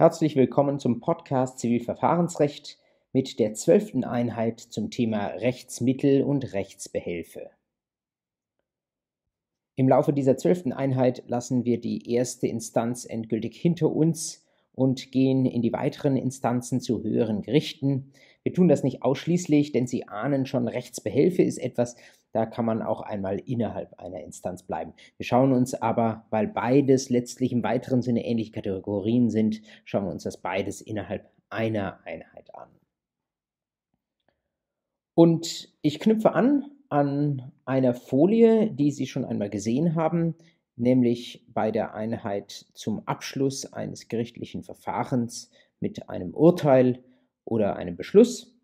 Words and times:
Herzlich 0.00 0.34
willkommen 0.34 0.78
zum 0.78 1.00
Podcast 1.00 1.58
Zivilverfahrensrecht 1.58 2.78
mit 3.12 3.38
der 3.38 3.52
zwölften 3.52 4.02
Einheit 4.02 4.58
zum 4.58 4.90
Thema 4.90 5.26
Rechtsmittel 5.26 6.22
und 6.22 6.54
Rechtsbehelfe. 6.54 7.50
Im 9.76 9.90
Laufe 9.90 10.14
dieser 10.14 10.38
zwölften 10.38 10.72
Einheit 10.72 11.24
lassen 11.26 11.66
wir 11.66 11.78
die 11.78 12.10
erste 12.10 12.46
Instanz 12.46 13.04
endgültig 13.04 13.54
hinter 13.60 13.94
uns 13.94 14.46
und 14.72 15.12
gehen 15.12 15.44
in 15.44 15.60
die 15.60 15.74
weiteren 15.74 16.16
Instanzen 16.16 16.80
zu 16.80 17.02
höheren 17.02 17.42
Gerichten. 17.42 18.10
Wir 18.42 18.54
tun 18.54 18.68
das 18.68 18.82
nicht 18.82 19.02
ausschließlich, 19.02 19.72
denn 19.72 19.86
Sie 19.86 20.08
ahnen 20.08 20.46
schon, 20.46 20.68
Rechtsbehelfe 20.68 21.42
ist 21.42 21.58
etwas, 21.58 21.96
da 22.32 22.46
kann 22.46 22.64
man 22.64 22.82
auch 22.82 23.00
einmal 23.00 23.38
innerhalb 23.40 23.98
einer 23.98 24.22
Instanz 24.22 24.62
bleiben. 24.62 24.94
Wir 25.16 25.26
schauen 25.26 25.52
uns 25.52 25.74
aber, 25.74 26.26
weil 26.30 26.46
beides 26.46 27.10
letztlich 27.10 27.52
im 27.52 27.62
weiteren 27.62 28.02
Sinne 28.02 28.24
ähnliche 28.24 28.52
Kategorien 28.52 29.30
sind, 29.30 29.60
schauen 29.84 30.04
wir 30.04 30.12
uns 30.12 30.22
das 30.22 30.36
beides 30.36 30.80
innerhalb 30.80 31.30
einer 31.50 32.00
Einheit 32.04 32.54
an. 32.54 32.68
Und 35.14 35.74
ich 35.82 35.98
knüpfe 36.00 36.32
an 36.32 36.70
an 36.90 37.52
einer 37.64 37.94
Folie, 37.94 38.70
die 38.70 38.90
Sie 38.90 39.06
schon 39.06 39.24
einmal 39.24 39.48
gesehen 39.48 39.94
haben, 39.94 40.34
nämlich 40.76 41.46
bei 41.54 41.70
der 41.70 41.94
Einheit 41.94 42.66
zum 42.74 43.06
Abschluss 43.06 43.72
eines 43.72 44.08
gerichtlichen 44.08 44.62
Verfahrens 44.62 45.50
mit 45.78 46.08
einem 46.08 46.34
Urteil 46.34 47.02
oder 47.50 47.76
einem 47.76 47.96
Beschluss. 47.96 48.56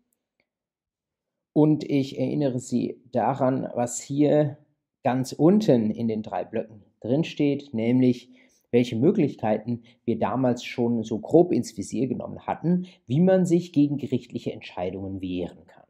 Und 1.53 1.83
ich 1.83 2.17
erinnere 2.17 2.59
Sie 2.59 3.01
daran, 3.11 3.69
was 3.75 3.99
hier 3.99 4.57
ganz 5.03 5.33
unten 5.33 5.91
in 5.91 6.07
den 6.07 6.23
drei 6.23 6.43
Blöcken 6.43 6.83
drinsteht, 7.01 7.73
nämlich 7.73 8.29
welche 8.71 8.95
Möglichkeiten 8.95 9.83
wir 10.05 10.19
damals 10.19 10.63
schon 10.63 11.03
so 11.03 11.19
grob 11.19 11.51
ins 11.51 11.77
Visier 11.77 12.07
genommen 12.07 12.45
hatten, 12.47 12.87
wie 13.05 13.19
man 13.21 13.45
sich 13.45 13.73
gegen 13.73 13.97
gerichtliche 13.97 14.51
Entscheidungen 14.51 15.21
wehren 15.21 15.65
kann. 15.67 15.85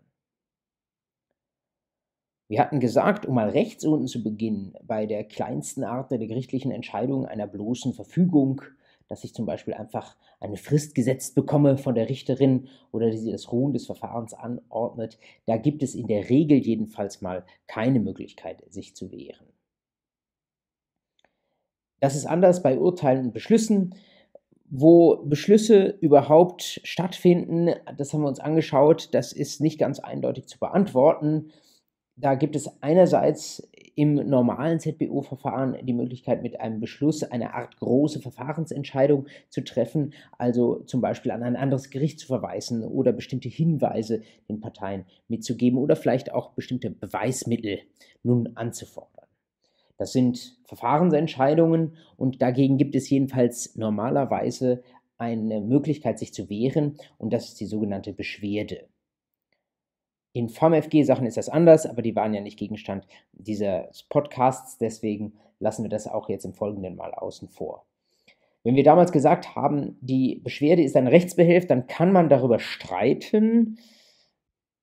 Wir 2.50 2.62
hatten 2.62 2.80
gesagt, 2.80 3.26
um 3.26 3.36
mal 3.36 3.50
rechts 3.50 3.84
unten 3.84 4.08
zu 4.08 4.24
beginnen, 4.24 4.74
bei 4.84 5.06
der 5.06 5.26
kleinsten 5.26 5.84
Art 5.84 6.12
der 6.12 6.20
gerichtlichen 6.20 6.72
Entscheidung 6.72 7.26
einer 7.26 7.48
bloßen 7.48 7.94
Verfügung 7.94 8.62
dass 9.08 9.24
ich 9.24 9.34
zum 9.34 9.46
Beispiel 9.46 9.74
einfach 9.74 10.16
eine 10.40 10.58
Frist 10.58 10.96
gesetzt 10.96 11.36
bekomme 11.36 11.78
von 11.78 11.96
der 11.96 12.10
Richterin 12.10 12.68
oder 12.92 13.10
die 13.10 13.18
sie 13.18 13.32
das 13.32 13.52
Ruhen 13.52 13.74
des 13.74 13.86
Verfahrens 13.86 14.34
anordnet, 14.34 15.18
da 15.46 15.58
gibt 15.58 15.84
es 15.84 15.96
in 15.96 16.08
der 16.08 16.30
Regel 16.30 16.58
jedenfalls 16.58 17.22
mal 17.22 17.46
keine 17.68 18.00
Möglichkeit, 18.00 18.64
sich 18.70 18.96
zu 18.96 19.12
wehren. 19.12 19.48
Das 22.00 22.16
ist 22.16 22.26
anders 22.26 22.62
bei 22.62 22.78
Urteilen 22.78 23.28
und 23.28 23.34
Beschlüssen. 23.34 23.96
Wo 24.70 25.24
Beschlüsse 25.24 25.98
überhaupt 26.02 26.82
stattfinden, 26.84 27.74
das 27.98 28.14
haben 28.14 28.22
wir 28.22 28.28
uns 28.28 28.42
angeschaut, 28.42 29.10
das 29.14 29.32
ist 29.32 29.62
nicht 29.62 29.80
ganz 29.80 30.00
eindeutig 30.00 30.48
zu 30.48 30.60
beantworten. 30.60 31.52
Da 32.18 32.36
gibt 32.36 32.56
es 32.56 32.82
einerseits 32.82 33.68
im 33.98 34.14
normalen 34.14 34.80
ZBO-Verfahren 34.80 35.76
die 35.82 35.94
Möglichkeit, 35.94 36.44
mit 36.44 36.62
einem 36.62 36.80
Beschluss 36.80 37.24
eine 37.24 37.56
Art 37.56 37.78
große 37.78 38.22
Verfahrensentscheidung 38.22 39.26
zu 39.50 39.64
treffen, 39.64 40.14
also 40.38 40.84
zum 40.84 41.02
Beispiel 41.02 41.32
an 41.32 41.42
ein 41.42 41.56
anderes 41.56 41.90
Gericht 41.90 42.20
zu 42.20 42.28
verweisen 42.28 42.84
oder 42.84 43.12
bestimmte 43.12 43.50
Hinweise 43.50 44.22
den 44.48 44.62
Parteien 44.62 45.06
mitzugeben 45.28 45.80
oder 45.80 45.96
vielleicht 45.96 46.32
auch 46.32 46.52
bestimmte 46.52 46.92
Beweismittel 46.92 47.80
nun 48.22 48.52
anzufordern. 48.54 49.26
Das 49.98 50.14
sind 50.14 50.60
Verfahrensentscheidungen 50.66 51.98
und 52.18 52.40
dagegen 52.40 52.78
gibt 52.78 52.94
es 52.94 53.10
jedenfalls 53.10 53.76
normalerweise 53.76 54.84
eine 55.18 55.60
Möglichkeit, 55.60 56.20
sich 56.20 56.36
zu 56.36 56.52
wehren 56.52 56.98
und 57.18 57.34
das 57.34 57.48
ist 57.48 57.60
die 57.60 57.66
sogenannte 57.66 58.14
Beschwerde. 58.14 58.86
In 60.38 60.50
VMFG-Sachen 60.50 61.26
ist 61.26 61.38
das 61.38 61.50
anders, 61.50 61.88
aber 61.88 62.04
die 62.04 62.16
waren 62.16 62.32
ja 62.32 62.42
nicht 62.42 62.60
Gegenstand 62.60 63.08
dieses 63.34 64.04
Podcasts, 64.04 64.78
deswegen 64.78 65.34
lassen 65.58 65.82
wir 65.82 65.90
das 65.90 66.06
auch 66.06 66.30
jetzt 66.30 66.46
im 66.46 66.54
Folgenden 66.54 66.96
mal 66.96 67.12
außen 67.12 67.50
vor. 67.50 67.88
Wenn 68.64 68.76
wir 68.76 68.84
damals 68.84 69.12
gesagt 69.12 69.56
haben, 69.56 69.98
die 70.00 70.36
Beschwerde 70.36 70.84
ist 70.84 70.96
ein 70.96 71.08
Rechtsbehelf, 71.08 71.66
dann 71.66 71.88
kann 71.88 72.12
man 72.12 72.30
darüber 72.30 72.60
streiten, 72.60 73.80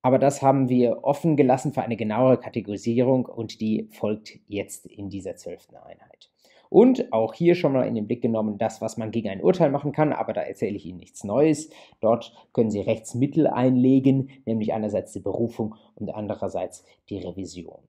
aber 0.01 0.19
das 0.19 0.41
haben 0.41 0.67
wir 0.67 1.05
offen 1.05 1.37
gelassen 1.37 1.71
für 1.71 1.83
eine 1.83 1.95
genauere 1.95 2.37
Kategorisierung 2.37 3.25
und 3.25 3.61
die 3.61 3.87
folgt 3.91 4.37
jetzt 4.49 4.85
in 4.85 5.09
dieser 5.09 5.37
zwölften 5.37 5.77
Einheit. 5.77 6.31
Und 6.75 7.13
auch 7.13 7.33
hier 7.33 7.55
schon 7.55 7.71
mal 7.71 7.87
in 7.87 7.95
den 7.95 8.05
Blick 8.05 8.21
genommen, 8.21 8.57
das, 8.57 8.81
was 8.81 8.97
man 8.97 9.11
gegen 9.11 9.29
ein 9.29 9.41
Urteil 9.41 9.71
machen 9.71 9.93
kann, 9.93 10.11
aber 10.11 10.33
da 10.33 10.41
erzähle 10.41 10.75
ich 10.75 10.85
Ihnen 10.85 10.97
nichts 10.97 11.23
Neues. 11.23 11.69
Dort 12.01 12.33
können 12.51 12.69
Sie 12.69 12.81
Rechtsmittel 12.81 13.47
einlegen, 13.47 14.29
nämlich 14.45 14.73
einerseits 14.73 15.13
die 15.13 15.21
Berufung 15.21 15.75
und 15.95 16.13
andererseits 16.13 16.83
die 17.09 17.19
Revision. 17.19 17.79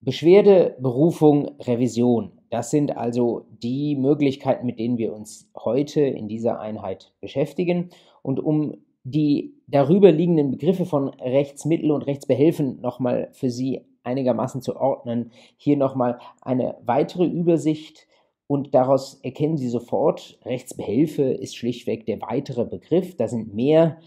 Beschwerde, 0.00 0.74
Berufung, 0.80 1.52
Revision. 1.60 2.40
Das 2.50 2.72
sind 2.72 2.96
also 2.96 3.46
die 3.62 3.94
Möglichkeiten, 3.94 4.66
mit 4.66 4.80
denen 4.80 4.98
wir 4.98 5.14
uns 5.14 5.48
heute 5.56 6.00
in 6.00 6.26
dieser 6.26 6.58
Einheit 6.58 7.12
beschäftigen. 7.20 7.90
Und 8.20 8.40
um 8.40 8.78
die 9.04 9.54
darüber 9.68 10.10
liegenden 10.10 10.50
Begriffe 10.50 10.86
von 10.86 11.10
Rechtsmittel 11.10 11.92
und 11.92 12.02
Rechtsbehelfen 12.02 12.80
nochmal 12.80 13.28
für 13.30 13.50
Sie 13.50 13.82
einigermaßen 14.04 14.62
zu 14.62 14.76
ordnen. 14.76 15.32
Hier 15.56 15.76
nochmal 15.76 16.18
eine 16.40 16.76
weitere 16.84 17.24
Übersicht 17.24 18.06
und 18.46 18.74
daraus 18.74 19.14
erkennen 19.22 19.56
Sie 19.56 19.68
sofort, 19.68 20.38
Rechtsbehelfe 20.44 21.22
ist 21.22 21.56
schlichtweg 21.56 22.06
der 22.06 22.20
weitere 22.20 22.64
Begriff. 22.64 23.16
Da 23.16 23.26
sind 23.26 23.54
mehr 23.54 23.98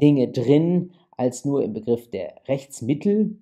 Dinge 0.00 0.28
drin 0.28 0.92
als 1.16 1.44
nur 1.44 1.64
im 1.64 1.72
Begriff 1.72 2.10
der 2.10 2.42
Rechtsmittel. 2.46 3.38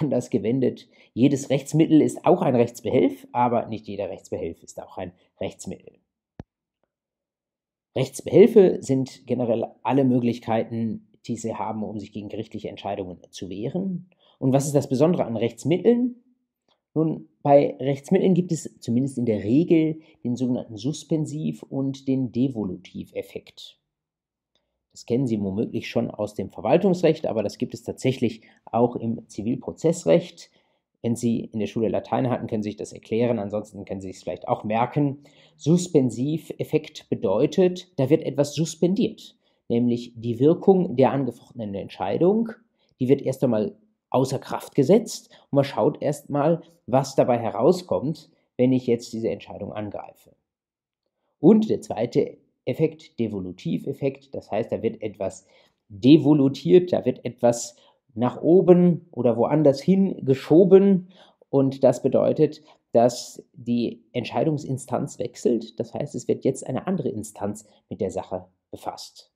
Und 0.00 0.10
das 0.10 0.30
gewendet, 0.30 0.88
jedes 1.14 1.48
Rechtsmittel 1.48 2.02
ist 2.02 2.26
auch 2.26 2.42
ein 2.42 2.56
Rechtsbehelf, 2.56 3.26
aber 3.32 3.66
nicht 3.66 3.86
jeder 3.86 4.10
Rechtsbehelf 4.10 4.62
ist 4.62 4.82
auch 4.82 4.98
ein 4.98 5.12
Rechtsmittel. 5.40 5.98
Rechtsbehelfe 7.96 8.82
sind 8.82 9.26
generell 9.26 9.64
alle 9.82 10.04
Möglichkeiten, 10.04 11.08
die 11.26 11.36
Sie 11.36 11.54
haben, 11.54 11.82
um 11.82 11.98
sich 11.98 12.12
gegen 12.12 12.28
gerichtliche 12.28 12.68
Entscheidungen 12.68 13.18
zu 13.30 13.48
wehren. 13.48 14.10
Und 14.38 14.52
was 14.52 14.66
ist 14.66 14.74
das 14.74 14.88
Besondere 14.88 15.24
an 15.24 15.36
Rechtsmitteln? 15.36 16.16
Nun, 16.94 17.28
bei 17.42 17.76
Rechtsmitteln 17.78 18.34
gibt 18.34 18.52
es 18.52 18.74
zumindest 18.80 19.18
in 19.18 19.26
der 19.26 19.44
Regel 19.44 20.00
den 20.24 20.34
sogenannten 20.34 20.76
Suspensiv- 20.76 21.62
und 21.62 22.08
den 22.08 22.32
Devolutiveffekt. 22.32 23.78
Das 24.92 25.04
kennen 25.04 25.26
Sie 25.26 25.38
womöglich 25.42 25.90
schon 25.90 26.10
aus 26.10 26.34
dem 26.34 26.48
Verwaltungsrecht, 26.48 27.26
aber 27.26 27.42
das 27.42 27.58
gibt 27.58 27.74
es 27.74 27.82
tatsächlich 27.82 28.40
auch 28.64 28.96
im 28.96 29.28
Zivilprozessrecht. 29.28 30.50
Wenn 31.02 31.16
Sie 31.16 31.40
in 31.52 31.60
der 31.60 31.66
Schule 31.66 31.88
Latein 31.88 32.30
hatten, 32.30 32.46
können 32.46 32.62
Sie 32.62 32.70
sich 32.70 32.78
das 32.78 32.94
erklären, 32.94 33.38
ansonsten 33.38 33.84
können 33.84 34.00
Sie 34.00 34.08
es 34.08 34.22
vielleicht 34.22 34.48
auch 34.48 34.64
merken. 34.64 35.18
Suspensiveffekt 35.56 37.10
bedeutet, 37.10 37.92
da 37.96 38.08
wird 38.08 38.22
etwas 38.24 38.54
suspendiert, 38.54 39.36
nämlich 39.68 40.14
die 40.16 40.40
Wirkung 40.40 40.96
der 40.96 41.12
angefochtenen 41.12 41.74
Entscheidung, 41.74 42.48
die 42.98 43.08
wird 43.10 43.20
erst 43.20 43.44
einmal 43.44 43.76
außer 44.10 44.38
Kraft 44.38 44.74
gesetzt 44.74 45.30
und 45.50 45.56
man 45.56 45.64
schaut 45.64 46.02
erstmal, 46.02 46.62
was 46.86 47.14
dabei 47.14 47.38
herauskommt, 47.38 48.30
wenn 48.56 48.72
ich 48.72 48.86
jetzt 48.86 49.12
diese 49.12 49.28
Entscheidung 49.28 49.72
angreife. 49.72 50.34
Und 51.40 51.68
der 51.68 51.80
zweite 51.82 52.38
Effekt, 52.64 53.18
Devolutiveffekt, 53.18 54.34
das 54.34 54.50
heißt, 54.50 54.72
da 54.72 54.82
wird 54.82 55.02
etwas 55.02 55.46
devolutiert, 55.88 56.92
da 56.92 57.04
wird 57.04 57.24
etwas 57.24 57.76
nach 58.14 58.40
oben 58.40 59.06
oder 59.12 59.36
woanders 59.36 59.80
hin 59.80 60.24
geschoben 60.24 61.08
und 61.48 61.84
das 61.84 62.02
bedeutet, 62.02 62.62
dass 62.92 63.44
die 63.52 64.02
Entscheidungsinstanz 64.12 65.18
wechselt, 65.18 65.78
das 65.78 65.92
heißt, 65.92 66.14
es 66.14 66.28
wird 66.28 66.44
jetzt 66.44 66.66
eine 66.66 66.86
andere 66.86 67.10
Instanz 67.10 67.66
mit 67.88 68.00
der 68.00 68.10
Sache 68.10 68.46
befasst. 68.70 69.35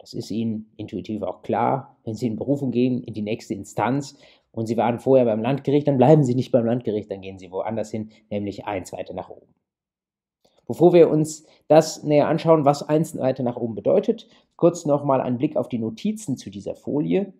Das 0.00 0.14
ist 0.14 0.30
Ihnen 0.30 0.72
intuitiv 0.78 1.22
auch 1.22 1.42
klar. 1.42 1.98
Wenn 2.04 2.14
Sie 2.14 2.26
in 2.26 2.36
Berufung 2.36 2.70
gehen, 2.70 3.02
in 3.04 3.12
die 3.12 3.22
nächste 3.22 3.52
Instanz 3.52 4.18
und 4.50 4.66
Sie 4.66 4.78
waren 4.78 4.98
vorher 4.98 5.26
beim 5.26 5.42
Landgericht, 5.42 5.86
dann 5.86 5.98
bleiben 5.98 6.24
Sie 6.24 6.34
nicht 6.34 6.52
beim 6.52 6.64
Landgericht, 6.64 7.10
dann 7.10 7.20
gehen 7.20 7.38
Sie 7.38 7.52
woanders 7.52 7.90
hin, 7.90 8.10
nämlich 8.30 8.64
eins 8.64 8.92
weiter 8.92 9.12
nach 9.12 9.28
oben. 9.28 9.54
Bevor 10.66 10.94
wir 10.94 11.10
uns 11.10 11.44
das 11.68 12.02
näher 12.02 12.28
anschauen, 12.28 12.64
was 12.64 12.88
eins 12.88 13.16
weiter 13.18 13.42
nach 13.42 13.56
oben 13.56 13.74
bedeutet, 13.74 14.28
kurz 14.56 14.86
nochmal 14.86 15.20
ein 15.20 15.36
Blick 15.36 15.56
auf 15.56 15.68
die 15.68 15.78
Notizen 15.78 16.36
zu 16.36 16.48
dieser 16.48 16.74
Folie. 16.74 17.34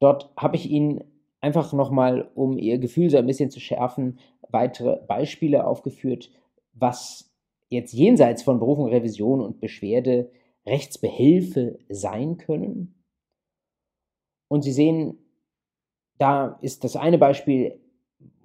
Dort 0.00 0.32
habe 0.36 0.56
ich 0.56 0.68
Ihnen 0.68 1.04
einfach 1.40 1.72
nochmal, 1.72 2.30
um 2.34 2.58
Ihr 2.58 2.78
Gefühl 2.78 3.10
so 3.10 3.18
ein 3.18 3.26
bisschen 3.26 3.50
zu 3.50 3.60
schärfen, 3.60 4.18
weitere 4.48 4.96
Beispiele 5.06 5.66
aufgeführt, 5.66 6.30
was 6.72 7.32
jetzt 7.68 7.92
jenseits 7.92 8.42
von 8.42 8.58
Berufung, 8.58 8.88
Revision 8.88 9.40
und 9.40 9.60
Beschwerde 9.60 10.30
Rechtsbehelfe 10.66 11.78
sein 11.88 12.36
können. 12.36 12.94
Und 14.48 14.62
Sie 14.62 14.72
sehen, 14.72 15.18
da 16.18 16.58
ist 16.62 16.84
das 16.84 16.96
eine 16.96 17.18
Beispiel, 17.18 17.80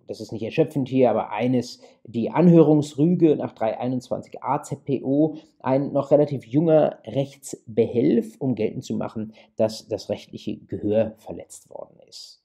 das 0.07 0.19
ist 0.19 0.31
nicht 0.33 0.43
erschöpfend 0.43 0.89
hier, 0.89 1.09
aber 1.09 1.31
eines, 1.31 1.79
die 2.03 2.31
Anhörungsrüge 2.31 3.35
nach 3.37 3.53
321 3.53 4.43
AZPO, 4.43 5.37
ein 5.59 5.93
noch 5.93 6.11
relativ 6.11 6.45
junger 6.45 6.99
Rechtsbehelf, 7.05 8.35
um 8.39 8.55
geltend 8.55 8.83
zu 8.83 8.95
machen, 8.95 9.33
dass 9.55 9.87
das 9.87 10.09
rechtliche 10.09 10.57
Gehör 10.57 11.15
verletzt 11.17 11.69
worden 11.69 11.97
ist. 12.09 12.43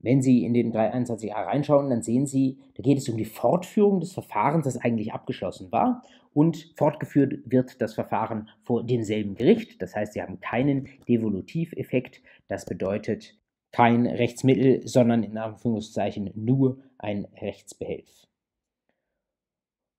Wenn 0.00 0.20
Sie 0.20 0.44
in 0.44 0.52
den 0.52 0.72
321a 0.72 1.32
reinschauen, 1.32 1.88
dann 1.88 2.02
sehen 2.02 2.26
Sie, 2.26 2.58
da 2.74 2.82
geht 2.82 2.98
es 2.98 3.08
um 3.08 3.16
die 3.16 3.24
Fortführung 3.24 4.00
des 4.00 4.12
Verfahrens, 4.12 4.64
das 4.64 4.76
eigentlich 4.76 5.12
abgeschlossen 5.12 5.72
war. 5.72 6.02
Und 6.36 6.70
fortgeführt 6.76 7.38
wird 7.46 7.80
das 7.80 7.94
Verfahren 7.94 8.50
vor 8.60 8.84
demselben 8.84 9.36
Gericht. 9.36 9.80
Das 9.80 9.96
heißt, 9.96 10.12
Sie 10.12 10.20
haben 10.20 10.38
keinen 10.38 10.86
Devolutiveffekt. 11.08 12.20
Das 12.46 12.66
bedeutet 12.66 13.38
kein 13.72 14.06
Rechtsmittel, 14.06 14.86
sondern 14.86 15.22
in 15.22 15.38
Anführungszeichen 15.38 16.30
nur 16.34 16.76
ein 16.98 17.26
Rechtsbehelf. 17.40 18.26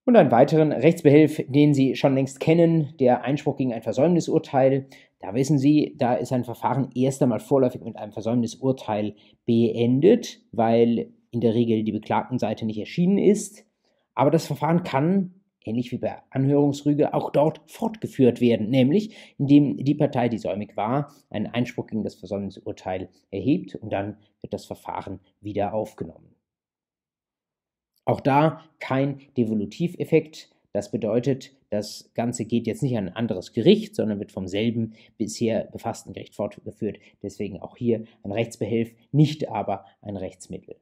Und 0.06 0.16
einen 0.16 0.30
weiteren 0.30 0.72
Rechtsbehelf, 0.74 1.44
den 1.48 1.74
Sie 1.74 1.96
schon 1.96 2.14
längst 2.14 2.40
kennen, 2.40 2.94
der 3.00 3.24
Einspruch 3.24 3.58
gegen 3.58 3.74
ein 3.74 3.82
Versäumnisurteil. 3.82 4.86
Da 5.18 5.34
wissen 5.34 5.58
Sie, 5.58 5.96
da 5.98 6.14
ist 6.14 6.32
ein 6.32 6.44
Verfahren 6.46 6.92
erst 6.94 7.24
einmal 7.24 7.40
vorläufig 7.40 7.82
mit 7.82 7.96
einem 7.96 8.12
Versäumnisurteil 8.12 9.16
beendet, 9.48 10.40
weil 10.52 11.12
in 11.32 11.42
der 11.42 11.56
Regel 11.56 11.84
die 11.84 11.94
Beklagtenseite 11.94 12.68
nicht 12.68 12.78
erschienen 12.78 13.18
ist. 13.18 13.66
Aber 14.14 14.30
das 14.30 14.46
Verfahren 14.46 14.84
kann, 14.84 15.34
ähnlich 15.68 15.92
wie 15.92 15.98
bei 15.98 16.18
Anhörungsrüge, 16.30 17.14
auch 17.14 17.32
dort 17.32 17.62
fortgeführt 17.70 18.42
werden, 18.42 18.70
nämlich 18.70 19.16
indem 19.38 19.78
die 19.78 19.96
Partei, 19.96 20.30
die 20.30 20.38
säumig 20.38 20.76
war, 20.78 21.14
einen 21.30 21.48
Einspruch 21.48 21.88
gegen 21.88 22.04
das 22.04 22.16
Versäumnisurteil 22.16 23.10
erhebt 23.32 23.76
und 23.76 23.92
dann 23.92 24.18
wird 24.42 24.54
das 24.54 24.66
Verfahren 24.66 25.20
wieder 25.42 25.74
aufgenommen. 25.74 26.36
Auch 28.06 28.22
da 28.22 28.64
kein 28.80 29.20
Devolutiveffekt. 29.36 30.50
Das 30.72 30.92
bedeutet, 30.92 31.52
das 31.70 32.12
Ganze 32.14 32.46
geht 32.46 32.68
jetzt 32.68 32.84
nicht 32.84 32.98
an 32.98 33.08
ein 33.10 33.16
anderes 33.16 33.52
Gericht, 33.52 33.96
sondern 33.96 34.20
wird 34.20 34.32
vom 34.32 34.48
selben 34.48 34.94
bisher 35.18 35.66
befassten 35.66 36.14
Gericht 36.14 36.36
fortgeführt. 36.36 37.00
Deswegen 37.22 37.60
auch 37.60 37.76
hier 37.76 38.06
ein 38.24 38.32
Rechtsbehelf, 38.32 38.92
nicht 39.12 39.50
aber 39.50 39.86
ein 40.02 40.16
Rechtsmittel. 40.16 40.78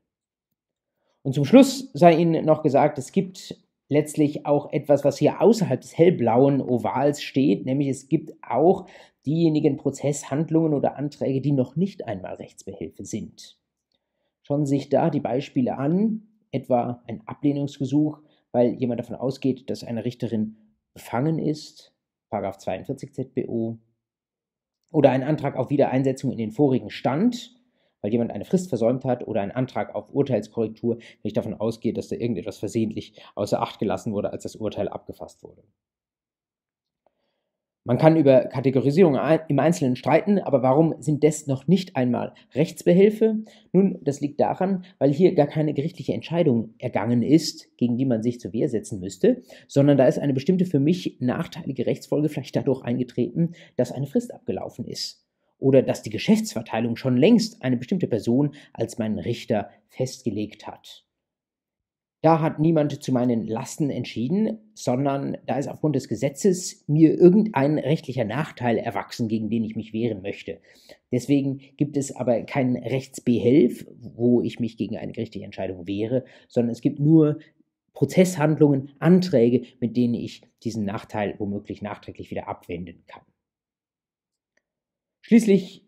Und 1.23 1.33
zum 1.33 1.45
Schluss 1.45 1.89
sei 1.93 2.15
Ihnen 2.15 2.45
noch 2.45 2.61
gesagt, 2.61 2.99
es 2.99 3.11
gibt 3.11 3.59
letztlich 3.87 4.45
auch 4.45 4.71
etwas, 4.71 5.03
was 5.03 5.17
hier 5.17 5.41
außerhalb 5.41 5.79
des 5.79 5.97
hellblauen 5.97 6.61
Ovals 6.61 7.21
steht, 7.21 7.65
nämlich 7.65 7.89
es 7.89 8.07
gibt 8.07 8.33
auch 8.41 8.87
diejenigen 9.25 9.77
Prozesshandlungen 9.77 10.73
oder 10.73 10.97
Anträge, 10.97 11.41
die 11.41 11.51
noch 11.51 11.75
nicht 11.75 12.07
einmal 12.07 12.35
Rechtsbehelfe 12.35 13.05
sind. 13.05 13.59
Schauen 14.43 14.65
Sie 14.65 14.77
sich 14.77 14.89
da 14.89 15.09
die 15.09 15.19
Beispiele 15.19 15.77
an, 15.77 16.27
etwa 16.51 17.03
ein 17.07 17.21
Ablehnungsgesuch, 17.25 18.19
weil 18.51 18.73
jemand 18.73 18.99
davon 18.99 19.15
ausgeht, 19.15 19.69
dass 19.69 19.83
eine 19.83 20.05
Richterin 20.05 20.57
befangen 20.93 21.39
ist, 21.39 21.93
42 22.29 23.13
ZBO, 23.13 23.79
oder 24.91 25.11
ein 25.11 25.23
Antrag 25.23 25.55
auf 25.55 25.69
Wiedereinsetzung 25.69 26.31
in 26.31 26.37
den 26.37 26.51
vorigen 26.51 26.89
Stand, 26.89 27.54
weil 28.05 28.11
jemand 28.11 28.29
eine 28.29 28.45
Frist 28.45 28.69
versäumt 28.69 29.03
hat, 29.03 29.27
oder 29.27 29.41
ein 29.41 29.49
Antrag 29.49 29.95
auf 29.95 30.13
Urteilskorrektur, 30.13 30.97
wenn 30.97 31.03
ich 31.23 31.33
davon 31.33 31.55
ausgehe, 31.55 31.91
dass 31.91 32.07
da 32.07 32.15
irgendetwas 32.15 32.59
versehentlich 32.59 33.19
außer 33.33 33.59
Acht 33.59 33.79
gelassen 33.79 34.13
wurde, 34.13 34.31
als 34.31 34.43
das 34.43 34.55
Urteil 34.55 34.89
abgefasst 34.89 35.41
wurde. 35.41 35.63
Man 37.83 37.97
kann 37.97 38.15
über 38.15 38.41
Kategorisierung 38.45 39.17
im 39.47 39.57
Einzelnen 39.57 39.95
streiten, 39.95 40.37
aber 40.37 40.61
warum 40.61 40.93
sind 40.99 41.23
das 41.23 41.47
noch 41.47 41.67
nicht 41.67 41.95
einmal 41.95 42.35
Rechtsbehelfe? 42.53 43.37
Nun, 43.73 43.97
das 44.03 44.21
liegt 44.21 44.39
daran, 44.39 44.85
weil 44.99 45.11
hier 45.11 45.33
gar 45.33 45.47
keine 45.47 45.73
gerichtliche 45.73 46.13
Entscheidung 46.13 46.75
ergangen 46.77 47.23
ist, 47.23 47.75
gegen 47.77 47.97
die 47.97 48.05
man 48.05 48.21
sich 48.21 48.39
zur 48.39 48.53
Wehr 48.53 48.69
setzen 48.69 48.99
müsste, 48.99 49.41
sondern 49.67 49.97
da 49.97 50.05
ist 50.05 50.19
eine 50.19 50.33
bestimmte 50.33 50.65
für 50.65 50.79
mich 50.79 51.17
nachteilige 51.21 51.87
Rechtsfolge 51.87 52.29
vielleicht 52.29 52.55
dadurch 52.55 52.83
eingetreten, 52.83 53.53
dass 53.77 53.91
eine 53.91 54.05
Frist 54.05 54.31
abgelaufen 54.31 54.85
ist 54.85 55.24
oder 55.59 55.81
dass 55.81 56.01
die 56.01 56.09
Geschäftsverteilung 56.09 56.95
schon 56.95 57.17
längst 57.17 57.61
eine 57.61 57.77
bestimmte 57.77 58.07
Person 58.07 58.55
als 58.73 58.97
meinen 58.97 59.19
Richter 59.19 59.69
festgelegt 59.89 60.67
hat. 60.67 61.05
Da 62.25 62.41
hat 62.41 62.57
niemand 62.57 63.03
zu 63.03 63.11
meinen 63.11 63.45
Lasten 63.45 63.91
entschieden, 63.91 64.57
sondern 64.73 65.37
da 65.45 65.59
ist 65.59 65.67
aufgrund 65.67 65.95
des 65.95 66.07
Gesetzes 66.07 66.83
mir 66.87 67.13
irgendein 67.13 67.77
rechtlicher 67.77 68.25
Nachteil 68.25 68.79
erwachsen, 68.79 69.27
gegen 69.27 69.51
den 69.51 69.63
ich 69.63 69.75
mich 69.75 69.93
wehren 69.93 70.23
möchte. 70.23 70.59
Deswegen 71.11 71.61
gibt 71.77 71.97
es 71.97 72.15
aber 72.15 72.41
keinen 72.41 72.77
Rechtsbehelf, 72.77 73.85
wo 73.99 74.41
ich 74.41 74.59
mich 74.59 74.75
gegen 74.75 74.97
eine 74.97 75.11
gerichtliche 75.11 75.45
Entscheidung 75.45 75.85
wehre, 75.85 76.25
sondern 76.47 76.71
es 76.71 76.81
gibt 76.81 76.99
nur 76.99 77.37
Prozesshandlungen, 77.93 78.93
Anträge, 78.97 79.61
mit 79.79 79.95
denen 79.95 80.15
ich 80.15 80.41
diesen 80.63 80.83
Nachteil 80.83 81.35
womöglich 81.37 81.83
nachträglich 81.83 82.31
wieder 82.31 82.47
abwenden 82.47 83.03
kann. 83.05 83.21
Schließlich 85.27 85.83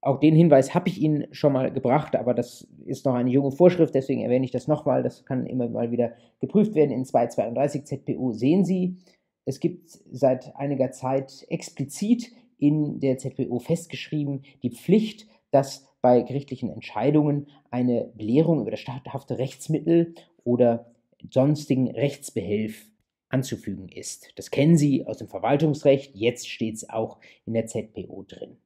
auch 0.00 0.18
den 0.18 0.34
Hinweis 0.34 0.74
habe 0.74 0.88
ich 0.88 1.00
Ihnen 1.00 1.32
schon 1.32 1.52
mal 1.52 1.72
gebracht, 1.72 2.16
aber 2.16 2.34
das 2.34 2.66
ist 2.86 3.06
noch 3.06 3.14
eine 3.14 3.30
junge 3.30 3.52
Vorschrift, 3.52 3.94
deswegen 3.94 4.22
erwähne 4.22 4.44
ich 4.44 4.50
das 4.50 4.66
nochmal. 4.66 5.04
Das 5.04 5.24
kann 5.24 5.46
immer 5.46 5.68
mal 5.68 5.92
wieder 5.92 6.14
geprüft 6.40 6.74
werden. 6.74 6.90
In 6.90 7.04
232 7.04 7.84
ZPU 7.84 8.32
sehen 8.32 8.64
Sie, 8.64 8.96
es 9.44 9.60
gibt 9.60 9.90
seit 10.10 10.56
einiger 10.56 10.90
Zeit 10.90 11.46
explizit 11.48 12.32
in 12.58 12.98
der 12.98 13.16
ZPU 13.18 13.60
festgeschrieben 13.60 14.42
die 14.64 14.70
Pflicht, 14.70 15.28
dass 15.52 15.86
bei 16.02 16.22
gerichtlichen 16.22 16.68
Entscheidungen 16.68 17.46
eine 17.70 18.10
Belehrung 18.16 18.62
über 18.62 18.72
das 18.72 18.80
staathafte 18.80 19.38
Rechtsmittel 19.38 20.16
oder 20.42 20.90
sonstigen 21.30 21.88
Rechtsbehelf 21.92 22.90
anzufügen 23.28 23.88
ist. 23.88 24.32
Das 24.34 24.50
kennen 24.50 24.76
Sie 24.76 25.06
aus 25.06 25.18
dem 25.18 25.28
Verwaltungsrecht, 25.28 26.16
jetzt 26.16 26.48
steht 26.48 26.74
es 26.74 26.90
auch 26.90 27.20
in 27.46 27.52
der 27.52 27.66
ZPO 27.66 28.24
drin. 28.26 28.56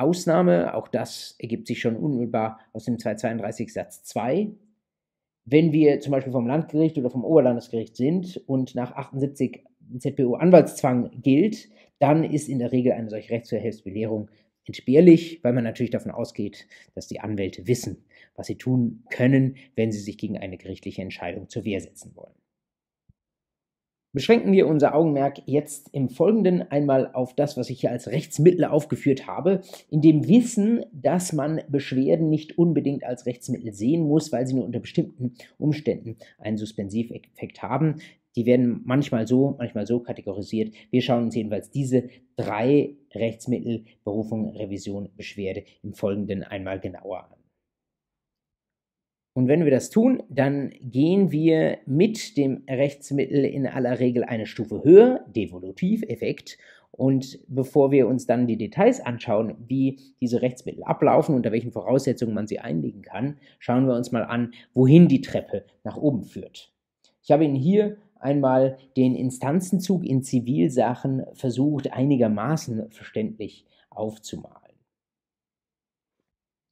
Ausnahme, 0.00 0.74
auch 0.74 0.88
das 0.88 1.36
ergibt 1.38 1.66
sich 1.66 1.80
schon 1.80 1.96
unmittelbar 1.96 2.60
aus 2.72 2.84
dem 2.84 2.98
232 2.98 3.72
Satz 3.72 4.02
2. 4.04 4.50
Wenn 5.44 5.72
wir 5.72 6.00
zum 6.00 6.12
Beispiel 6.12 6.32
vom 6.32 6.46
Landgericht 6.46 6.96
oder 6.98 7.10
vom 7.10 7.24
Oberlandesgericht 7.24 7.96
sind 7.96 8.36
und 8.46 8.74
nach 8.74 8.92
78 8.92 9.64
ZPO 9.98 10.34
Anwaltszwang 10.34 11.10
gilt, 11.22 11.68
dann 11.98 12.24
ist 12.24 12.48
in 12.48 12.58
der 12.58 12.72
Regel 12.72 12.92
eine 12.92 13.10
solche 13.10 13.30
Rechtsverhältnisbelehrung 13.30 14.30
entbehrlich, 14.64 15.42
weil 15.42 15.52
man 15.52 15.64
natürlich 15.64 15.90
davon 15.90 16.12
ausgeht, 16.12 16.66
dass 16.94 17.08
die 17.08 17.20
Anwälte 17.20 17.66
wissen, 17.66 18.04
was 18.36 18.46
sie 18.46 18.56
tun 18.56 19.04
können, 19.10 19.56
wenn 19.74 19.92
sie 19.92 20.00
sich 20.00 20.16
gegen 20.16 20.38
eine 20.38 20.58
gerichtliche 20.58 21.02
Entscheidung 21.02 21.48
zur 21.48 21.64
Wehr 21.64 21.80
setzen 21.80 22.12
wollen. 22.14 22.34
Beschränken 24.12 24.50
wir 24.50 24.66
unser 24.66 24.96
Augenmerk 24.96 25.40
jetzt 25.46 25.88
im 25.92 26.08
Folgenden 26.08 26.62
einmal 26.62 27.12
auf 27.12 27.36
das, 27.36 27.56
was 27.56 27.70
ich 27.70 27.80
hier 27.80 27.92
als 27.92 28.08
Rechtsmittel 28.08 28.64
aufgeführt 28.64 29.28
habe, 29.28 29.60
in 29.88 30.00
dem 30.00 30.26
Wissen, 30.26 30.84
dass 30.92 31.32
man 31.32 31.60
Beschwerden 31.68 32.28
nicht 32.28 32.58
unbedingt 32.58 33.04
als 33.04 33.24
Rechtsmittel 33.26 33.72
sehen 33.72 34.02
muss, 34.02 34.32
weil 34.32 34.48
sie 34.48 34.54
nur 34.54 34.64
unter 34.64 34.80
bestimmten 34.80 35.34
Umständen 35.58 36.16
einen 36.38 36.56
Suspensiveffekt 36.56 37.62
haben. 37.62 38.00
Die 38.34 38.46
werden 38.46 38.80
manchmal 38.84 39.28
so, 39.28 39.54
manchmal 39.58 39.86
so 39.86 40.00
kategorisiert. 40.00 40.74
Wir 40.90 41.02
schauen 41.02 41.24
uns 41.24 41.36
jedenfalls 41.36 41.70
diese 41.70 42.08
drei 42.34 42.96
Rechtsmittel, 43.14 43.84
Berufung, 44.02 44.56
Revision, 44.56 45.08
Beschwerde 45.16 45.62
im 45.84 45.94
Folgenden 45.94 46.42
einmal 46.42 46.80
genauer 46.80 47.28
an. 47.30 47.39
Und 49.32 49.46
wenn 49.46 49.64
wir 49.64 49.70
das 49.70 49.90
tun, 49.90 50.22
dann 50.28 50.70
gehen 50.80 51.30
wir 51.30 51.78
mit 51.86 52.36
dem 52.36 52.64
Rechtsmittel 52.68 53.44
in 53.44 53.66
aller 53.66 54.00
Regel 54.00 54.24
eine 54.24 54.46
Stufe 54.46 54.82
höher, 54.82 55.24
Devolutiveffekt. 55.34 56.58
Und 56.90 57.38
bevor 57.46 57.92
wir 57.92 58.08
uns 58.08 58.26
dann 58.26 58.48
die 58.48 58.56
Details 58.56 59.00
anschauen, 59.00 59.54
wie 59.68 59.98
diese 60.20 60.42
Rechtsmittel 60.42 60.82
ablaufen, 60.82 61.34
unter 61.34 61.52
welchen 61.52 61.70
Voraussetzungen 61.70 62.34
man 62.34 62.48
sie 62.48 62.58
einlegen 62.58 63.02
kann, 63.02 63.36
schauen 63.60 63.86
wir 63.86 63.94
uns 63.94 64.10
mal 64.10 64.24
an, 64.24 64.52
wohin 64.74 65.06
die 65.06 65.20
Treppe 65.20 65.64
nach 65.84 65.96
oben 65.96 66.24
führt. 66.24 66.72
Ich 67.22 67.30
habe 67.30 67.44
Ihnen 67.44 67.54
hier 67.54 67.96
einmal 68.18 68.78
den 68.96 69.14
Instanzenzug 69.14 70.04
in 70.04 70.22
Zivilsachen 70.22 71.24
versucht, 71.34 71.92
einigermaßen 71.92 72.90
verständlich 72.90 73.64
aufzumalen. 73.90 74.59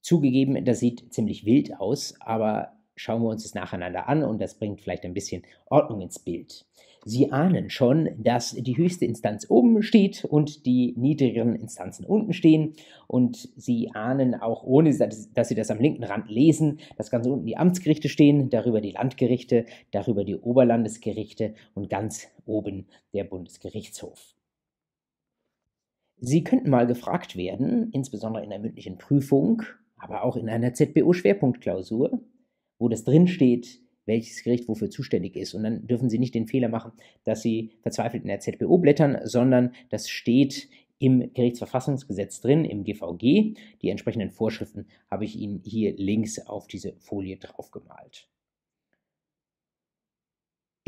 Zugegeben, 0.01 0.63
das 0.65 0.79
sieht 0.79 1.13
ziemlich 1.13 1.45
wild 1.45 1.79
aus, 1.79 2.15
aber 2.19 2.73
schauen 2.95 3.21
wir 3.21 3.29
uns 3.29 3.43
das 3.43 3.53
nacheinander 3.53 4.07
an 4.09 4.23
und 4.23 4.41
das 4.41 4.55
bringt 4.55 4.81
vielleicht 4.81 5.05
ein 5.05 5.13
bisschen 5.13 5.43
Ordnung 5.69 6.01
ins 6.01 6.19
Bild. 6.19 6.65
Sie 7.05 7.31
ahnen 7.31 7.69
schon, 7.69 8.09
dass 8.17 8.51
die 8.51 8.75
höchste 8.75 9.05
Instanz 9.05 9.45
oben 9.49 9.81
steht 9.83 10.25
und 10.25 10.65
die 10.65 10.93
niedrigeren 10.97 11.55
Instanzen 11.55 12.05
unten 12.05 12.33
stehen. 12.33 12.73
Und 13.07 13.49
Sie 13.55 13.91
ahnen 13.93 14.35
auch, 14.35 14.63
ohne 14.63 14.95
dass 14.97 15.47
Sie 15.47 15.55
das 15.55 15.71
am 15.71 15.79
linken 15.79 16.03
Rand 16.03 16.29
lesen, 16.29 16.79
dass 16.97 17.09
ganz 17.09 17.25
unten 17.25 17.45
die 17.45 17.57
Amtsgerichte 17.57 18.09
stehen, 18.09 18.49
darüber 18.49 18.81
die 18.81 18.91
Landgerichte, 18.91 19.65
darüber 19.91 20.25
die 20.25 20.35
Oberlandesgerichte 20.35 21.53
und 21.73 21.89
ganz 21.89 22.27
oben 22.45 22.87
der 23.13 23.23
Bundesgerichtshof. 23.23 24.35
Sie 26.17 26.43
könnten 26.43 26.69
mal 26.69 26.85
gefragt 26.85 27.37
werden, 27.37 27.91
insbesondere 27.93 28.43
in 28.43 28.49
der 28.49 28.59
mündlichen 28.59 28.97
Prüfung, 28.97 29.63
aber 29.99 30.23
auch 30.23 30.35
in 30.35 30.49
einer 30.49 30.73
ZBO-Schwerpunktklausur. 30.73 32.21
wo 32.81 32.87
das 32.87 33.03
drinsteht, 33.03 33.81
welches 34.05 34.41
Gericht 34.43 34.67
wofür 34.69 34.89
zuständig 34.89 35.35
ist. 35.35 35.53
Und 35.53 35.63
dann 35.63 35.85
dürfen 35.85 36.09
Sie 36.09 36.17
nicht 36.17 36.33
den 36.33 36.47
Fehler 36.47 36.69
machen, 36.69 36.93
dass 37.25 37.41
Sie 37.41 37.73
verzweifelt 37.81 38.23
in 38.23 38.29
der 38.29 38.39
ZBO 38.39 38.77
blättern, 38.77 39.19
sondern 39.25 39.73
das 39.89 40.09
steht 40.09 40.69
im 40.97 41.33
Gerichtsverfassungsgesetz 41.33 42.41
drin, 42.41 42.65
im 42.65 42.83
GVG. 42.83 43.55
Die 43.81 43.89
entsprechenden 43.89 44.31
Vorschriften 44.31 44.87
habe 45.09 45.25
ich 45.25 45.37
Ihnen 45.37 45.61
hier 45.63 45.95
links 45.95 46.39
auf 46.39 46.67
diese 46.67 46.93
Folie 46.99 47.37
draufgemalt. 47.37 48.27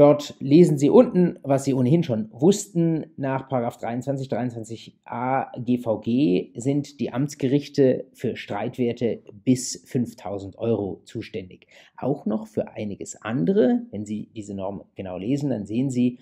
Dort 0.02 0.34
lesen 0.40 0.80
Sie 0.80 0.90
unten, 0.90 1.38
was 1.44 1.64
Sie 1.64 1.76
ohnehin 1.76 2.02
schon 2.02 2.28
wussten. 2.32 3.12
Nach 3.18 3.48
23, 3.48 4.28
23a 4.30 5.46
GVG 5.64 6.60
sind 6.60 7.00
die 7.00 7.14
Amtsgerichte 7.14 8.08
für 8.12 8.36
Streitwerte 8.36 9.22
bis 9.44 9.84
5000 9.86 10.58
Euro 10.58 11.04
zuständig. 11.06 11.68
Auch 11.98 12.26
noch 12.26 12.48
für 12.48 12.70
einiges 12.70 13.22
andere. 13.22 13.84
Wenn 13.92 14.04
Sie 14.04 14.32
diese 14.36 14.56
Norm 14.56 14.86
genau 14.96 15.20
lesen, 15.20 15.52
dann 15.52 15.68
sehen 15.68 15.92
Sie 15.92 16.18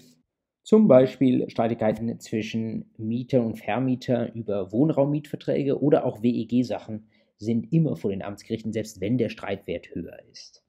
zum 0.61 0.89
Beispiel 0.89 1.49
Streitigkeiten 1.49 2.19
zwischen 2.19 2.91
Mieter 2.97 3.45
und 3.45 3.59
Vermieter 3.59 4.35
über 4.35 4.73
Wohnraummietverträge 4.73 5.81
oder 5.81 6.03
auch 6.03 6.21
WEG-Sachen 6.21 7.07
sind 7.37 7.71
immer 7.71 7.95
vor 7.95 8.11
den 8.11 8.23
Amtsgerichten, 8.23 8.73
selbst 8.73 8.99
wenn 8.99 9.17
der 9.17 9.29
Streitwert 9.29 9.95
höher 9.95 10.19
ist 10.29 10.65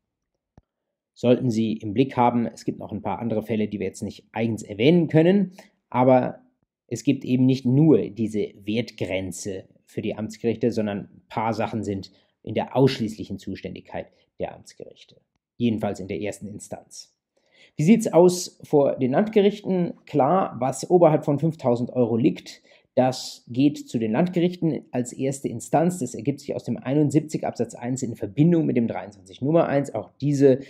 sollten 1.20 1.50
Sie 1.50 1.74
im 1.74 1.92
Blick 1.92 2.16
haben. 2.16 2.46
Es 2.46 2.64
gibt 2.64 2.78
noch 2.78 2.92
ein 2.92 3.02
paar 3.02 3.18
andere 3.18 3.42
Fälle, 3.42 3.68
die 3.68 3.78
wir 3.78 3.86
jetzt 3.86 4.02
nicht 4.02 4.24
eigens 4.32 4.62
erwähnen 4.62 5.08
können, 5.08 5.52
aber 5.90 6.38
es 6.86 7.04
gibt 7.04 7.26
eben 7.26 7.44
nicht 7.44 7.66
nur 7.66 8.08
diese 8.08 8.54
Wertgrenze 8.64 9.64
für 9.84 10.00
die 10.00 10.16
Amtsgerichte, 10.16 10.72
sondern 10.72 10.98
ein 11.00 11.22
paar 11.28 11.52
Sachen 11.52 11.84
sind 11.84 12.10
in 12.42 12.54
der 12.54 12.74
ausschließlichen 12.74 13.38
Zuständigkeit 13.38 14.06
der 14.38 14.54
Amtsgerichte, 14.54 15.20
jedenfalls 15.58 16.00
in 16.00 16.08
der 16.08 16.22
ersten 16.22 16.46
Instanz. 16.46 17.14
Wie 17.76 17.82
sieht 17.82 18.00
es 18.00 18.12
aus 18.14 18.58
vor 18.62 18.96
den 18.96 19.10
Landgerichten? 19.10 19.92
Klar, 20.06 20.56
was 20.58 20.88
oberhalb 20.88 21.26
von 21.26 21.38
5000 21.38 21.92
Euro 21.92 22.16
liegt, 22.16 22.62
das 22.94 23.44
geht 23.46 23.90
zu 23.90 23.98
den 23.98 24.12
Landgerichten 24.12 24.86
als 24.90 25.12
erste 25.12 25.48
Instanz. 25.48 25.98
Das 25.98 26.14
ergibt 26.14 26.40
sich 26.40 26.54
aus 26.54 26.64
dem 26.64 26.78
71 26.78 27.46
Absatz 27.46 27.74
1 27.74 28.02
in 28.02 28.16
Verbindung 28.16 28.64
mit 28.64 28.78
dem 28.78 28.88
23 28.88 29.42
Nummer 29.42 29.66
1. 29.66 29.94
Auch 29.94 30.10
diese 30.20 30.60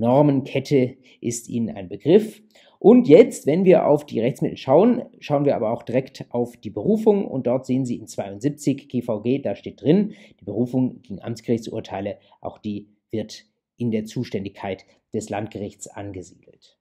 Normenkette 0.00 0.96
ist 1.20 1.48
Ihnen 1.48 1.76
ein 1.76 1.88
Begriff. 1.88 2.42
Und 2.78 3.08
jetzt, 3.08 3.46
wenn 3.46 3.66
wir 3.66 3.86
auf 3.86 4.06
die 4.06 4.20
Rechtsmittel 4.20 4.56
schauen, 4.56 5.02
schauen 5.20 5.44
wir 5.44 5.54
aber 5.54 5.70
auch 5.70 5.82
direkt 5.82 6.24
auf 6.30 6.56
die 6.56 6.70
Berufung 6.70 7.26
und 7.26 7.46
dort 7.46 7.66
sehen 7.66 7.84
Sie 7.84 7.96
in 7.96 8.06
72 8.06 8.88
GVG, 8.88 9.42
da 9.42 9.54
steht 9.54 9.82
drin, 9.82 10.14
die 10.40 10.44
Berufung 10.44 11.02
gegen 11.02 11.20
Amtsgerichtsurteile, 11.20 12.18
auch 12.40 12.56
die 12.56 12.88
wird 13.10 13.44
in 13.76 13.90
der 13.90 14.06
Zuständigkeit 14.06 14.86
des 15.12 15.28
Landgerichts 15.28 15.88
angesiedelt. 15.88 16.78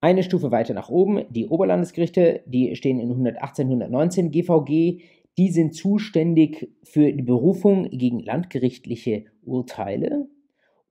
Eine 0.00 0.22
Stufe 0.22 0.50
weiter 0.50 0.72
nach 0.74 0.88
oben, 0.88 1.26
die 1.30 1.46
Oberlandesgerichte, 1.46 2.42
die 2.46 2.74
stehen 2.74 2.98
in 2.98 3.10
118, 3.10 3.66
119 3.66 4.30
GVG, 4.30 5.02
die 5.38 5.50
sind 5.50 5.74
zuständig 5.74 6.70
für 6.82 7.12
die 7.12 7.22
Berufung 7.22 7.90
gegen 7.90 8.20
landgerichtliche 8.20 9.26
Urteile 9.44 10.28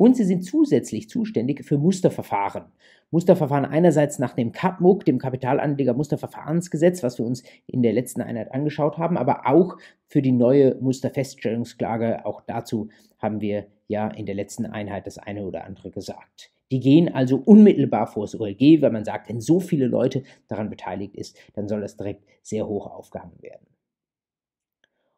und 0.02 0.18
sie 0.18 0.24
sind 0.24 0.44
zusätzlich 0.44 1.10
zuständig 1.10 1.64
für 1.64 1.78
Musterverfahren. 1.78 2.64
Musterverfahren 3.12 3.66
einerseits 3.66 4.18
nach 4.18 4.34
dem 4.34 4.52
KAPMUG, 4.52 5.06
dem 5.06 5.20
Kapitalanleger 5.20 5.94
Musterverfahrensgesetz, 5.94 7.04
was 7.04 7.20
wir 7.20 7.26
uns 7.28 7.44
in 7.68 7.84
der 7.84 7.94
letzten 7.94 8.22
Einheit 8.22 8.52
angeschaut 8.52 8.98
haben, 8.98 9.16
aber 9.16 9.46
auch 9.46 9.78
für 10.08 10.24
die 10.24 10.32
neue 10.32 10.74
Musterfeststellungsklage. 10.82 12.26
Auch 12.26 12.42
dazu 12.42 12.90
haben 13.20 13.42
wir 13.42 13.68
ja 13.88 14.08
in 14.08 14.26
der 14.26 14.34
letzten 14.34 14.66
Einheit 14.66 15.06
das 15.06 15.20
eine 15.20 15.46
oder 15.46 15.66
andere 15.66 15.92
gesagt. 15.92 16.52
Die 16.72 16.80
gehen 16.80 17.14
also 17.14 17.38
unmittelbar 17.38 18.08
vor 18.08 18.24
das 18.24 18.34
OLG, 18.34 18.82
weil 18.82 18.92
man 18.92 19.06
sagt, 19.06 19.30
wenn 19.30 19.40
so 19.40 19.60
viele 19.60 19.86
Leute 19.86 20.24
daran 20.48 20.72
beteiligt 20.72 21.16
ist, 21.16 21.38
dann 21.54 21.68
soll 21.68 21.82
das 21.82 21.96
direkt 21.96 22.26
sehr 22.42 22.68
hoch 22.68 22.88
aufgehangen 22.88 23.40
werden. 23.44 23.68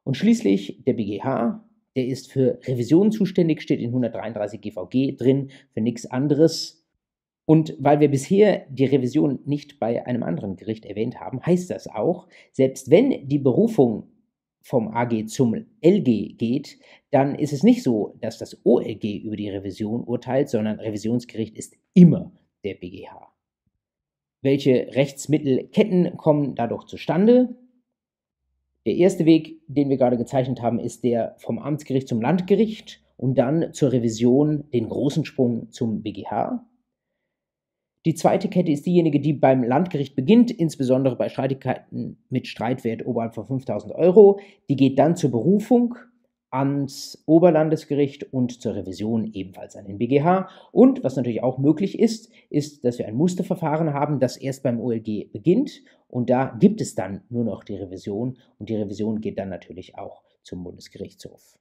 Und 0.03 0.17
schließlich 0.17 0.83
der 0.83 0.91
BGH, 0.91 1.63
der 1.95 2.07
ist 2.07 2.31
für 2.31 2.59
Revision 2.65 3.11
zuständig, 3.11 3.61
steht 3.61 3.79
in 3.79 3.89
133 3.89 4.61
GVG 4.61 5.15
drin, 5.15 5.51
für 5.73 5.81
nichts 5.81 6.05
anderes. 6.05 6.83
Und 7.45 7.75
weil 7.79 7.99
wir 7.99 8.09
bisher 8.09 8.65
die 8.69 8.85
Revision 8.85 9.39
nicht 9.45 9.79
bei 9.79 10.05
einem 10.05 10.23
anderen 10.23 10.55
Gericht 10.55 10.85
erwähnt 10.85 11.19
haben, 11.19 11.41
heißt 11.45 11.69
das 11.69 11.87
auch, 11.87 12.27
selbst 12.51 12.89
wenn 12.89 13.27
die 13.27 13.39
Berufung 13.39 14.07
vom 14.61 14.87
AG 14.87 15.27
zum 15.27 15.53
LG 15.81 16.37
geht, 16.37 16.79
dann 17.11 17.35
ist 17.35 17.51
es 17.51 17.63
nicht 17.63 17.83
so, 17.83 18.15
dass 18.21 18.37
das 18.37 18.65
OLG 18.65 19.23
über 19.23 19.35
die 19.35 19.49
Revision 19.49 20.03
urteilt, 20.05 20.49
sondern 20.49 20.79
Revisionsgericht 20.79 21.57
ist 21.57 21.75
immer 21.93 22.31
der 22.63 22.75
BGH. 22.75 23.33
Welche 24.41 24.87
Rechtsmittelketten 24.93 26.15
kommen 26.17 26.55
dadurch 26.55 26.85
zustande? 26.85 27.55
Der 28.85 28.95
erste 28.95 29.25
Weg, 29.25 29.61
den 29.67 29.89
wir 29.89 29.97
gerade 29.97 30.17
gezeichnet 30.17 30.61
haben, 30.61 30.79
ist 30.79 31.03
der 31.03 31.35
vom 31.37 31.57
Amtsgericht 31.57 32.07
zum 32.07 32.21
Landgericht 32.21 33.01
und 33.15 33.37
dann 33.37 33.73
zur 33.73 33.91
Revision 33.93 34.69
den 34.71 34.89
großen 34.89 35.23
Sprung 35.23 35.71
zum 35.71 36.01
BGH. 36.01 36.65
Die 38.05 38.15
zweite 38.15 38.49
Kette 38.49 38.71
ist 38.71 38.85
diejenige, 38.85 39.21
die 39.21 39.31
beim 39.31 39.63
Landgericht 39.63 40.15
beginnt, 40.15 40.51
insbesondere 40.51 41.15
bei 41.15 41.29
Streitigkeiten 41.29 42.17
mit 42.29 42.47
Streitwert 42.47 43.05
oberhalb 43.05 43.33
von 43.33 43.45
5000 43.45 43.95
Euro. 43.95 44.41
Die 44.69 44.75
geht 44.75 44.99
dann 44.99 45.15
zur 45.15 45.31
Berufung 45.31 45.95
ans 46.53 47.23
Oberlandesgericht 47.25 48.31
und 48.31 48.61
zur 48.61 48.75
Revision 48.75 49.25
ebenfalls 49.33 49.75
an 49.75 49.85
den 49.85 49.97
BGH. 49.97 50.49
Und 50.71 51.03
was 51.03 51.15
natürlich 51.15 51.41
auch 51.41 51.57
möglich 51.57 51.99
ist, 51.99 52.31
ist, 52.49 52.85
dass 52.85 52.99
wir 52.99 53.07
ein 53.07 53.15
Musterverfahren 53.15 53.93
haben, 53.93 54.19
das 54.19 54.37
erst 54.37 54.63
beim 54.63 54.79
OLG 54.79 55.31
beginnt 55.31 55.81
und 56.07 56.29
da 56.29 56.55
gibt 56.59 56.79
es 56.79 56.93
dann 56.93 57.23
nur 57.29 57.43
noch 57.43 57.63
die 57.63 57.75
Revision 57.75 58.37
und 58.59 58.69
die 58.69 58.75
Revision 58.75 59.19
geht 59.19 59.39
dann 59.39 59.49
natürlich 59.49 59.97
auch 59.97 60.21
zum 60.43 60.63
Bundesgerichtshof. 60.63 61.57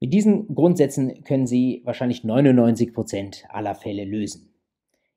Mit 0.00 0.12
diesen 0.12 0.54
Grundsätzen 0.54 1.24
können 1.24 1.46
Sie 1.46 1.80
wahrscheinlich 1.84 2.22
99 2.22 2.92
Prozent 2.92 3.44
aller 3.48 3.74
Fälle 3.74 4.04
lösen. 4.04 4.47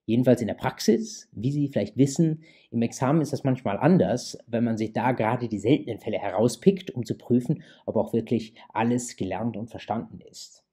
Jedenfalls 0.05 0.41
in 0.41 0.47
der 0.47 0.55
Praxis, 0.55 1.29
wie 1.31 1.51
Sie 1.51 1.67
vielleicht 1.67 1.95
wissen, 1.95 2.43
im 2.71 2.81
Examen 2.81 3.21
ist 3.21 3.33
das 3.33 3.43
manchmal 3.43 3.77
anders, 3.77 4.37
wenn 4.47 4.63
man 4.63 4.77
sich 4.77 4.93
da 4.93 5.11
gerade 5.11 5.47
die 5.47 5.59
seltenen 5.59 5.99
Fälle 5.99 6.17
herauspickt, 6.17 6.91
um 6.91 7.05
zu 7.05 7.17
prüfen, 7.17 7.63
ob 7.85 7.95
auch 7.95 8.13
wirklich 8.13 8.55
alles 8.73 9.15
gelernt 9.15 9.57
und 9.57 9.69
verstanden 9.69 10.19
ist. 10.29 10.65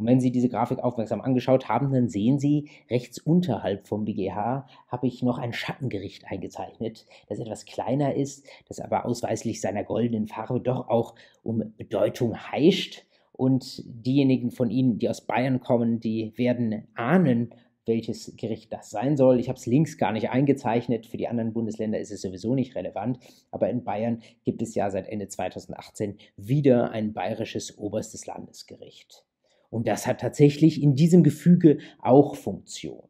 Und 0.00 0.06
wenn 0.06 0.20
Sie 0.20 0.32
diese 0.32 0.48
Grafik 0.48 0.78
aufmerksam 0.78 1.20
angeschaut 1.20 1.68
haben, 1.68 1.92
dann 1.92 2.08
sehen 2.08 2.38
Sie, 2.38 2.70
rechts 2.88 3.18
unterhalb 3.18 3.86
vom 3.86 4.06
BGH 4.06 4.66
habe 4.88 5.06
ich 5.06 5.22
noch 5.22 5.36
ein 5.36 5.52
Schattengericht 5.52 6.24
eingezeichnet, 6.26 7.04
das 7.28 7.38
etwas 7.38 7.66
kleiner 7.66 8.14
ist, 8.14 8.46
das 8.66 8.80
aber 8.80 9.04
ausweislich 9.04 9.60
seiner 9.60 9.84
goldenen 9.84 10.26
Farbe 10.26 10.58
doch 10.58 10.88
auch 10.88 11.14
um 11.42 11.74
Bedeutung 11.76 12.34
heischt. 12.50 13.04
Und 13.32 13.82
diejenigen 13.84 14.50
von 14.50 14.70
Ihnen, 14.70 14.98
die 14.98 15.08
aus 15.10 15.20
Bayern 15.20 15.60
kommen, 15.60 16.00
die 16.00 16.32
werden 16.36 16.88
ahnen, 16.94 17.54
welches 17.90 18.36
Gericht 18.36 18.72
das 18.72 18.88
sein 18.88 19.16
soll. 19.16 19.40
Ich 19.40 19.48
habe 19.48 19.58
es 19.58 19.66
links 19.66 19.98
gar 19.98 20.12
nicht 20.12 20.30
eingezeichnet. 20.30 21.06
Für 21.06 21.16
die 21.16 21.26
anderen 21.26 21.52
Bundesländer 21.52 21.98
ist 21.98 22.12
es 22.12 22.22
sowieso 22.22 22.54
nicht 22.54 22.76
relevant. 22.76 23.18
Aber 23.50 23.68
in 23.68 23.82
Bayern 23.82 24.22
gibt 24.44 24.62
es 24.62 24.76
ja 24.76 24.90
seit 24.90 25.08
Ende 25.08 25.26
2018 25.26 26.16
wieder 26.36 26.92
ein 26.92 27.12
bayerisches 27.12 27.76
oberstes 27.78 28.26
Landesgericht. 28.26 29.24
Und 29.70 29.88
das 29.88 30.06
hat 30.06 30.20
tatsächlich 30.20 30.80
in 30.80 30.94
diesem 30.94 31.24
Gefüge 31.24 31.78
auch 31.98 32.36
Funktion. 32.36 33.08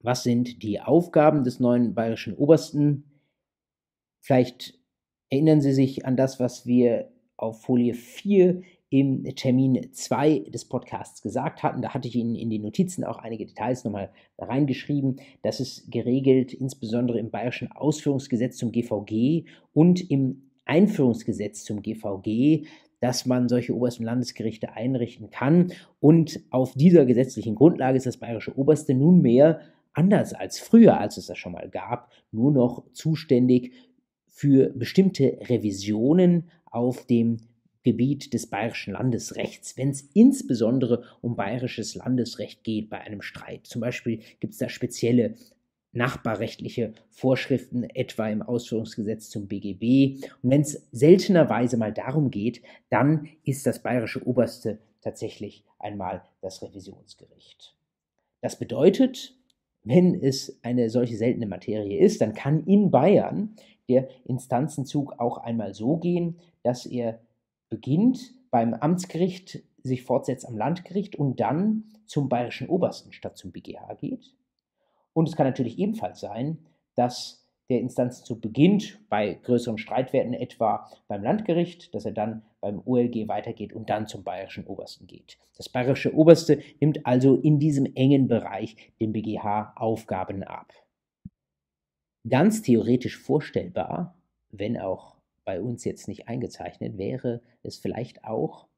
Was 0.00 0.24
sind 0.24 0.64
die 0.64 0.80
Aufgaben 0.80 1.44
des 1.44 1.60
neuen 1.60 1.94
bayerischen 1.94 2.34
Obersten? 2.34 3.04
Vielleicht 4.18 4.74
erinnern 5.30 5.60
Sie 5.60 5.72
sich 5.72 6.04
an 6.06 6.16
das, 6.16 6.40
was 6.40 6.66
wir 6.66 7.12
auf 7.36 7.62
Folie 7.62 7.94
4 7.94 8.62
im 8.90 9.24
Termin 9.34 9.88
2 9.92 10.46
des 10.48 10.64
Podcasts 10.64 11.22
gesagt 11.22 11.62
hatten. 11.62 11.82
Da 11.82 11.92
hatte 11.92 12.08
ich 12.08 12.16
Ihnen 12.16 12.34
in 12.34 12.48
die 12.48 12.58
Notizen 12.58 13.04
auch 13.04 13.18
einige 13.18 13.44
Details 13.44 13.84
nochmal 13.84 14.10
reingeschrieben. 14.38 15.20
Das 15.42 15.60
ist 15.60 15.90
geregelt 15.90 16.54
insbesondere 16.54 17.18
im 17.18 17.30
Bayerischen 17.30 17.70
Ausführungsgesetz 17.70 18.56
zum 18.56 18.72
GVG 18.72 19.44
und 19.74 20.10
im 20.10 20.50
Einführungsgesetz 20.64 21.64
zum 21.64 21.82
GVG, 21.82 22.66
dass 23.00 23.26
man 23.26 23.48
solche 23.48 23.74
obersten 23.74 24.04
Landesgerichte 24.04 24.72
einrichten 24.72 25.30
kann. 25.30 25.72
Und 26.00 26.40
auf 26.50 26.72
dieser 26.74 27.04
gesetzlichen 27.04 27.54
Grundlage 27.54 27.96
ist 27.96 28.06
das 28.06 28.16
Bayerische 28.16 28.56
Oberste 28.56 28.94
nunmehr, 28.94 29.60
anders 29.92 30.32
als 30.32 30.58
früher, 30.58 30.98
als 30.98 31.16
es 31.16 31.26
das 31.26 31.38
schon 31.38 31.52
mal 31.52 31.68
gab, 31.68 32.10
nur 32.32 32.52
noch 32.52 32.84
zuständig 32.92 33.72
für 34.26 34.70
bestimmte 34.70 35.38
Revisionen 35.48 36.50
auf 36.64 37.06
dem 37.06 37.38
Gebiet 37.88 38.34
des 38.34 38.48
bayerischen 38.48 38.92
Landesrechts, 38.92 39.78
wenn 39.78 39.88
es 39.88 40.02
insbesondere 40.12 41.04
um 41.22 41.36
bayerisches 41.36 41.94
Landesrecht 41.94 42.62
geht 42.62 42.90
bei 42.90 43.00
einem 43.00 43.22
Streit. 43.22 43.66
Zum 43.66 43.80
Beispiel 43.80 44.20
gibt 44.40 44.52
es 44.52 44.58
da 44.58 44.68
spezielle 44.68 45.36
nachbarrechtliche 45.92 46.92
Vorschriften, 47.08 47.84
etwa 47.84 48.28
im 48.28 48.42
Ausführungsgesetz 48.42 49.30
zum 49.30 49.48
BGB. 49.48 50.22
Und 50.42 50.50
wenn 50.50 50.60
es 50.60 50.86
seltenerweise 50.92 51.78
mal 51.78 51.94
darum 51.94 52.30
geht, 52.30 52.60
dann 52.90 53.28
ist 53.44 53.66
das 53.66 53.82
bayerische 53.82 54.22
Oberste 54.26 54.80
tatsächlich 55.00 55.64
einmal 55.78 56.22
das 56.42 56.62
Revisionsgericht. 56.62 57.74
Das 58.42 58.58
bedeutet, 58.58 59.34
wenn 59.82 60.14
es 60.14 60.58
eine 60.62 60.90
solche 60.90 61.16
seltene 61.16 61.46
Materie 61.46 61.98
ist, 61.98 62.20
dann 62.20 62.34
kann 62.34 62.66
in 62.66 62.90
Bayern 62.90 63.56
der 63.88 64.08
Instanzenzug 64.26 65.18
auch 65.18 65.38
einmal 65.38 65.72
so 65.72 65.96
gehen, 65.96 66.36
dass 66.62 66.84
er 66.84 67.20
beginnt 67.70 68.34
beim 68.50 68.74
Amtsgericht, 68.74 69.62
sich 69.82 70.02
fortsetzt 70.02 70.46
am 70.46 70.56
Landgericht 70.56 71.16
und 71.16 71.40
dann 71.40 71.84
zum 72.06 72.28
bayerischen 72.28 72.68
Obersten 72.68 73.12
statt 73.12 73.36
zum 73.36 73.52
BGH 73.52 73.94
geht. 73.94 74.34
Und 75.12 75.28
es 75.28 75.36
kann 75.36 75.46
natürlich 75.46 75.78
ebenfalls 75.78 76.20
sein, 76.20 76.58
dass 76.94 77.46
der 77.68 77.80
Instanzenzug 77.80 78.40
beginnt 78.40 78.98
bei 79.10 79.34
größeren 79.34 79.78
Streitwerten 79.78 80.32
etwa 80.32 80.90
beim 81.06 81.22
Landgericht, 81.22 81.94
dass 81.94 82.06
er 82.06 82.12
dann 82.12 82.42
beim 82.60 82.80
OLG 82.84 83.28
weitergeht 83.28 83.72
und 83.72 83.90
dann 83.90 84.06
zum 84.06 84.24
bayerischen 84.24 84.66
Obersten 84.66 85.06
geht. 85.06 85.38
Das 85.56 85.68
bayerische 85.68 86.14
Oberste 86.14 86.62
nimmt 86.80 87.04
also 87.04 87.36
in 87.36 87.58
diesem 87.58 87.84
engen 87.94 88.26
Bereich 88.26 88.92
dem 89.00 89.12
BGH 89.12 89.74
Aufgaben 89.76 90.42
ab. 90.42 90.72
Ganz 92.28 92.62
theoretisch 92.62 93.18
vorstellbar, 93.18 94.16
wenn 94.50 94.78
auch 94.78 95.17
bei 95.48 95.62
uns 95.62 95.82
jetzt 95.86 96.08
nicht 96.08 96.28
eingezeichnet, 96.28 96.98
wäre 96.98 97.40
es 97.62 97.78
vielleicht 97.78 98.22
auch, 98.22 98.68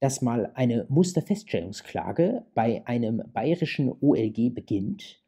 dass 0.00 0.20
mal 0.20 0.52
eine 0.52 0.84
Musterfeststellungsklage 0.90 2.44
bei 2.52 2.86
einem 2.86 3.22
bayerischen 3.32 3.90
OLG 4.02 4.54
beginnt 4.54 5.24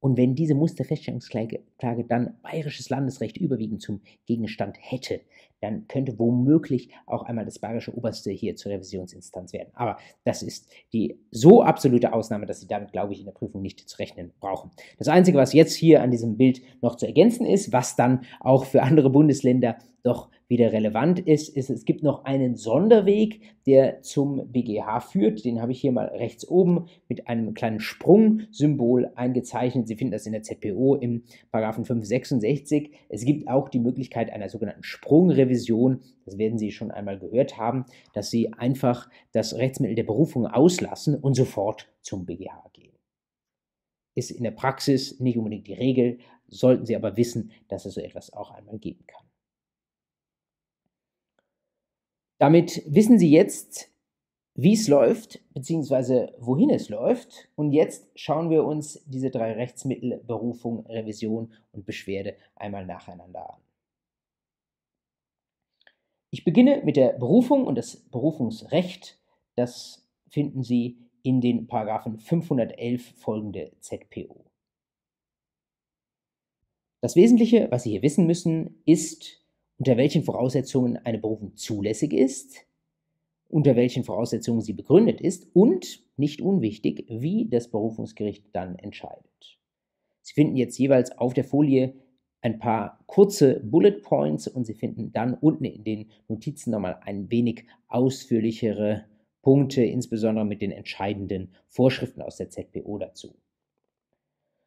und 0.00 0.16
wenn 0.16 0.34
diese 0.34 0.54
Musterfeststellungsklage 0.54 1.64
dann 2.08 2.36
bayerisches 2.42 2.88
Landesrecht 2.88 3.36
überwiegend 3.36 3.82
zum 3.82 4.00
Gegenstand 4.26 4.76
hätte, 4.80 5.20
dann 5.60 5.88
könnte 5.88 6.20
womöglich 6.20 6.90
auch 7.06 7.24
einmal 7.24 7.44
das 7.44 7.58
bayerische 7.58 7.96
Oberste 7.96 8.30
hier 8.30 8.54
zur 8.54 8.70
Revisionsinstanz 8.70 9.52
werden. 9.52 9.70
Aber 9.74 9.98
das 10.24 10.44
ist 10.44 10.70
die 10.92 11.18
so 11.32 11.62
absolute 11.62 12.12
Ausnahme, 12.12 12.46
dass 12.46 12.60
Sie 12.60 12.68
damit, 12.68 12.92
glaube 12.92 13.12
ich, 13.12 13.18
in 13.18 13.24
der 13.24 13.32
Prüfung 13.32 13.60
nicht 13.60 13.88
zu 13.88 13.96
rechnen 13.98 14.32
brauchen. 14.38 14.70
Das 14.98 15.08
Einzige, 15.08 15.36
was 15.36 15.52
jetzt 15.52 15.74
hier 15.74 16.00
an 16.00 16.12
diesem 16.12 16.36
Bild 16.36 16.62
noch 16.80 16.94
zu 16.94 17.06
ergänzen 17.06 17.44
ist, 17.44 17.72
was 17.72 17.96
dann 17.96 18.24
auch 18.38 18.66
für 18.66 18.84
andere 18.84 19.10
Bundesländer 19.10 19.78
doch 20.02 20.30
wieder 20.48 20.72
relevant 20.72 21.20
ist, 21.20 21.54
ist, 21.54 21.68
es 21.68 21.84
gibt 21.84 22.02
noch 22.02 22.24
einen 22.24 22.56
Sonderweg, 22.56 23.40
der 23.66 24.00
zum 24.00 24.50
BGH 24.50 25.00
führt. 25.00 25.44
Den 25.44 25.60
habe 25.60 25.72
ich 25.72 25.80
hier 25.80 25.92
mal 25.92 26.06
rechts 26.06 26.48
oben 26.48 26.86
mit 27.08 27.28
einem 27.28 27.52
kleinen 27.52 27.80
Sprungsymbol 27.80 29.12
eingezeichnet. 29.14 29.86
Sie 29.88 29.96
finden 29.96 30.12
das 30.12 30.24
in 30.26 30.32
der 30.32 30.42
ZPO 30.42 30.96
im 30.96 31.24
Paragraphen 31.50 31.84
566. 31.84 32.92
Es 33.10 33.24
gibt 33.24 33.48
auch 33.48 33.68
die 33.68 33.80
Möglichkeit 33.80 34.32
einer 34.32 34.48
sogenannten 34.48 34.84
Sprungrevision. 34.84 36.00
Das 36.24 36.38
werden 36.38 36.58
Sie 36.58 36.72
schon 36.72 36.90
einmal 36.90 37.18
gehört 37.18 37.58
haben, 37.58 37.84
dass 38.14 38.30
Sie 38.30 38.52
einfach 38.54 39.10
das 39.32 39.54
Rechtsmittel 39.54 39.96
der 39.96 40.04
Berufung 40.04 40.46
auslassen 40.46 41.14
und 41.14 41.34
sofort 41.34 41.90
zum 42.00 42.24
BGH 42.24 42.70
gehen. 42.72 42.94
Ist 44.14 44.30
in 44.30 44.44
der 44.44 44.50
Praxis 44.52 45.20
nicht 45.20 45.36
unbedingt 45.36 45.66
die 45.66 45.74
Regel, 45.74 46.18
sollten 46.48 46.86
Sie 46.86 46.96
aber 46.96 47.16
wissen, 47.16 47.50
dass 47.68 47.84
es 47.84 47.94
so 47.94 48.00
etwas 48.00 48.32
auch 48.32 48.50
einmal 48.50 48.78
geben 48.78 49.04
kann. 49.06 49.27
Damit 52.38 52.82
wissen 52.86 53.18
Sie 53.18 53.30
jetzt, 53.30 53.90
wie 54.54 54.72
es 54.72 54.88
läuft, 54.88 55.40
beziehungsweise 55.54 56.34
wohin 56.38 56.70
es 56.70 56.88
läuft. 56.88 57.48
Und 57.54 57.72
jetzt 57.72 58.08
schauen 58.16 58.50
wir 58.50 58.64
uns 58.64 59.04
diese 59.06 59.30
drei 59.30 59.52
Rechtsmittel 59.52 60.22
Berufung, 60.26 60.86
Revision 60.86 61.52
und 61.72 61.86
Beschwerde 61.86 62.36
einmal 62.56 62.86
nacheinander 62.86 63.54
an. 63.54 63.60
Ich 66.30 66.44
beginne 66.44 66.82
mit 66.84 66.96
der 66.96 67.12
Berufung 67.12 67.66
und 67.66 67.76
das 67.76 67.96
Berufungsrecht. 67.96 69.18
Das 69.54 70.06
finden 70.28 70.62
Sie 70.62 70.98
in 71.22 71.40
den 71.40 71.66
Paragraphen 71.66 72.18
511 72.18 73.14
folgende 73.16 73.72
ZPO. 73.80 74.44
Das 77.00 77.14
Wesentliche, 77.14 77.70
was 77.70 77.84
Sie 77.84 77.90
hier 77.90 78.02
wissen 78.02 78.26
müssen, 78.26 78.82
ist, 78.84 79.40
unter 79.78 79.96
welchen 79.96 80.24
Voraussetzungen 80.24 80.96
eine 80.98 81.18
Berufung 81.18 81.56
zulässig 81.56 82.12
ist, 82.12 82.66
unter 83.48 83.76
welchen 83.76 84.04
Voraussetzungen 84.04 84.60
sie 84.60 84.74
begründet 84.74 85.20
ist 85.20 85.46
und, 85.54 86.04
nicht 86.16 86.42
unwichtig, 86.42 87.06
wie 87.08 87.48
das 87.48 87.68
Berufungsgericht 87.68 88.44
dann 88.52 88.76
entscheidet. 88.76 89.58
Sie 90.20 90.34
finden 90.34 90.56
jetzt 90.56 90.78
jeweils 90.78 91.16
auf 91.16 91.32
der 91.32 91.44
Folie 91.44 91.94
ein 92.40 92.58
paar 92.58 93.02
kurze 93.06 93.60
Bullet 93.60 94.02
Points 94.02 94.46
und 94.46 94.64
Sie 94.64 94.74
finden 94.74 95.12
dann 95.12 95.34
unten 95.34 95.64
in 95.64 95.84
den 95.84 96.10
Notizen 96.28 96.70
nochmal 96.70 97.00
ein 97.02 97.30
wenig 97.30 97.64
ausführlichere 97.88 99.06
Punkte, 99.42 99.82
insbesondere 99.82 100.44
mit 100.44 100.60
den 100.60 100.70
entscheidenden 100.70 101.52
Vorschriften 101.68 102.22
aus 102.22 102.36
der 102.36 102.50
ZPO 102.50 102.98
dazu. 102.98 103.36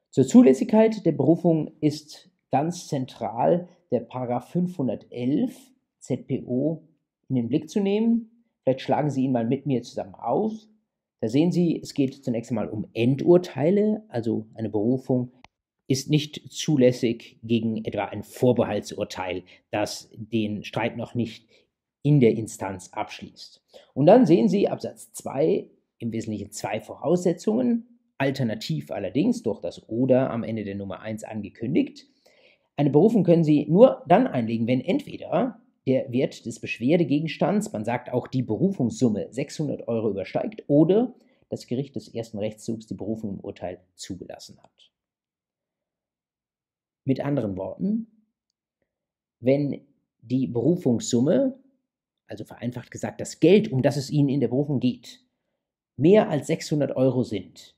Zur 0.09 0.25
Zulässigkeit 0.25 1.05
der 1.05 1.13
Berufung 1.13 1.71
ist 1.79 2.29
ganz 2.51 2.87
zentral 2.87 3.69
der 3.91 4.01
Paragraph 4.01 4.49
511 4.49 5.55
ZPO 5.99 6.87
in 7.29 7.35
den 7.35 7.47
Blick 7.47 7.69
zu 7.69 7.79
nehmen. 7.79 8.45
Vielleicht 8.63 8.81
schlagen 8.81 9.09
Sie 9.09 9.23
ihn 9.23 9.31
mal 9.31 9.45
mit 9.45 9.65
mir 9.65 9.83
zusammen 9.83 10.15
aus. 10.15 10.69
Da 11.21 11.29
sehen 11.29 11.51
Sie, 11.51 11.79
es 11.81 11.93
geht 11.93 12.23
zunächst 12.23 12.51
einmal 12.51 12.69
um 12.69 12.87
Endurteile, 12.93 14.03
also 14.07 14.47
eine 14.55 14.69
Berufung 14.69 15.31
ist 15.91 16.09
nicht 16.09 16.53
zulässig 16.53 17.37
gegen 17.43 17.83
etwa 17.83 18.05
ein 18.05 18.23
Vorbehaltsurteil, 18.23 19.43
das 19.71 20.09
den 20.13 20.63
Streit 20.63 20.95
noch 20.95 21.15
nicht 21.15 21.49
in 22.01 22.21
der 22.21 22.31
Instanz 22.31 22.93
abschließt. 22.93 23.61
Und 23.93 24.05
dann 24.05 24.25
sehen 24.25 24.47
Sie 24.47 24.69
Absatz 24.69 25.11
2 25.11 25.69
im 25.99 26.13
Wesentlichen 26.13 26.51
zwei 26.51 26.79
Voraussetzungen, 26.79 27.99
alternativ 28.17 28.89
allerdings 28.89 29.43
durch 29.43 29.59
das 29.59 29.87
Oder 29.89 30.31
am 30.31 30.43
Ende 30.43 30.63
der 30.63 30.75
Nummer 30.75 31.01
1 31.01 31.25
angekündigt. 31.25 32.07
Eine 32.77 32.89
Berufung 32.89 33.23
können 33.23 33.43
Sie 33.43 33.65
nur 33.67 34.03
dann 34.07 34.27
einlegen, 34.27 34.67
wenn 34.67 34.81
entweder 34.81 35.61
der 35.87 36.11
Wert 36.11 36.45
des 36.45 36.59
Beschwerdegegenstands, 36.59 37.71
man 37.71 37.85
sagt 37.85 38.11
auch 38.11 38.27
die 38.27 38.43
Berufungssumme 38.43 39.27
600 39.31 39.87
Euro 39.87 40.09
übersteigt, 40.09 40.63
oder 40.67 41.13
das 41.49 41.67
Gericht 41.67 41.95
des 41.95 42.07
ersten 42.07 42.39
Rechtszugs 42.39 42.87
die 42.87 42.93
Berufung 42.93 43.31
im 43.35 43.39
Urteil 43.39 43.81
zugelassen 43.95 44.61
hat. 44.61 44.91
Mit 47.03 47.19
anderen 47.19 47.57
Worten, 47.57 48.07
wenn 49.39 49.85
die 50.21 50.47
Berufungssumme, 50.47 51.59
also 52.27 52.45
vereinfacht 52.45 52.91
gesagt 52.91 53.19
das 53.19 53.39
Geld, 53.39 53.71
um 53.71 53.81
das 53.81 53.97
es 53.97 54.11
Ihnen 54.11 54.29
in 54.29 54.39
der 54.39 54.47
Berufung 54.47 54.79
geht, 54.79 55.25
mehr 55.97 56.29
als 56.29 56.47
600 56.47 56.95
Euro 56.95 57.23
sind, 57.23 57.75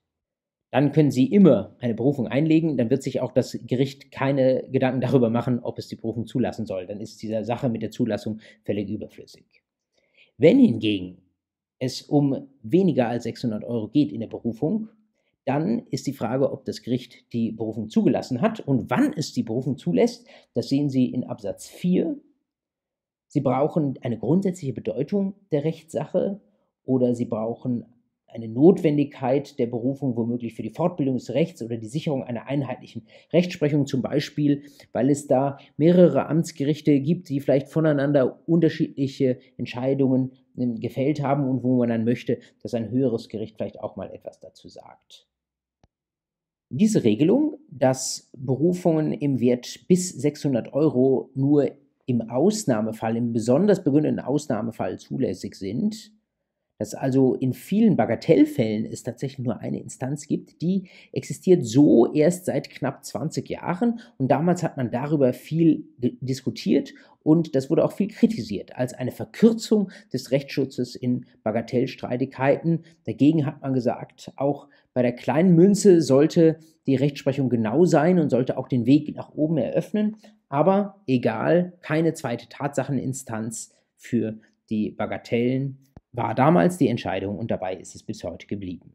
dann 0.74 0.92
können 0.92 1.12
Sie 1.12 1.28
immer 1.28 1.76
eine 1.78 1.94
Berufung 1.94 2.28
einlegen. 2.28 2.78
Dann 2.78 2.90
wird 2.90 3.04
sich 3.04 3.22
auch 3.22 3.32
das 3.32 3.60
Gericht 3.68 4.12
keine 4.12 4.68
Gedanken 4.72 5.02
darüber 5.02 5.30
machen, 5.30 5.60
ob 5.60 5.78
es 5.78 5.88
die 5.88 5.96
Berufung 5.96 6.26
zulassen 6.26 6.66
soll. 6.66 6.88
Dann 6.88 7.00
ist 7.00 7.22
diese 7.22 7.46
Sache 7.46 7.70
mit 7.70 7.84
der 7.84 7.92
Zulassung 7.92 8.40
völlig 8.64 8.90
überflüssig. 8.90 9.46
Wenn 10.40 10.58
hingegen 10.58 11.20
es 11.78 12.02
um 12.02 12.48
weniger 12.64 13.08
als 13.08 13.26
600 13.26 13.64
Euro 13.64 13.90
geht 13.90 14.12
in 14.12 14.22
der 14.22 14.28
Berufung, 14.28 14.90
dann 15.46 15.86
ist 15.92 16.08
die 16.08 16.14
Frage, 16.14 16.52
ob 16.52 16.66
das 16.66 16.82
Gericht 16.82 17.32
die 17.34 17.52
Berufung 17.52 17.90
zugelassen 17.90 18.42
hat 18.42 18.60
und 18.60 18.90
wann 18.90 19.14
es 19.16 19.32
die 19.32 19.44
Berufung 19.44 19.78
zulässt. 19.78 20.26
Das 20.56 20.70
sehen 20.70 20.90
Sie 20.90 21.06
in 21.06 21.24
Absatz 21.24 21.68
4. 21.68 22.18
Sie 23.28 23.42
brauchen 23.42 24.00
eine 24.02 24.18
grundsätzliche 24.18 24.74
Bedeutung 24.74 25.36
der 25.52 25.66
Rechtssache 25.66 26.42
oder 26.84 27.14
Sie 27.14 27.26
brauchen 27.26 27.86
eine 28.34 28.48
Notwendigkeit 28.48 29.58
der 29.60 29.68
Berufung 29.68 30.18
womöglich 30.18 30.56
für 30.56 30.64
die 30.64 30.72
Fortbildung 30.72 31.16
des 31.16 31.34
Rechts 31.34 31.62
oder 31.62 31.78
die 31.78 31.88
Sicherung 31.88 32.24
einer 32.24 32.48
einheitlichen 32.48 33.06
Rechtsprechung 33.32 33.86
zum 33.86 34.02
Beispiel, 34.02 34.64
weil 34.92 35.10
es 35.10 35.28
da 35.28 35.58
mehrere 35.78 36.28
Amtsgerichte 36.28 37.00
gibt, 37.00 37.30
die 37.30 37.40
vielleicht 37.40 37.70
voneinander 37.70 38.40
unterschiedliche 38.48 39.40
Entscheidungen 39.58 40.32
ähm, 40.58 40.80
gefällt 40.80 41.22
haben 41.22 41.48
und 41.48 41.64
wo 41.64 41.78
man 41.78 41.90
dann 41.90 42.06
möchte, 42.06 42.40
dass 42.62 42.74
ein 42.74 42.90
höheres 42.90 43.30
Gericht 43.30 43.56
vielleicht 43.58 43.80
auch 43.80 43.96
mal 43.96 44.12
etwas 44.12 44.40
dazu 44.40 44.68
sagt. 44.68 45.28
Diese 46.70 47.04
Regelung, 47.04 47.60
dass 47.70 48.32
Berufungen 48.36 49.14
im 49.14 49.40
Wert 49.40 49.88
bis 49.88 50.10
600 50.10 50.74
Euro 50.74 51.30
nur 51.36 51.70
im 52.06 52.22
Ausnahmefall, 52.30 53.16
im 53.16 53.32
besonders 53.32 53.84
begründeten 53.84 54.20
Ausnahmefall 54.20 54.98
zulässig 54.98 55.56
sind, 55.56 56.12
dass 56.78 56.94
also 56.94 57.36
in 57.36 57.54
vielen 57.54 57.96
Bagatellfällen 57.96 58.86
es 58.86 59.04
tatsächlich 59.04 59.46
nur 59.46 59.60
eine 59.60 59.80
Instanz 59.80 60.28
gibt, 60.28 60.62
die 60.62 60.90
existiert 61.12 61.66
so 61.66 62.12
erst 62.14 62.46
seit 62.46 62.70
knapp 62.70 63.06
20 63.06 63.48
Jahren. 63.50 64.00
Und 64.18 64.30
damals 64.30 64.64
hat 64.64 64.78
man 64.78 64.92
darüber 64.92 65.34
viel 65.34 65.86
diskutiert 65.98 66.94
und 67.22 67.56
das 67.56 67.70
wurde 67.70 67.86
auch 67.86 67.94
viel 67.94 68.10
kritisiert 68.10 68.76
als 68.76 68.94
eine 68.94 69.12
Verkürzung 69.12 69.92
des 70.12 70.32
Rechtsschutzes 70.32 70.96
in 70.96 71.26
Bagatellstreitigkeiten. 71.44 72.84
Dagegen 73.06 73.46
hat 73.46 73.62
man 73.62 73.74
gesagt, 73.74 74.32
auch 74.36 74.68
bei 74.94 75.02
der 75.02 75.14
kleinen 75.14 75.56
Münze 75.56 76.02
sollte 76.02 76.60
die 76.86 76.96
Rechtsprechung 76.96 77.50
genau 77.50 77.86
sein 77.86 78.20
und 78.20 78.30
sollte 78.30 78.58
auch 78.58 78.68
den 78.68 78.86
Weg 78.86 79.16
nach 79.16 79.34
oben 79.34 79.58
eröffnen, 79.58 80.18
aber 80.50 81.02
egal, 81.08 81.74
keine 81.82 82.14
zweite 82.14 82.48
Tatsacheninstanz 82.50 83.74
für 83.96 84.38
die 84.70 84.92
Bagatellen 84.92 85.78
war 86.14 86.36
damals 86.36 86.78
die 86.78 86.88
Entscheidung 86.88 87.38
und 87.38 87.52
dabei 87.52 87.76
ist 87.76 87.96
es 87.96 88.04
bis 88.04 88.24
heute 88.24 88.48
geblieben. 88.48 88.94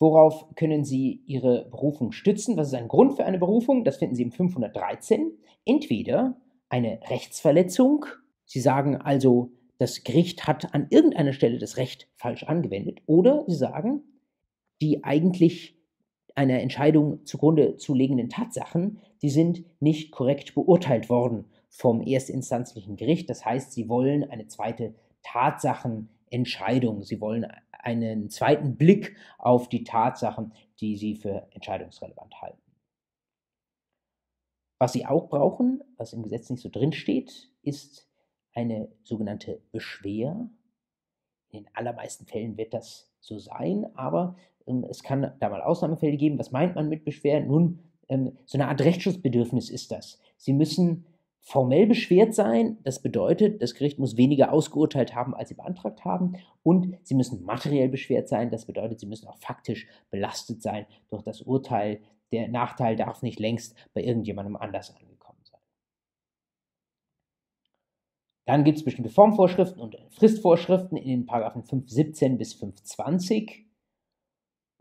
Worauf 0.00 0.54
können 0.54 0.84
Sie 0.84 1.22
Ihre 1.26 1.66
Berufung 1.70 2.12
stützen? 2.12 2.56
Was 2.56 2.68
ist 2.68 2.74
ein 2.74 2.88
Grund 2.88 3.14
für 3.14 3.24
eine 3.24 3.38
Berufung? 3.38 3.84
Das 3.84 3.96
finden 3.98 4.14
Sie 4.14 4.22
im 4.22 4.32
513. 4.32 5.32
Entweder 5.64 6.36
eine 6.68 7.00
Rechtsverletzung. 7.08 8.06
Sie 8.44 8.60
sagen 8.60 8.96
also, 8.96 9.52
das 9.78 10.04
Gericht 10.04 10.46
hat 10.46 10.74
an 10.74 10.86
irgendeiner 10.90 11.32
Stelle 11.32 11.58
das 11.58 11.76
Recht 11.76 12.08
falsch 12.16 12.44
angewendet. 12.44 13.00
Oder 13.06 13.44
Sie 13.46 13.56
sagen, 13.56 14.02
die 14.80 15.04
eigentlich 15.04 15.76
einer 16.34 16.60
Entscheidung 16.60 17.24
zugrunde 17.24 17.76
zu 17.76 17.94
legenden 17.94 18.28
Tatsachen, 18.28 18.98
die 19.22 19.30
sind 19.30 19.64
nicht 19.80 20.10
korrekt 20.10 20.54
beurteilt 20.54 21.08
worden 21.08 21.46
vom 21.68 22.02
erstinstanzlichen 22.02 22.96
Gericht. 22.96 23.30
Das 23.30 23.44
heißt, 23.44 23.72
Sie 23.72 23.88
wollen 23.88 24.24
eine 24.24 24.48
zweite 24.48 24.94
Tatsachenentscheidung. 25.24 27.02
Sie 27.02 27.20
wollen 27.20 27.46
einen 27.72 28.30
zweiten 28.30 28.76
Blick 28.76 29.16
auf 29.38 29.68
die 29.68 29.84
Tatsachen, 29.84 30.52
die 30.80 30.96
Sie 30.96 31.16
für 31.16 31.48
entscheidungsrelevant 31.50 32.40
halten. 32.40 32.60
Was 34.78 34.92
Sie 34.92 35.06
auch 35.06 35.28
brauchen, 35.28 35.82
was 35.96 36.12
im 36.12 36.22
Gesetz 36.22 36.50
nicht 36.50 36.62
so 36.62 36.68
drin 36.68 36.92
steht, 36.92 37.50
ist 37.62 38.08
eine 38.54 38.88
sogenannte 39.02 39.62
Beschwer. 39.72 40.48
In 41.50 41.64
den 41.64 41.68
allermeisten 41.74 42.26
Fällen 42.26 42.56
wird 42.56 42.74
das 42.74 43.12
so 43.20 43.38
sein, 43.38 43.86
aber 43.94 44.36
ähm, 44.66 44.84
es 44.88 45.02
kann 45.02 45.32
da 45.40 45.48
mal 45.48 45.62
Ausnahmefälle 45.62 46.16
geben. 46.16 46.38
Was 46.38 46.52
meint 46.52 46.74
man 46.74 46.88
mit 46.88 47.04
Beschwer? 47.04 47.40
Nun, 47.40 47.80
ähm, 48.08 48.36
so 48.44 48.58
eine 48.58 48.68
Art 48.68 48.80
Rechtsschutzbedürfnis 48.80 49.70
ist 49.70 49.90
das. 49.90 50.20
Sie 50.36 50.52
müssen 50.52 51.06
formell 51.44 51.86
beschwert 51.86 52.34
sein. 52.34 52.78
Das 52.82 53.02
bedeutet, 53.02 53.62
das 53.62 53.74
Gericht 53.74 53.98
muss 53.98 54.16
weniger 54.16 54.50
ausgeurteilt 54.50 55.14
haben, 55.14 55.34
als 55.34 55.50
sie 55.50 55.54
beantragt 55.54 56.04
haben. 56.04 56.36
Und 56.62 56.96
sie 57.02 57.14
müssen 57.14 57.44
materiell 57.44 57.88
beschwert 57.88 58.28
sein. 58.28 58.50
Das 58.50 58.64
bedeutet, 58.64 58.98
sie 58.98 59.06
müssen 59.06 59.28
auch 59.28 59.36
faktisch 59.36 59.86
belastet 60.10 60.62
sein 60.62 60.86
durch 61.10 61.22
das 61.22 61.42
Urteil. 61.42 62.00
Der 62.32 62.48
Nachteil 62.48 62.96
darf 62.96 63.22
nicht 63.22 63.38
längst 63.38 63.76
bei 63.92 64.02
irgendjemandem 64.02 64.56
anders 64.56 64.96
angekommen 64.96 65.38
sein. 65.42 65.60
Dann 68.46 68.64
gibt 68.64 68.78
es 68.78 68.84
bestimmte 68.84 69.10
Formvorschriften 69.10 69.82
und 69.82 69.98
Fristvorschriften 70.10 70.96
in 70.96 71.08
den 71.08 71.26
Paragraphen 71.26 71.62
517 71.62 72.38
bis 72.38 72.54
520. 72.54 73.63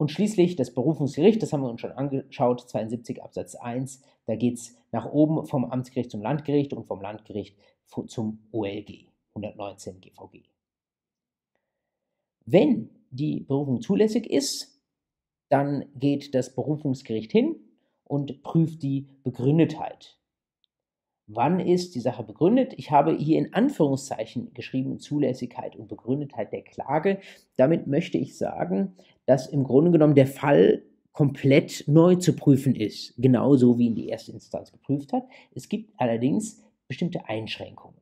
Und 0.04 0.12
schließlich 0.12 0.58
das 0.58 0.74
Berufungsgericht, 0.74 1.42
das 1.42 1.54
haben 1.54 1.62
wir 1.62 1.70
uns 1.70 1.80
schon 1.80 1.94
angeschaut, 1.94 2.68
72 2.68 3.24
Absatz 3.24 3.56
1, 3.56 4.02
da 4.26 4.36
geht 4.36 4.56
es 4.56 4.76
nach 4.92 5.06
oben 5.06 5.46
vom 5.46 5.64
Amtsgericht 5.64 6.12
zum 6.12 6.22
Landgericht 6.22 6.74
und 6.74 6.88
vom 6.88 7.00
Landgericht 7.00 7.58
zum 8.08 8.40
OLG, 8.52 9.08
119 9.34 10.02
GVG. 10.02 10.44
Wenn 12.46 12.90
die 13.12 13.46
Berufung 13.48 13.80
zulässig 13.80 14.30
ist, 14.30 14.78
dann 15.48 15.86
geht 15.96 16.36
das 16.36 16.54
Berufungsgericht 16.54 17.32
hin 17.32 17.56
und 18.04 18.44
prüft 18.44 18.84
die 18.84 19.08
Begründetheit. 19.24 20.20
Wann 21.28 21.60
ist 21.60 21.96
die 21.96 22.02
Sache 22.02 22.24
begründet? 22.24 22.74
Ich 22.78 22.92
habe 22.92 23.16
hier 23.16 23.38
in 23.38 23.54
Anführungszeichen 23.54 24.54
geschrieben 24.54 25.00
Zulässigkeit 25.00 25.76
und 25.76 25.88
Begründetheit 25.88 26.52
der 26.52 26.64
Klage. 26.64 27.20
Damit 27.56 27.88
möchte 27.88 28.18
ich 28.18 28.38
sagen, 28.38 28.94
dass 29.26 29.48
im 29.48 29.64
Grunde 29.64 29.92
genommen 29.92 30.16
der 30.16 30.28
Fall 30.28 30.84
komplett 31.14 31.86
neu 31.88 32.16
zu 32.16 32.36
prüfen 32.36 32.76
ist, 32.76 33.14
genauso 33.18 33.78
wie 33.78 33.86
ihn 33.86 33.96
die 33.96 34.10
erste 34.10 34.32
Instanz 34.32 34.72
geprüft 34.72 35.14
hat. 35.14 35.24
Es 35.54 35.70
gibt 35.70 35.94
allerdings 35.98 36.62
bestimmte 36.88 37.30
Einschränkungen. 37.30 37.98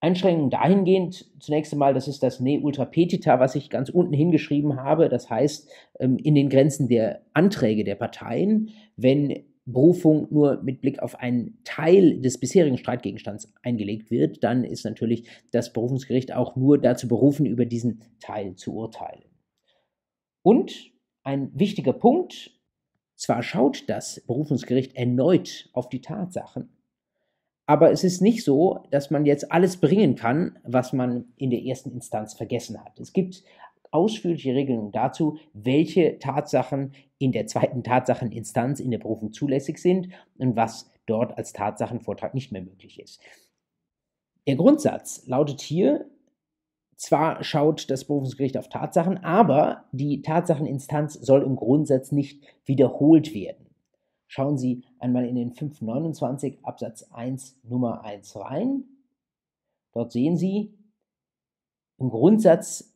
Einschränkungen 0.00 0.50
dahingehend, 0.50 1.30
zunächst 1.38 1.72
einmal, 1.72 1.94
das 1.94 2.08
ist 2.08 2.24
das 2.24 2.40
Ne 2.40 2.58
Ultra 2.58 2.86
Petita, 2.86 3.38
was 3.38 3.54
ich 3.54 3.70
ganz 3.70 3.88
unten 3.88 4.12
hingeschrieben 4.12 4.82
habe. 4.82 5.08
Das 5.08 5.30
heißt, 5.30 5.70
ähm, 6.00 6.16
in 6.16 6.34
den 6.34 6.48
Grenzen 6.48 6.88
der 6.88 7.22
Anträge 7.34 7.84
der 7.84 7.94
Parteien, 7.94 8.70
wenn 8.96 9.44
Berufung 9.64 10.26
nur 10.30 10.62
mit 10.62 10.80
Blick 10.80 11.00
auf 11.00 11.14
einen 11.16 11.58
Teil 11.64 12.20
des 12.20 12.38
bisherigen 12.38 12.78
Streitgegenstands 12.78 13.52
eingelegt 13.62 14.10
wird, 14.10 14.42
dann 14.42 14.64
ist 14.64 14.84
natürlich 14.84 15.28
das 15.52 15.72
Berufungsgericht 15.72 16.32
auch 16.32 16.56
nur 16.56 16.78
dazu 16.78 17.06
berufen, 17.06 17.46
über 17.46 17.64
diesen 17.64 18.02
Teil 18.18 18.56
zu 18.56 18.74
urteilen. 18.74 19.24
Und 20.42 20.90
ein 21.22 21.52
wichtiger 21.54 21.92
Punkt, 21.92 22.58
zwar 23.14 23.42
schaut 23.44 23.88
das 23.88 24.20
Berufungsgericht 24.26 24.96
erneut 24.96 25.70
auf 25.72 25.88
die 25.88 26.00
Tatsachen, 26.00 26.68
aber 27.66 27.92
es 27.92 28.02
ist 28.02 28.20
nicht 28.20 28.44
so, 28.44 28.84
dass 28.90 29.10
man 29.10 29.24
jetzt 29.24 29.52
alles 29.52 29.76
bringen 29.76 30.16
kann, 30.16 30.58
was 30.64 30.92
man 30.92 31.32
in 31.36 31.50
der 31.50 31.62
ersten 31.62 31.92
Instanz 31.92 32.34
vergessen 32.34 32.84
hat. 32.84 32.98
Es 32.98 33.12
gibt 33.12 33.44
ausführliche 33.92 34.54
Regelungen 34.54 34.90
dazu, 34.90 35.38
welche 35.52 36.18
Tatsachen 36.18 36.92
in 37.18 37.30
der 37.30 37.46
zweiten 37.46 37.84
Tatsacheninstanz 37.84 38.80
in 38.80 38.90
der 38.90 38.98
Berufung 38.98 39.32
zulässig 39.32 39.78
sind 39.78 40.08
und 40.38 40.56
was 40.56 40.90
dort 41.06 41.36
als 41.38 41.52
Tatsachenvortrag 41.52 42.34
nicht 42.34 42.50
mehr 42.50 42.62
möglich 42.62 43.00
ist. 43.00 43.20
Der 44.46 44.56
Grundsatz 44.56 45.24
lautet 45.26 45.60
hier, 45.60 46.10
zwar 46.96 47.44
schaut 47.44 47.90
das 47.90 48.04
Berufungsgericht 48.04 48.56
auf 48.56 48.68
Tatsachen, 48.68 49.18
aber 49.18 49.84
die 49.92 50.22
Tatsacheninstanz 50.22 51.14
soll 51.14 51.42
im 51.42 51.56
Grundsatz 51.56 52.12
nicht 52.12 52.42
wiederholt 52.64 53.34
werden. 53.34 53.66
Schauen 54.26 54.56
Sie 54.56 54.82
einmal 54.98 55.26
in 55.26 55.34
den 55.34 55.52
529 55.52 56.64
Absatz 56.64 57.02
1 57.10 57.60
Nummer 57.64 58.02
1 58.02 58.36
rein. 58.36 58.84
Dort 59.92 60.12
sehen 60.12 60.36
Sie, 60.36 60.74
im 61.98 62.10
Grundsatz 62.10 62.91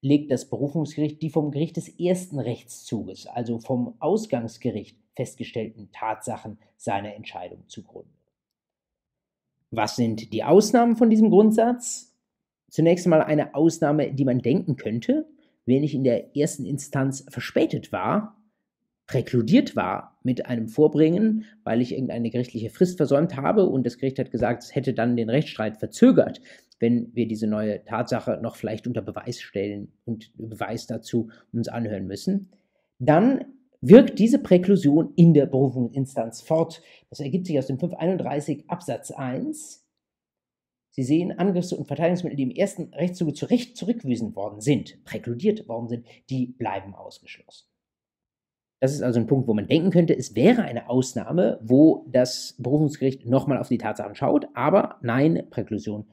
legt 0.00 0.30
das 0.30 0.48
Berufungsgericht 0.48 1.20
die 1.22 1.30
vom 1.30 1.50
Gericht 1.50 1.76
des 1.76 1.88
ersten 1.88 2.38
Rechtszuges, 2.38 3.26
also 3.26 3.58
vom 3.58 3.94
Ausgangsgericht 3.98 4.96
festgestellten 5.16 5.90
Tatsachen 5.92 6.58
seiner 6.76 7.14
Entscheidung 7.14 7.64
zugrunde. 7.66 8.10
Was 9.70 9.96
sind 9.96 10.32
die 10.32 10.44
Ausnahmen 10.44 10.96
von 10.96 11.10
diesem 11.10 11.30
Grundsatz? 11.30 12.16
Zunächst 12.70 13.06
einmal 13.06 13.22
eine 13.22 13.54
Ausnahme, 13.54 14.12
die 14.12 14.24
man 14.24 14.38
denken 14.38 14.76
könnte, 14.76 15.28
wenn 15.66 15.82
ich 15.82 15.94
in 15.94 16.04
der 16.04 16.36
ersten 16.36 16.64
Instanz 16.64 17.26
verspätet 17.28 17.92
war, 17.92 18.37
präkludiert 19.08 19.74
war 19.74 20.18
mit 20.22 20.46
einem 20.46 20.68
Vorbringen, 20.68 21.46
weil 21.64 21.80
ich 21.80 21.92
irgendeine 21.92 22.30
gerichtliche 22.30 22.70
Frist 22.70 22.96
versäumt 22.96 23.36
habe 23.36 23.66
und 23.66 23.84
das 23.84 23.98
Gericht 23.98 24.18
hat 24.20 24.30
gesagt, 24.30 24.62
es 24.62 24.74
hätte 24.74 24.94
dann 24.94 25.16
den 25.16 25.30
Rechtsstreit 25.30 25.78
verzögert, 25.78 26.40
wenn 26.78 27.12
wir 27.14 27.26
diese 27.26 27.48
neue 27.48 27.84
Tatsache 27.84 28.38
noch 28.40 28.54
vielleicht 28.54 28.86
unter 28.86 29.02
Beweis 29.02 29.40
stellen 29.40 29.92
und 30.04 30.30
Beweis 30.36 30.86
dazu 30.86 31.30
uns 31.52 31.66
anhören 31.66 32.06
müssen, 32.06 32.50
dann 33.00 33.44
wirkt 33.80 34.18
diese 34.18 34.38
Präklusion 34.38 35.12
in 35.16 35.34
der 35.34 35.46
Berufungsinstanz 35.46 36.42
fort. 36.42 36.82
Das 37.10 37.20
ergibt 37.20 37.46
sich 37.46 37.58
aus 37.58 37.66
dem 37.66 37.78
531 37.78 38.68
Absatz 38.68 39.10
1 39.10 39.88
Sie 40.98 41.04
sehen 41.04 41.30
Angriffs- 41.38 41.72
und 41.72 41.86
Verteidigungsmittel, 41.86 42.36
die 42.36 42.42
im 42.42 42.50
ersten 42.50 42.92
Rechtszuge 42.92 43.32
zu 43.32 43.46
Recht 43.46 43.76
zurückgewiesen 43.76 44.34
worden 44.34 44.60
sind, 44.60 45.04
präkludiert 45.04 45.68
worden 45.68 45.86
sind, 45.86 46.06
die 46.28 46.46
bleiben 46.46 46.92
ausgeschlossen. 46.92 47.68
Das 48.80 48.92
ist 48.92 49.02
also 49.02 49.18
ein 49.18 49.26
Punkt, 49.26 49.48
wo 49.48 49.54
man 49.54 49.66
denken 49.66 49.90
könnte, 49.90 50.16
es 50.16 50.36
wäre 50.36 50.62
eine 50.62 50.88
Ausnahme, 50.88 51.58
wo 51.62 52.06
das 52.10 52.54
Berufungsgericht 52.58 53.26
nochmal 53.26 53.58
auf 53.58 53.68
die 53.68 53.78
Tatsachen 53.78 54.14
schaut, 54.14 54.46
aber 54.54 54.96
nein, 55.02 55.46
Präklusion 55.50 56.06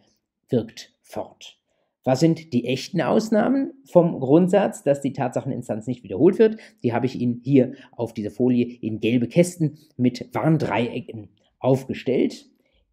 wirkt 0.49 0.93
fort. 1.01 1.60
Was 2.04 2.19
sind 2.19 2.54
die 2.54 2.65
echten 2.65 3.01
Ausnahmen 3.01 3.73
vom 3.86 4.19
Grundsatz, 4.19 4.84
dass 4.84 5.01
die 5.01 5.13
Tatsacheninstanz 5.13 5.88
nicht 5.88 6.04
wiederholt 6.04 6.38
wird? 6.38 6.58
Die 6.84 6.93
habe 6.93 7.08
ich 7.08 7.19
Ihnen 7.19 7.41
hier 7.43 7.73
auf 7.91 8.13
dieser 8.13 8.30
Folie 8.30 8.78
in 8.80 8.99
gelbe 8.99 9.28
Kästen 9.28 9.80
mit 9.97 10.30
Warndreiecken 10.34 11.30
aufgestellt. 11.60 12.45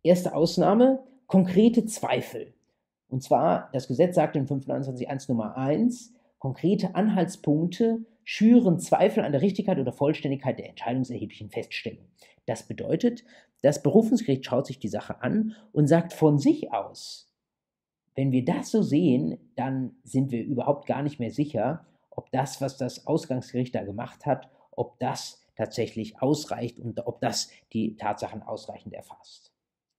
Erste 0.02 0.35
Ausnahme, 0.35 1.00
konkrete 1.26 1.85
Zweifel. 1.85 2.54
Und 3.08 3.22
zwar, 3.22 3.68
das 3.74 3.87
Gesetz 3.87 4.14
sagt 4.14 4.35
in 4.37 4.46
529.1 4.46 5.28
Nummer 5.28 5.58
1, 5.58 6.14
konkrete 6.38 6.94
Anhaltspunkte 6.94 8.00
schüren 8.24 8.78
Zweifel 8.78 9.24
an 9.24 9.32
der 9.32 9.42
Richtigkeit 9.42 9.78
oder 9.78 9.92
Vollständigkeit 9.92 10.58
der 10.58 10.68
entscheidungserheblichen 10.68 11.50
Feststellung. 11.50 12.06
Das 12.46 12.66
bedeutet, 12.66 13.24
das 13.62 13.82
Berufungsgericht 13.82 14.44
schaut 14.44 14.66
sich 14.66 14.78
die 14.78 14.88
Sache 14.88 15.22
an 15.22 15.54
und 15.72 15.87
sagt 15.87 16.12
von 16.12 16.38
sich 16.38 16.72
aus, 16.72 17.32
wenn 18.14 18.32
wir 18.32 18.44
das 18.44 18.70
so 18.70 18.82
sehen, 18.82 19.38
dann 19.56 19.96
sind 20.04 20.32
wir 20.32 20.44
überhaupt 20.44 20.87
gar 20.87 21.02
nicht 21.02 21.18
mehr 21.18 21.30
sicher, 21.30 21.87
ob 22.11 22.30
das, 22.30 22.61
was 22.61 22.76
das 22.76 23.06
Ausgangsgericht 23.06 23.74
da 23.74 23.85
gemacht 23.85 24.26
hat, 24.26 24.50
ob 24.70 24.98
das 24.98 25.46
tatsächlich 25.56 26.20
ausreicht 26.20 26.78
und 26.78 27.06
ob 27.06 27.20
das 27.20 27.50
die 27.72 27.96
Tatsachen 27.96 28.42
ausreichend 28.42 28.94
erfasst. 28.94 29.52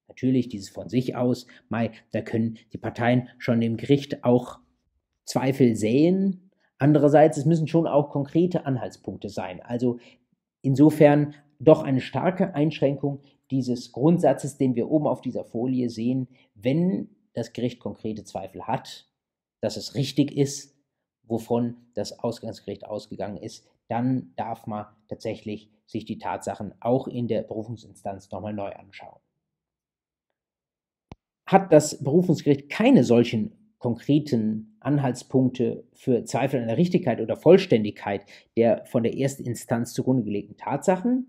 Natürlich, 0.07 0.49
dieses 0.49 0.69
von 0.69 0.89
sich 0.89 1.15
aus, 1.15 1.47
Mai, 1.69 1.91
da 2.11 2.21
können 2.21 2.59
die 2.71 2.77
Parteien 2.77 3.29
schon 3.37 3.61
dem 3.61 3.77
Gericht 3.77 4.23
auch 4.23 4.59
Zweifel 5.25 5.75
säen. 5.75 6.51
Andererseits, 6.83 7.37
es 7.37 7.45
müssen 7.45 7.69
schon 7.69 7.87
auch 7.87 8.09
konkrete 8.09 8.65
Anhaltspunkte 8.65 9.29
sein. 9.29 9.61
Also 9.61 9.99
insofern 10.63 11.33
doch 11.57 11.81
eine 11.81 12.01
starke 12.01 12.55
Einschränkung 12.55 13.21
dieses 13.51 13.93
Grundsatzes, 13.93 14.57
den 14.57 14.75
wir 14.75 14.91
oben 14.91 15.07
auf 15.07 15.21
dieser 15.21 15.45
Folie 15.45 15.89
sehen. 15.89 16.27
Wenn 16.55 17.07
das 17.35 17.53
Gericht 17.53 17.79
konkrete 17.79 18.25
Zweifel 18.25 18.67
hat, 18.67 19.09
dass 19.61 19.77
es 19.77 19.95
richtig 19.95 20.35
ist, 20.35 20.77
wovon 21.23 21.77
das 21.93 22.19
Ausgangsgericht 22.19 22.85
ausgegangen 22.85 23.37
ist, 23.37 23.65
dann 23.87 24.33
darf 24.35 24.67
man 24.67 24.87
tatsächlich 25.07 25.71
sich 25.85 26.03
die 26.03 26.17
Tatsachen 26.17 26.73
auch 26.81 27.07
in 27.07 27.29
der 27.29 27.43
Berufungsinstanz 27.43 28.29
nochmal 28.29 28.53
neu 28.53 28.73
anschauen. 28.73 29.21
Hat 31.47 31.71
das 31.71 32.03
Berufungsgericht 32.03 32.67
keine 32.67 33.05
solchen 33.05 33.62
konkreten 33.83 34.77
Anhaltspunkte 34.79 35.83
für 35.93 36.23
Zweifel 36.23 36.61
an 36.61 36.69
der 36.69 36.77
Richtigkeit 36.77 37.19
oder 37.19 37.35
Vollständigkeit 37.35 38.25
der 38.55 38.85
von 38.85 39.03
der 39.03 39.17
ersten 39.17 39.43
Instanz 39.43 39.93
zugrunde 39.93 40.23
gelegten 40.23 40.55
Tatsachen, 40.55 41.27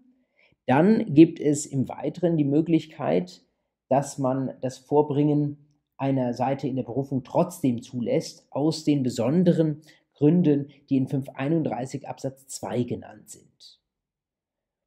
dann 0.66 1.12
gibt 1.12 1.40
es 1.40 1.66
im 1.66 1.88
Weiteren 1.88 2.36
die 2.36 2.44
Möglichkeit, 2.44 3.42
dass 3.88 4.18
man 4.18 4.54
das 4.60 4.78
Vorbringen 4.78 5.82
einer 5.96 6.32
Seite 6.32 6.68
in 6.68 6.76
der 6.76 6.84
Berufung 6.84 7.24
trotzdem 7.24 7.82
zulässt, 7.82 8.46
aus 8.50 8.84
den 8.84 9.02
besonderen 9.02 9.82
Gründen, 10.14 10.68
die 10.88 10.96
in 10.96 11.08
531 11.08 12.08
Absatz 12.08 12.46
2 12.46 12.84
genannt 12.84 13.30
sind. 13.30 13.80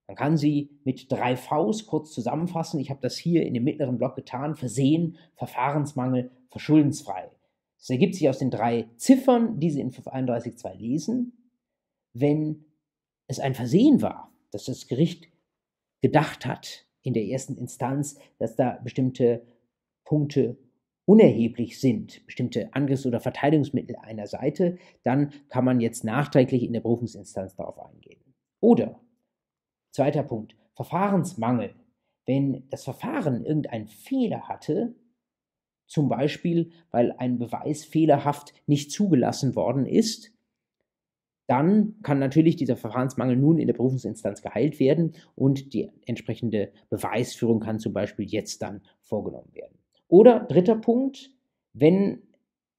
Man 0.08 0.16
kann 0.16 0.38
sie 0.38 0.80
mit 0.86 1.12
drei 1.12 1.36
Vs 1.36 1.86
kurz 1.86 2.14
zusammenfassen. 2.14 2.80
Ich 2.80 2.90
habe 2.90 3.02
das 3.02 3.18
hier 3.18 3.46
in 3.46 3.54
dem 3.54 3.66
mittleren 3.66 3.98
Block 3.98 4.16
getan. 4.16 4.56
Versehen, 4.56 5.18
Verfahrensmangel, 5.36 6.32
verschuldensfrei. 6.48 7.30
Das 7.78 7.90
ergibt 7.90 8.16
sich 8.16 8.28
aus 8.28 8.40
den 8.40 8.52
drei 8.52 8.90
Ziffern, 8.98 9.60
die 9.60 9.70
Sie 9.70 9.82
in 9.82 9.92
531.2 9.92 10.76
lesen. 10.78 11.34
Wenn 12.14 12.66
es 13.28 13.40
ein 13.40 13.56
Versehen 13.56 14.02
war, 14.02 14.32
dass 14.52 14.66
das 14.66 14.88
Gericht 14.88 15.28
gedacht 16.02 16.46
hat 16.46 16.86
in 17.04 17.14
der 17.14 17.26
ersten 17.26 17.56
Instanz, 17.58 18.20
dass 18.40 18.56
da 18.56 18.80
bestimmte 18.84 19.46
Punkte 20.04 20.58
unerheblich 21.06 21.80
sind, 21.80 22.26
bestimmte 22.26 22.74
Angriffs- 22.74 23.06
oder 23.06 23.22
Verteidigungsmittel 23.22 23.96
einer 23.96 24.28
Seite, 24.28 24.78
dann 25.04 25.32
kann 25.50 25.64
man 25.64 25.80
jetzt 25.80 26.04
nachträglich 26.04 26.64
in 26.64 26.74
der 26.74 26.82
Berufungsinstanz 26.82 27.56
darauf 27.56 27.80
eingehen. 27.80 28.22
Oder, 28.60 29.00
zweiter 29.92 30.24
Punkt, 30.24 30.56
Verfahrensmangel. 30.76 31.74
Wenn 32.26 32.68
das 32.70 32.84
Verfahren 32.84 33.46
irgendeinen 33.46 33.88
Fehler 33.88 34.50
hatte, 34.50 34.96
zum 35.88 36.10
Beispiel 36.10 36.72
weil 36.92 37.14
ein 37.14 37.40
Beweis 37.40 37.84
fehlerhaft 37.84 38.54
nicht 38.68 38.92
zugelassen 38.92 39.56
worden 39.56 39.86
ist, 39.86 40.32
dann 41.48 41.96
kann 42.04 42.20
natürlich 42.20 42.58
dieser 42.58 42.76
Verfahrensmangel 42.76 43.38
nun 43.38 43.58
in 43.58 43.68
der 43.68 43.74
Berufungsinstanz 43.74 44.42
geheilt 44.42 44.80
werden 44.80 45.14
und 45.36 45.74
die 45.74 45.90
entsprechende 46.06 46.72
Beweisführung 46.90 47.62
kann 47.62 47.80
zum 47.80 47.94
Beispiel 47.94 48.26
jetzt 48.26 48.62
dann 48.62 48.82
vorgenommen 49.02 49.54
werden. 49.54 49.78
Oder 50.10 50.42
dritter 50.42 50.76
Punkt, 50.76 51.32
wenn 51.74 52.22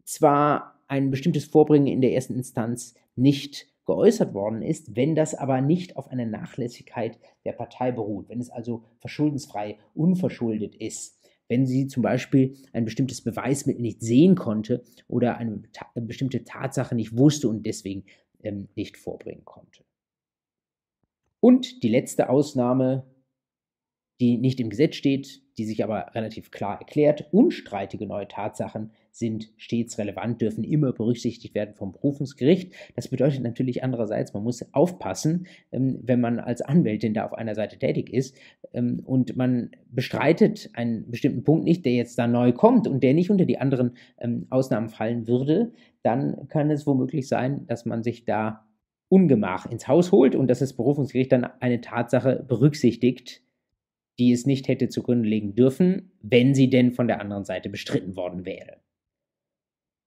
zwar 0.05 0.79
ein 0.87 1.11
bestimmtes 1.11 1.47
Vorbringen 1.47 1.87
in 1.87 2.03
der 2.03 2.13
ersten 2.13 2.35
Instanz 2.35 2.95
nicht 3.17 3.67
geäußert 3.87 4.35
worden 4.35 4.61
ist, 4.61 4.97
wenn 4.97 5.15
das 5.15 5.35
aber 5.35 5.63
nicht 5.63 5.97
auf 5.97 6.09
einer 6.09 6.27
Nachlässigkeit 6.27 7.19
der 7.47 7.53
Partei 7.53 7.91
beruht, 7.91 8.29
wenn 8.29 8.39
es 8.39 8.51
also 8.51 8.85
verschuldensfrei 8.99 9.79
unverschuldet 9.95 10.75
ist, 10.75 11.18
wenn 11.49 11.67
sie 11.67 11.87
zum 11.87 12.03
Beispiel 12.03 12.57
ein 12.73 12.85
bestimmtes 12.85 13.23
Beweismittel 13.23 13.83
nicht 13.83 14.01
sehen 14.03 14.35
konnte 14.35 14.85
oder 15.09 15.39
eine, 15.39 15.63
eine 15.95 16.07
bestimmte 16.07 16.45
Tatsache 16.45 16.95
nicht 16.95 17.17
wusste 17.17 17.49
und 17.49 17.65
deswegen 17.65 18.05
ähm, 18.43 18.69
nicht 18.77 18.97
vorbringen 18.97 19.45
konnte. 19.45 19.85
Und 21.41 21.83
die 21.83 21.89
letzte 21.89 22.29
Ausnahme, 22.29 23.07
die 24.21 24.37
nicht 24.37 24.59
im 24.61 24.71
Gesetz 24.71 24.97
steht, 24.97 25.43
die 25.59 25.65
sich 25.65 25.83
aber 25.83 26.15
relativ 26.15 26.51
klar 26.51 26.79
erklärt. 26.79 27.29
Unstreitige 27.33 28.07
neue 28.07 28.29
Tatsachen 28.29 28.91
sind 29.11 29.51
stets 29.57 29.99
relevant, 29.99 30.41
dürfen 30.41 30.65
immer 30.65 30.93
berücksichtigt 30.93 31.55
werden 31.55 31.75
vom 31.75 31.93
Berufungsgericht. 31.93 32.73
Das 32.95 33.09
bedeutet 33.09 33.43
natürlich 33.43 33.83
andererseits, 33.83 34.35
man 34.35 34.45
muss 34.45 34.65
aufpassen, 34.73 35.47
ähm, 35.73 36.01
wenn 36.03 36.21
man 36.21 36.39
als 36.39 36.63
Anwältin 36.63 37.15
da 37.15 37.27
auf 37.27 37.33
einer 37.33 37.55
Seite 37.55 37.79
tätig 37.79 38.13
ist 38.13 38.37
ähm, 38.73 39.03
und 39.05 39.37
man 39.37 39.71
bestreitet 39.91 40.71
einen 40.75 41.11
bestimmten 41.11 41.45
Punkt 41.45 41.65
nicht, 41.65 41.85
der 41.85 41.93
jetzt 41.93 42.19
da 42.19 42.27
neu 42.27 42.53
kommt 42.53 42.87
und 42.87 43.03
der 43.03 43.15
nicht 43.15 43.31
unter 43.31 43.45
die 43.45 43.59
anderen 43.59 43.97
ähm, 44.19 44.47
Ausnahmen 44.51 44.89
fallen 44.89 45.27
würde, 45.27 45.73
dann 46.03 46.49
kann 46.49 46.71
es 46.71 46.87
womöglich 46.87 47.27
sein, 47.29 47.67
dass 47.67 47.85
man 47.85 48.03
sich 48.03 48.25
da 48.25 48.65
Ungemach 49.09 49.67
ins 49.67 49.89
Haus 49.89 50.13
holt 50.13 50.37
und 50.37 50.49
dass 50.49 50.59
das 50.59 50.75
Berufungsgericht 50.75 51.33
dann 51.33 51.45
eine 51.61 51.81
Tatsache 51.81 52.45
berücksichtigt, 52.47 53.43
die 54.19 54.33
es 54.33 54.47
nicht 54.47 54.69
hätte 54.69 54.89
zugrunde 54.89 55.29
legen 55.29 55.55
dürfen, 55.55 56.13
wenn 56.23 56.55
sie 56.55 56.71
denn 56.71 56.93
von 56.93 57.07
der 57.07 57.21
anderen 57.21 57.45
Seite 57.45 57.69
bestritten 57.71 58.17
worden 58.17 58.45
wäre. 58.45 58.79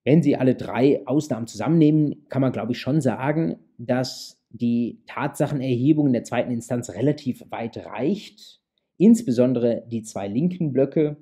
Wenn 0.04 0.24
Sie 0.24 0.36
alle 0.36 0.56
drei 0.56 1.06
Ausnahmen 1.06 1.48
zusammennehmen, 1.48 2.28
kann 2.30 2.42
man, 2.42 2.52
glaube 2.52 2.72
ich, 2.72 2.80
schon 2.80 3.02
sagen, 3.02 3.58
dass 3.78 4.44
die 4.50 5.04
Tatsachenerhebung 5.06 6.08
in 6.08 6.14
der 6.14 6.24
zweiten 6.24 6.52
Instanz 6.52 6.90
relativ 6.90 7.44
weit 7.50 7.78
reicht. 7.86 8.62
Insbesondere 8.98 9.84
die 9.88 10.02
zwei 10.04 10.28
linken 10.28 10.74
Blöcke, 10.74 11.18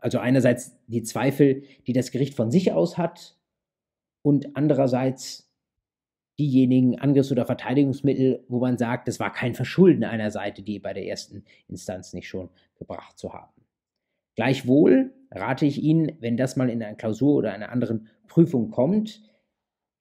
also 0.00 0.18
einerseits 0.18 0.76
die 0.86 1.02
Zweifel, 1.02 1.62
die 1.86 1.92
das 1.92 2.10
Gericht 2.10 2.34
von 2.34 2.50
sich 2.50 2.72
aus 2.72 2.96
hat 2.96 3.36
und 4.22 4.56
andererseits 4.56 5.43
diejenigen 6.38 6.98
Angriffs- 6.98 7.32
oder 7.32 7.46
Verteidigungsmittel, 7.46 8.44
wo 8.48 8.58
man 8.58 8.78
sagt, 8.78 9.08
es 9.08 9.20
war 9.20 9.32
kein 9.32 9.54
Verschulden 9.54 10.04
einer 10.04 10.30
Seite, 10.30 10.62
die 10.62 10.78
bei 10.78 10.92
der 10.92 11.06
ersten 11.06 11.44
Instanz 11.68 12.12
nicht 12.12 12.28
schon 12.28 12.48
gebracht 12.78 13.18
zu 13.18 13.32
haben. 13.32 13.52
Gleichwohl 14.34 15.12
rate 15.30 15.66
ich 15.66 15.82
Ihnen, 15.82 16.12
wenn 16.20 16.36
das 16.36 16.56
mal 16.56 16.70
in 16.70 16.82
einer 16.82 16.96
Klausur 16.96 17.36
oder 17.36 17.52
einer 17.52 17.70
anderen 17.70 18.08
Prüfung 18.26 18.70
kommt, 18.70 19.22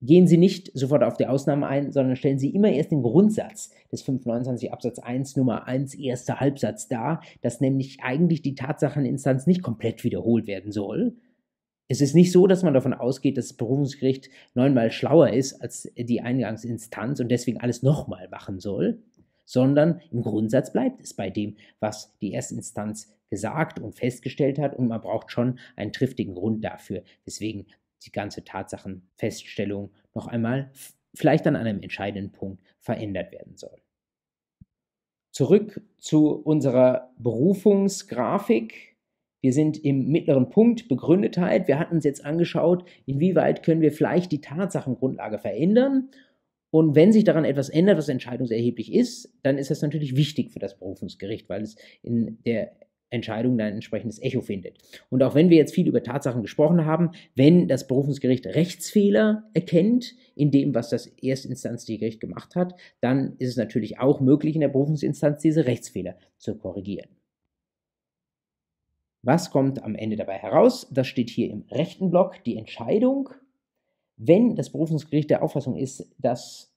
gehen 0.02 0.28
Sie 0.28 0.38
nicht 0.38 0.70
sofort 0.74 1.04
auf 1.04 1.18
die 1.18 1.28
Ausnahme 1.28 1.68
ein, 1.68 1.92
sondern 1.92 2.16
stellen 2.16 2.40
Sie 2.40 2.50
immer 2.50 2.70
erst 2.70 2.92
den 2.92 3.04
Grundsatz 3.04 3.72
des 3.92 4.02
529 4.02 4.74
Absatz 4.74 5.00
1 5.00 5.38
Nummer 5.38 5.66
1 5.66 5.96
erster 5.96 6.40
Halbsatz 6.40 6.88
dar, 6.88 7.22
dass 7.42 7.62
nämlich 7.62 8.00
eigentlich 8.02 8.42
die 8.42 8.56
Tatsacheninstanz 8.56 9.48
nicht 9.48 9.62
komplett 9.62 10.04
wiederholt 10.04 10.46
werden 10.46 10.72
soll, 10.72 11.16
es 11.94 12.02
ist 12.02 12.16
nicht 12.16 12.32
so, 12.32 12.48
dass 12.48 12.64
man 12.64 12.74
davon 12.74 12.96
ausgeht, 12.96 13.38
dass 13.38 13.50
das 13.50 13.58
Berufungsgericht 13.58 14.30
neunmal 14.56 14.92
schlauer 14.92 15.30
ist 15.30 15.62
als 15.62 15.92
die 15.96 16.22
Eingangsinstanz 16.22 17.20
und 17.20 17.30
deswegen 17.30 17.60
alles 17.60 17.84
nochmal 17.84 18.28
machen 18.30 18.60
soll, 18.60 19.04
sondern 19.46 20.02
im 20.12 20.24
Grundsatz 20.24 20.74
bleibt 20.74 21.02
es 21.02 21.14
bei 21.14 21.30
dem, 21.30 21.56
was 21.80 22.18
die 22.20 22.34
Erstinstanz 22.34 23.14
gesagt 23.30 23.80
und 23.80 23.96
festgestellt 23.96 24.58
hat 24.58 24.76
und 24.76 24.88
man 24.88 25.02
braucht 25.02 25.32
schon 25.32 25.60
einen 25.76 25.94
triftigen 25.94 26.34
Grund 26.34 26.64
dafür, 26.64 27.04
weswegen 27.26 27.68
die 28.04 28.12
ganze 28.12 28.44
Tatsachenfeststellung 28.44 29.92
noch 30.16 30.26
einmal 30.26 30.72
vielleicht 31.14 31.46
an 31.46 31.56
einem 31.56 31.80
entscheidenden 31.82 32.32
Punkt 32.32 32.64
verändert 32.80 33.32
werden 33.32 33.56
soll. 33.56 33.78
Zurück 35.32 35.80
zu 36.00 36.30
unserer 36.30 37.12
Berufungsgrafik. 37.20 38.93
Wir 39.44 39.52
sind 39.52 39.84
im 39.84 40.08
mittleren 40.08 40.50
Punkt 40.50 40.88
Begründetheit. 40.88 41.68
Wir 41.68 41.78
hatten 41.78 41.96
uns 41.96 42.06
jetzt 42.06 42.24
angeschaut, 42.24 42.86
inwieweit 43.06 43.62
können 43.62 43.82
wir 43.82 43.92
vielleicht 43.92 44.32
die 44.32 44.40
Tatsachengrundlage 44.40 45.38
verändern. 45.38 46.10
Und 46.72 46.96
wenn 46.96 47.12
sich 47.12 47.26
daran 47.26 47.44
etwas 47.44 47.68
ändert, 47.68 47.98
was 47.98 48.08
entscheidungserheblich 48.08 48.94
ist, 48.94 49.38
dann 49.44 49.58
ist 49.58 49.70
das 49.70 49.82
natürlich 49.82 50.16
wichtig 50.16 50.52
für 50.52 50.60
das 50.60 50.80
Berufungsgericht, 50.80 51.50
weil 51.50 51.62
es 51.62 51.76
in 52.02 52.40
der 52.46 52.72
Entscheidung 53.10 53.58
dann 53.58 53.68
ein 53.68 53.74
entsprechendes 53.74 54.22
Echo 54.22 54.40
findet. 54.40 54.78
Und 55.10 55.22
auch 55.22 55.36
wenn 55.36 55.50
wir 55.50 55.58
jetzt 55.58 55.76
viel 55.76 55.90
über 55.90 56.02
Tatsachen 56.02 56.42
gesprochen 56.42 56.86
haben, 56.86 57.12
wenn 57.36 57.68
das 57.68 57.86
Berufungsgericht 57.86 58.46
Rechtsfehler 58.46 59.44
erkennt 59.54 60.16
in 60.36 60.52
dem, 60.52 60.74
was 60.74 60.90
das 60.90 61.08
erstinstanzliche 61.22 62.00
Gericht 62.00 62.22
gemacht 62.22 62.56
hat, 62.56 62.76
dann 63.02 63.36
ist 63.40 63.50
es 63.50 63.58
natürlich 63.58 64.00
auch 64.00 64.22
möglich, 64.22 64.56
in 64.56 64.62
der 64.62 64.70
Berufungsinstanz 64.70 65.42
diese 65.42 65.66
Rechtsfehler 65.66 66.16
zu 66.38 66.58
korrigieren. 66.58 67.10
Was 69.24 69.52
kommt 69.52 69.82
am 69.82 69.96
Ende 69.96 70.18
dabei 70.18 70.38
heraus? 70.38 70.86
Das 70.92 71.08
steht 71.08 71.30
hier 71.30 71.50
im 71.50 71.64
rechten 71.72 72.12
Block, 72.12 72.44
die 72.44 72.58
Entscheidung. 72.58 73.30
Wenn 74.18 74.56
das 74.56 74.70
Berufungsgericht 74.70 75.30
der 75.30 75.42
Auffassung 75.42 75.78
ist, 75.78 76.14
dass 76.18 76.76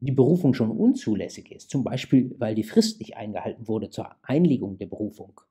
die 0.00 0.10
Berufung 0.10 0.54
schon 0.54 0.70
unzulässig 0.70 1.52
ist, 1.52 1.68
zum 1.70 1.84
Beispiel 1.84 2.34
weil 2.38 2.54
die 2.54 2.64
Frist 2.64 2.98
nicht 2.98 3.18
eingehalten 3.18 3.68
wurde 3.68 3.90
zur 3.90 4.16
Einlegung 4.22 4.78
der 4.78 4.86
Berufung, 4.86 5.42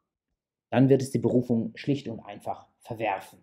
dann 0.71 0.89
wird 0.89 1.03
es 1.03 1.11
die 1.11 1.19
Berufung 1.19 1.71
schlicht 1.75 2.07
und 2.07 2.19
einfach 2.19 2.67
verwerfen. 2.79 3.39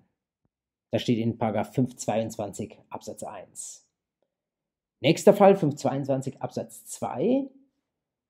Das 0.90 1.02
steht 1.02 1.18
in 1.18 1.38
522 1.38 2.78
Absatz 2.90 3.22
1. 3.22 3.87
Nächster 5.00 5.34
Fall 5.34 5.54
522 5.54 6.42
Absatz 6.42 6.84
2. 6.87 7.48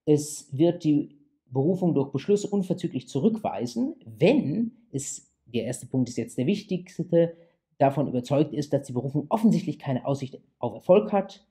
Es 0.05 0.49
wird 0.53 0.85
die 0.85 1.18
Berufung 1.51 1.95
durch 1.95 2.11
Beschluss 2.11 2.45
unverzüglich 2.45 3.09
zurückweisen, 3.09 3.95
wenn 4.05 4.73
es, 4.93 5.33
der 5.47 5.65
erste 5.65 5.87
Punkt 5.87 6.09
ist 6.09 6.19
jetzt 6.19 6.39
der 6.39 6.47
wichtigste, 6.47 7.37
davon 7.79 8.09
überzeugt 8.09 8.53
ist, 8.53 8.73
dass 8.73 8.87
die 8.87 8.93
Berufung 8.93 9.27
offensichtlich 9.29 9.79
keine 9.79 10.05
Aussicht 10.05 10.41
auf 10.59 10.75
Erfolg 10.75 11.13
hat 11.13 11.47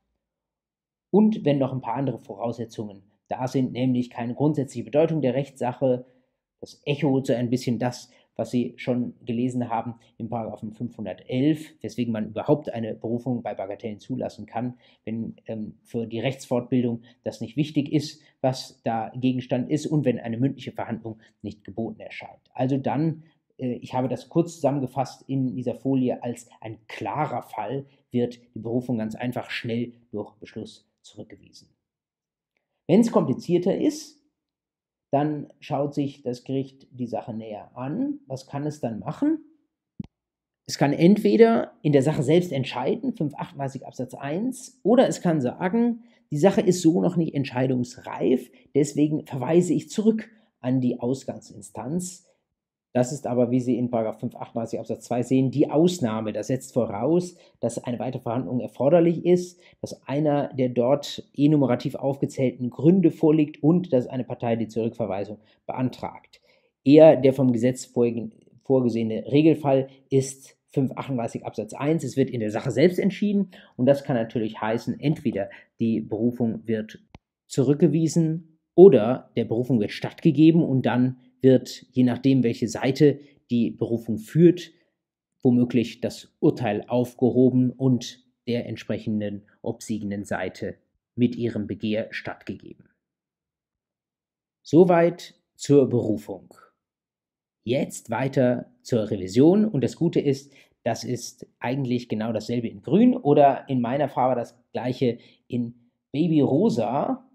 und 1.10 1.46
wenn 1.46 1.58
noch 1.58 1.74
ein 1.74 1.82
paar 1.82 1.96
andere 1.96 2.20
Voraussetzungen 2.20 3.04
da 3.28 3.48
sind, 3.48 3.72
nämlich 3.72 4.10
keine 4.10 4.36
grundsätzliche 4.36 4.86
Bedeutung 4.86 5.22
der 5.22 5.34
Rechtssache, 5.34 6.06
das 6.60 6.82
Echo 6.86 7.24
so 7.24 7.34
ein 7.34 7.50
bisschen 7.50 7.80
das, 7.80 8.10
was 8.38 8.52
Sie 8.52 8.74
schon 8.78 9.16
gelesen 9.26 9.70
haben 9.70 9.96
im 10.18 10.30
Paragraphen 10.30 10.72
511, 10.72 11.74
weswegen 11.82 12.14
man 12.14 12.30
überhaupt 12.30 12.70
eine 12.70 12.96
Berufung 12.96 13.44
bei 13.44 13.54
Bagatellen 13.54 14.00
zulassen 14.00 14.46
kann, 14.46 14.76
wenn 15.04 15.36
ähm, 15.48 15.74
für 15.84 16.08
die 16.08 16.20
Rechtsfortbildung 16.20 17.02
das 17.24 17.42
nicht 17.42 17.58
wichtig 17.58 17.92
ist, 17.92 18.22
was 18.40 18.80
da 18.84 19.12
Gegenstand 19.16 19.70
ist 19.70 19.88
und 19.88 20.06
wenn 20.06 20.20
eine 20.20 20.38
mündliche 20.38 20.72
Verhandlung 20.72 21.20
nicht 21.42 21.66
geboten 21.66 22.00
erscheint. 22.00 22.40
Also 22.54 22.78
dann 22.78 23.24
äh, 23.58 23.74
ich 23.82 23.94
habe 23.94 24.08
das 24.08 24.30
kurz 24.30 24.56
zusammengefasst 24.56 25.24
in 25.28 25.56
dieser 25.56 25.76
Folie 25.76 26.24
als 26.24 26.48
ein 26.62 26.78
klarer 26.88 27.42
Fall, 27.42 27.86
wird 28.12 28.40
die 28.56 28.60
Berufung 28.60 28.98
ganz 28.98 29.16
einfach 29.16 29.50
schnell 29.50 29.94
durch 30.12 30.34
Beschluss 30.36 30.88
zurückgewiesen. 31.02 31.70
Wenn 32.88 33.02
es 33.02 33.12
komplizierter 33.12 33.78
ist, 33.78 34.17
dann 35.12 35.48
schaut 35.60 35.94
sich 35.94 36.22
das 36.22 36.44
Gericht 36.44 36.88
die 36.92 37.08
Sache 37.08 37.34
näher 37.34 37.72
an. 37.76 38.20
Was 38.28 38.48
kann 38.48 38.66
es 38.66 38.80
dann 38.80 39.00
machen? 39.00 39.40
Es 40.66 40.78
kann 40.78 40.92
entweder 40.92 41.72
in 41.82 41.94
der 41.94 42.02
Sache 42.02 42.24
selbst 42.24 42.52
entscheiden, 42.52 43.16
538 43.16 43.88
Absatz 43.88 44.14
1, 44.14 44.82
oder 44.84 45.08
es 45.08 45.22
kann 45.22 45.40
sagen, 45.40 46.04
die 46.30 46.38
Sache 46.38 46.60
ist 46.60 46.82
so 46.82 47.02
noch 47.02 47.16
nicht 47.16 47.34
entscheidungsreif, 47.34 48.52
deswegen 48.76 49.26
verweise 49.26 49.74
ich 49.74 49.90
zurück 49.90 50.30
an 50.60 50.82
die 50.82 51.00
Ausgangsinstanz. 51.00 52.27
Das 52.98 53.12
ist 53.12 53.28
aber, 53.28 53.52
wie 53.52 53.60
Sie 53.60 53.78
in 53.78 53.90
538 53.90 54.80
Absatz 54.80 55.06
2 55.06 55.22
sehen, 55.22 55.52
die 55.52 55.70
Ausnahme. 55.70 56.34
Das 56.34 56.48
setzt 56.48 56.74
voraus, 56.74 57.36
dass 57.60 57.78
eine 57.78 58.00
weitere 58.00 58.24
Verhandlung 58.24 58.60
erforderlich 58.60 59.24
ist, 59.24 59.62
dass 59.82 60.02
einer 60.08 60.52
der 60.56 60.70
dort 60.70 61.24
enumerativ 61.38 61.94
aufgezählten 61.94 62.72
Gründe 62.72 63.12
vorliegt 63.12 63.62
und 63.62 63.94
dass 63.94 64.08
eine 64.08 64.24
Partei 64.24 64.56
die 64.56 64.68
Zurückverweisung 64.68 65.38
beantragt. 65.68 66.42
Eher 66.84 67.18
der 67.18 67.34
vom 67.34 67.54
Gesetz 67.54 67.86
vorgesehene 67.86 69.32
Regelfall 69.32 69.90
ist 70.10 70.58
538 70.70 71.46
Absatz 71.46 71.76
1. 71.76 72.04
Es 72.04 72.18
wird 72.18 72.32
in 72.32 72.40
der 72.40 72.50
Sache 72.50 72.72
selbst 72.72 72.98
entschieden 72.98 73.52
und 73.76 73.86
das 73.86 74.06
kann 74.06 74.16
natürlich 74.16 74.60
heißen, 74.60 75.00
entweder 75.00 75.52
die 75.80 76.02
Berufung 76.02 76.62
wird 76.66 76.98
zurückgewiesen 77.46 78.58
oder 78.74 79.30
der 79.38 79.46
Berufung 79.46 79.80
wird 79.80 79.92
stattgegeben 79.92 80.64
und 80.64 80.88
dann 80.88 81.18
wird, 81.42 81.86
je 81.92 82.04
nachdem, 82.04 82.44
welche 82.44 82.68
Seite 82.68 83.20
die 83.50 83.72
Berufung 83.72 84.18
führt, 84.18 84.72
womöglich 85.42 86.02
das 86.02 86.36
Urteil 86.40 86.84
aufgehoben 86.88 87.72
und 87.72 88.26
der 88.48 88.66
entsprechenden 88.66 89.44
obsiegenden 89.62 90.26
Seite 90.26 90.78
mit 91.16 91.36
ihrem 91.36 91.68
Begehr 91.68 92.08
stattgegeben. 92.12 92.90
Soweit 94.64 95.36
zur 95.56 95.90
Berufung. 95.90 96.54
Jetzt 97.64 98.10
weiter 98.10 98.72
zur 98.82 99.10
Revision 99.10 99.66
und 99.66 99.84
das 99.84 99.96
Gute 99.96 100.20
ist, 100.20 100.54
das 100.84 101.04
ist 101.04 101.46
eigentlich 101.60 102.08
genau 102.08 102.32
dasselbe 102.32 102.70
in 102.70 102.82
Grün 102.82 103.16
oder 103.16 103.68
in 103.68 103.82
meiner 103.82 104.08
Farbe 104.08 104.40
das 104.40 104.58
gleiche 104.72 105.18
in 105.48 105.90
Babyrosa. 106.14 107.27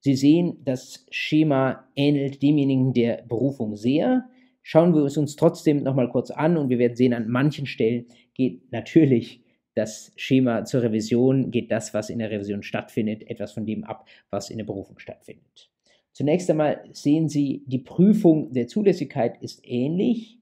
Sie 0.00 0.14
sehen, 0.14 0.58
das 0.64 1.06
Schema 1.10 1.88
ähnelt 1.96 2.42
demjenigen 2.42 2.92
der 2.92 3.24
Berufung 3.28 3.76
sehr. 3.76 4.28
Schauen 4.62 4.94
wir 4.94 5.02
es 5.04 5.16
uns 5.16 5.36
trotzdem 5.36 5.82
nochmal 5.82 6.08
kurz 6.10 6.30
an 6.30 6.56
und 6.56 6.68
wir 6.68 6.78
werden 6.78 6.96
sehen, 6.96 7.14
an 7.14 7.28
manchen 7.28 7.66
Stellen 7.66 8.06
geht 8.34 8.70
natürlich 8.70 9.42
das 9.74 10.12
Schema 10.16 10.64
zur 10.64 10.82
Revision, 10.82 11.50
geht 11.50 11.70
das, 11.70 11.94
was 11.94 12.10
in 12.10 12.18
der 12.18 12.30
Revision 12.30 12.62
stattfindet, 12.62 13.28
etwas 13.30 13.52
von 13.52 13.64
dem 13.64 13.84
ab, 13.84 14.08
was 14.30 14.50
in 14.50 14.58
der 14.58 14.64
Berufung 14.64 14.98
stattfindet. 14.98 15.70
Zunächst 16.12 16.50
einmal 16.50 16.82
sehen 16.92 17.28
Sie, 17.28 17.62
die 17.66 17.78
Prüfung 17.78 18.52
der 18.52 18.66
Zulässigkeit 18.66 19.40
ist 19.40 19.60
ähnlich. 19.62 20.37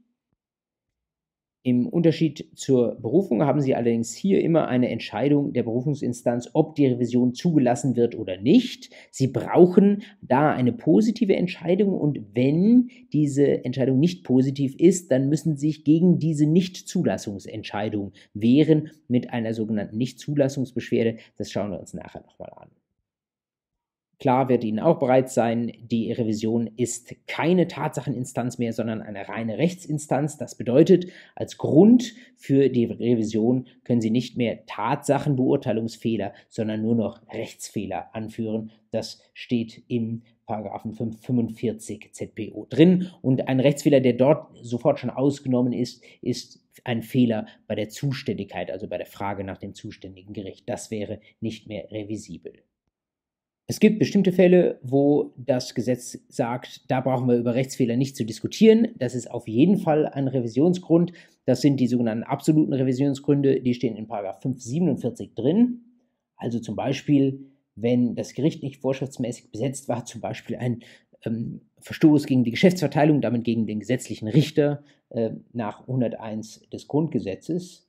Im 1.67 1.89
Unterschied 1.89 2.49
zur 2.55 2.95
Berufung 2.95 3.43
haben 3.43 3.61
Sie 3.61 3.75
allerdings 3.75 4.15
hier 4.15 4.41
immer 4.41 4.69
eine 4.69 4.89
Entscheidung 4.89 5.53
der 5.53 5.65
Berufungsinstanz, 5.65 6.51
ob 6.53 6.77
die 6.77 6.87
Revision 6.87 7.35
zugelassen 7.35 7.97
wird 7.97 8.17
oder 8.17 8.41
nicht. 8.41 8.91
Sie 9.11 9.27
brauchen 9.27 10.05
da 10.23 10.53
eine 10.53 10.73
positive 10.73 11.35
Entscheidung 11.35 11.93
und 11.93 12.21
wenn 12.35 12.91
diese 13.13 13.65
Entscheidung 13.65 13.99
nicht 13.99 14.23
positiv 14.23 14.77
ist, 14.79 15.11
dann 15.11 15.29
müssen 15.29 15.57
Sie 15.57 15.67
sich 15.67 15.83
gegen 15.83 16.21
diese 16.21 16.47
Nichtzulassungsentscheidung 16.47 18.13
wehren 18.33 18.93
mit 19.09 19.31
einer 19.31 19.53
sogenannten 19.53 19.97
Nichtzulassungsbeschwerde. 19.97 21.17
Das 21.37 21.51
schauen 21.51 21.73
wir 21.73 21.81
uns 21.81 21.95
nachher 21.95 22.21
nochmal 22.21 22.53
an. 22.55 22.69
Klar 24.19 24.49
wird 24.49 24.65
Ihnen 24.65 24.79
auch 24.79 24.99
bereits 24.99 25.35
sein, 25.35 25.73
die 25.79 26.11
Revision 26.11 26.71
ist 26.77 27.15
keine 27.27 27.69
Tatsacheninstanz 27.69 28.57
mehr, 28.57 28.73
sondern 28.73 29.03
eine 29.03 29.29
reine 29.29 29.59
Rechtsinstanz. 29.59 30.39
Das 30.39 30.55
bedeutet, 30.55 31.07
als 31.35 31.59
Grund 31.59 32.15
für 32.37 32.71
die 32.71 32.87
Revision 32.87 33.67
können 33.85 34.01
Sie 34.01 34.11
nicht 34.11 34.39
mehr 34.39 34.65
Tatsachenbeurteilungsfehler, 34.65 36.33
sondern 36.49 36.81
nur 36.81 36.95
noch 36.95 37.21
Rechtsfehler 37.31 38.15
anführen. 38.15 38.73
Das 38.91 39.21
steht 39.35 39.83
im 39.89 40.23
Paragraphen 40.47 40.95
545 40.95 42.13
ZPO 42.13 42.67
drin. 42.71 43.11
Und 43.21 43.49
ein 43.49 43.61
Rechtsfehler, 43.61 44.01
der 44.01 44.15
dort 44.15 44.57
sofort 44.63 44.99
schon 44.99 45.11
ausgenommen 45.11 45.75
ist, 45.75 46.03
ist 46.23 46.63
ein 46.85 47.03
Fehler 47.03 47.47
bei 47.67 47.75
der 47.75 47.91
Zuständigkeit, 47.91 48.71
also 48.71 48.89
bei 48.89 48.97
der 48.97 49.07
Frage 49.07 49.45
nach 49.45 49.59
dem 49.59 49.75
zuständigen 49.75 50.33
Gericht. 50.33 50.67
Das 50.69 50.91
wäre 50.91 51.21
nicht 51.41 51.69
mehr 51.69 51.91
revisibel. 51.91 52.63
Es 53.69 53.81
gibt 53.81 53.99
bestimmte 53.99 54.31
Fälle, 54.31 54.79
wo 54.83 55.33
das 55.37 55.75
Gesetz 55.75 56.19
sagt, 56.29 56.89
da 56.89 57.01
brauchen 57.01 57.29
wir 57.29 57.37
über 57.37 57.55
Rechtsfehler 57.55 57.97
nicht 57.97 58.17
zu 58.17 58.25
diskutieren. 58.25 58.89
Das 58.97 59.17
ist 59.17 59.29
auf 59.29 59.49
jeden 59.49 59.79
Fall 59.79 60.07
ein 60.07 60.29
Revisionsgrund. 60.29 61.13
Das 61.47 61.63
sind 61.63 61.79
die 61.79 61.89
sogenannten 61.89 62.23
absoluten 62.23 62.73
Revisionsgründe, 62.73 63.61
die 63.61 63.75
stehen 63.75 63.97
in 63.97 64.07
547 64.07 65.35
drin. 65.35 65.81
Also 66.37 66.61
zum 66.61 66.77
Beispiel, 66.77 67.51
wenn 67.75 68.15
das 68.15 68.35
Gericht 68.35 68.63
nicht 68.63 68.81
vorschriftsmäßig 68.81 69.51
besetzt 69.51 69.89
war, 69.89 70.05
zum 70.05 70.21
Beispiel 70.21 70.57
ein 70.57 70.85
ähm, 71.25 71.63
Verstoß 71.81 72.27
gegen 72.27 72.45
die 72.45 72.53
Geschäftsverteilung, 72.53 73.21
damit 73.21 73.43
gegen 73.43 73.67
den 73.67 73.81
gesetzlichen 73.81 74.29
Richter 74.29 74.85
äh, 75.11 75.31
nach 75.53 75.81
101 75.81 76.69
des 76.71 76.87
Grundgesetzes. 76.87 77.89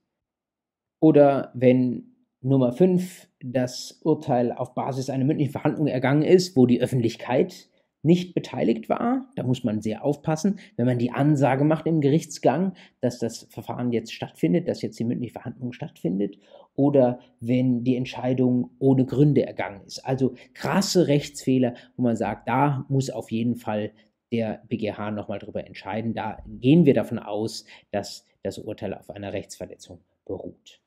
Oder 1.00 1.52
wenn 1.54 2.17
Nummer 2.42 2.72
5 2.72 3.28
das 3.42 4.00
Urteil 4.04 4.52
auf 4.52 4.74
Basis 4.74 5.10
einer 5.10 5.26
mündlichen 5.26 5.52
Verhandlung 5.52 5.88
ergangen 5.88 6.24
ist, 6.24 6.56
wo 6.56 6.66
die 6.66 6.82
Öffentlichkeit 6.82 7.70
nicht 8.04 8.36
beteiligt 8.36 8.90
war. 8.90 9.30
Da 9.36 9.44
muss 9.44 9.64
man 9.64 9.82
sehr 9.82 10.04
aufpassen, 10.04 10.60
wenn 10.76 10.86
man 10.86 11.00
die 11.00 11.12
Ansage 11.12 11.64
macht 11.64 11.88
im 11.88 12.00
Gerichtsgang, 12.00 12.74
dass 13.02 13.20
das 13.20 13.48
Verfahren 13.50 13.92
jetzt 13.92 14.14
stattfindet, 14.14 14.68
dass 14.68 14.82
jetzt 14.82 15.00
die 15.00 15.04
mündliche 15.04 15.34
Verhandlung 15.34 15.74
stattfindet, 15.74 16.38
oder 16.76 17.20
wenn 17.40 17.84
die 17.84 17.96
Entscheidung 17.96 18.70
ohne 18.78 19.06
Gründe 19.06 19.46
ergangen 19.46 19.82
ist. 19.86 20.06
Also 20.06 20.36
krasse 20.54 21.08
Rechtsfehler, 21.08 21.74
wo 21.96 22.04
man 22.04 22.16
sagt, 22.16 22.48
da 22.48 22.86
muss 22.88 23.10
auf 23.10 23.32
jeden 23.32 23.56
Fall 23.56 23.92
der 24.32 24.62
BGH 24.68 25.12
nochmal 25.12 25.40
drüber 25.40 25.66
entscheiden. 25.66 26.14
Da 26.14 26.38
gehen 26.46 26.86
wir 26.86 26.94
davon 26.94 27.18
aus, 27.18 27.66
dass 27.92 28.26
das 28.44 28.60
Urteil 28.60 28.94
auf 28.94 29.10
einer 29.10 29.34
Rechtsverletzung 29.34 30.00
beruht. 30.26 30.82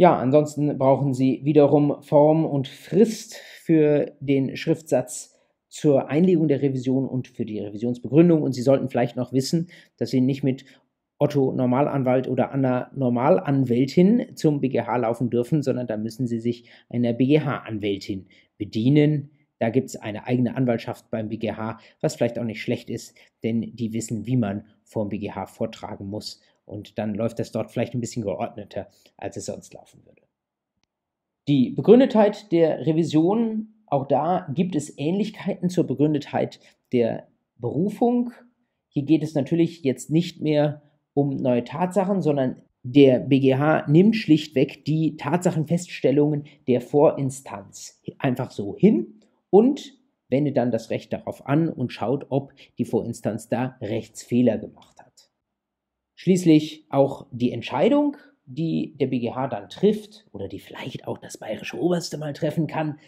Ja, 0.00 0.16
ansonsten 0.16 0.78
brauchen 0.78 1.12
Sie 1.12 1.40
wiederum 1.42 2.02
Form 2.02 2.46
und 2.46 2.68
Frist 2.68 3.34
für 3.34 4.12
den 4.20 4.56
Schriftsatz 4.56 5.36
zur 5.68 6.08
Einlegung 6.08 6.46
der 6.46 6.62
Revision 6.62 7.08
und 7.08 7.26
für 7.26 7.44
die 7.44 7.58
Revisionsbegründung. 7.58 8.42
Und 8.42 8.52
Sie 8.52 8.62
sollten 8.62 8.88
vielleicht 8.90 9.16
noch 9.16 9.32
wissen, 9.32 9.70
dass 9.96 10.10
Sie 10.10 10.20
nicht 10.20 10.44
mit 10.44 10.64
Otto 11.18 11.50
Normalanwalt 11.50 12.28
oder 12.28 12.52
Anna 12.52 12.92
Normalanwältin 12.94 14.36
zum 14.36 14.60
BGH 14.60 14.98
laufen 14.98 15.30
dürfen, 15.30 15.64
sondern 15.64 15.88
da 15.88 15.96
müssen 15.96 16.28
Sie 16.28 16.38
sich 16.38 16.70
einer 16.88 17.12
BGH-Anwältin 17.12 18.28
bedienen. 18.56 19.30
Da 19.58 19.70
gibt 19.70 19.88
es 19.88 19.96
eine 19.96 20.28
eigene 20.28 20.54
Anwaltschaft 20.54 21.10
beim 21.10 21.28
BGH, 21.28 21.80
was 22.00 22.14
vielleicht 22.14 22.38
auch 22.38 22.44
nicht 22.44 22.62
schlecht 22.62 22.88
ist, 22.88 23.16
denn 23.42 23.74
die 23.74 23.92
wissen, 23.92 24.26
wie 24.26 24.36
man 24.36 24.64
vor 24.84 25.06
dem 25.06 25.08
BGH 25.08 25.46
vortragen 25.46 26.06
muss 26.06 26.40
und 26.68 26.98
dann 26.98 27.14
läuft 27.14 27.38
das 27.38 27.52
dort 27.52 27.70
vielleicht 27.70 27.94
ein 27.94 28.00
bisschen 28.00 28.22
geordneter, 28.22 28.88
als 29.16 29.36
es 29.36 29.46
sonst 29.46 29.74
laufen 29.74 30.04
würde. 30.04 30.22
Die 31.48 31.70
Begründetheit 31.70 32.52
der 32.52 32.86
Revision, 32.86 33.74
auch 33.86 34.06
da 34.06 34.46
gibt 34.54 34.76
es 34.76 34.96
Ähnlichkeiten 34.98 35.70
zur 35.70 35.86
Begründetheit 35.86 36.60
der 36.92 37.28
Berufung. 37.56 38.32
Hier 38.88 39.04
geht 39.04 39.22
es 39.22 39.34
natürlich 39.34 39.82
jetzt 39.82 40.10
nicht 40.10 40.40
mehr 40.40 40.82
um 41.14 41.30
neue 41.30 41.64
Tatsachen, 41.64 42.20
sondern 42.20 42.62
der 42.82 43.18
BGH 43.18 43.86
nimmt 43.88 44.16
schlichtweg 44.16 44.84
die 44.84 45.16
Tatsachenfeststellungen 45.16 46.44
der 46.68 46.80
Vorinstanz 46.80 48.00
einfach 48.18 48.50
so 48.50 48.76
hin 48.76 49.20
und 49.50 49.98
wendet 50.28 50.56
dann 50.56 50.70
das 50.70 50.90
Recht 50.90 51.12
darauf 51.12 51.46
an 51.46 51.68
und 51.68 51.92
schaut, 51.92 52.26
ob 52.28 52.52
die 52.78 52.84
Vorinstanz 52.84 53.48
da 53.48 53.76
Rechtsfehler 53.80 54.58
gemacht 54.58 55.00
hat. 55.00 55.07
Schließlich 56.20 56.84
auch 56.88 57.26
die 57.30 57.52
Entscheidung, 57.52 58.16
die 58.44 58.96
der 58.98 59.06
BGH 59.06 59.46
dann 59.46 59.68
trifft 59.68 60.26
oder 60.32 60.48
die 60.48 60.58
vielleicht 60.58 61.06
auch 61.06 61.18
das 61.18 61.38
bayerische 61.38 61.80
Oberste 61.80 62.18
mal 62.18 62.32
treffen 62.32 62.66
kann, 62.66 62.98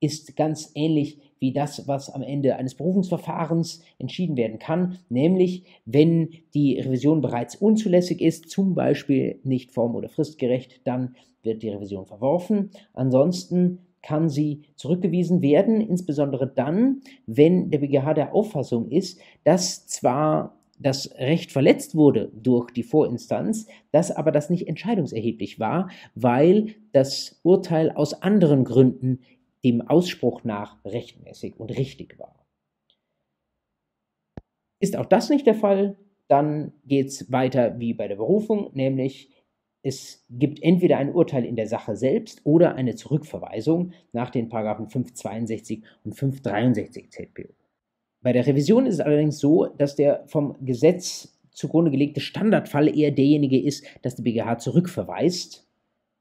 ist 0.00 0.34
ganz 0.34 0.72
ähnlich 0.74 1.20
wie 1.38 1.52
das, 1.52 1.86
was 1.86 2.10
am 2.10 2.20
Ende 2.20 2.56
eines 2.56 2.74
Berufungsverfahrens 2.74 3.84
entschieden 4.00 4.36
werden 4.36 4.58
kann, 4.58 4.98
nämlich 5.08 5.66
wenn 5.84 6.30
die 6.52 6.80
Revision 6.80 7.20
bereits 7.20 7.54
unzulässig 7.54 8.20
ist, 8.20 8.50
zum 8.50 8.74
Beispiel 8.74 9.38
nicht 9.44 9.70
form- 9.70 9.94
oder 9.94 10.08
fristgerecht, 10.08 10.80
dann 10.82 11.14
wird 11.44 11.62
die 11.62 11.70
Revision 11.70 12.06
verworfen. 12.06 12.70
Ansonsten 12.92 13.86
kann 14.02 14.28
sie 14.28 14.62
zurückgewiesen 14.74 15.42
werden, 15.42 15.80
insbesondere 15.80 16.48
dann, 16.48 17.02
wenn 17.26 17.70
der 17.70 17.78
BGH 17.78 18.14
der 18.14 18.34
Auffassung 18.34 18.90
ist, 18.90 19.20
dass 19.44 19.86
zwar 19.86 20.57
das 20.78 21.12
Recht 21.16 21.52
verletzt 21.52 21.94
wurde 21.94 22.30
durch 22.34 22.70
die 22.70 22.82
Vorinstanz, 22.82 23.66
dass 23.90 24.10
aber 24.10 24.32
das 24.32 24.50
nicht 24.50 24.68
entscheidungserheblich 24.68 25.58
war, 25.58 25.90
weil 26.14 26.74
das 26.92 27.40
Urteil 27.42 27.90
aus 27.90 28.22
anderen 28.22 28.64
Gründen 28.64 29.20
dem 29.64 29.80
Ausspruch 29.80 30.44
nach 30.44 30.84
rechtmäßig 30.84 31.58
und 31.58 31.76
richtig 31.76 32.18
war. 32.18 32.46
Ist 34.80 34.96
auch 34.96 35.06
das 35.06 35.28
nicht 35.30 35.46
der 35.46 35.56
Fall, 35.56 35.96
dann 36.28 36.72
geht 36.84 37.08
es 37.08 37.32
weiter 37.32 37.78
wie 37.80 37.94
bei 37.94 38.06
der 38.06 38.16
Berufung, 38.16 38.70
nämlich 38.74 39.30
es 39.82 40.26
gibt 40.28 40.62
entweder 40.62 40.98
ein 40.98 41.14
Urteil 41.14 41.44
in 41.44 41.56
der 41.56 41.66
Sache 41.66 41.96
selbst 41.96 42.44
oder 42.44 42.74
eine 42.74 42.94
Zurückverweisung 42.94 43.92
nach 44.12 44.30
den 44.30 44.48
Paragraphen 44.48 44.88
562 44.88 45.82
und 46.04 46.14
563 46.14 47.10
ZPO. 47.10 47.57
Bei 48.20 48.32
der 48.32 48.46
Revision 48.46 48.86
ist 48.86 48.94
es 48.94 49.00
allerdings 49.00 49.38
so, 49.38 49.66
dass 49.66 49.94
der 49.94 50.24
vom 50.26 50.56
Gesetz 50.64 51.38
zugrunde 51.52 51.90
gelegte 51.90 52.20
Standardfall 52.20 52.96
eher 52.96 53.10
derjenige 53.10 53.60
ist, 53.60 53.84
dass 54.02 54.16
der 54.16 54.24
BGH 54.24 54.58
zurückverweist 54.58 55.66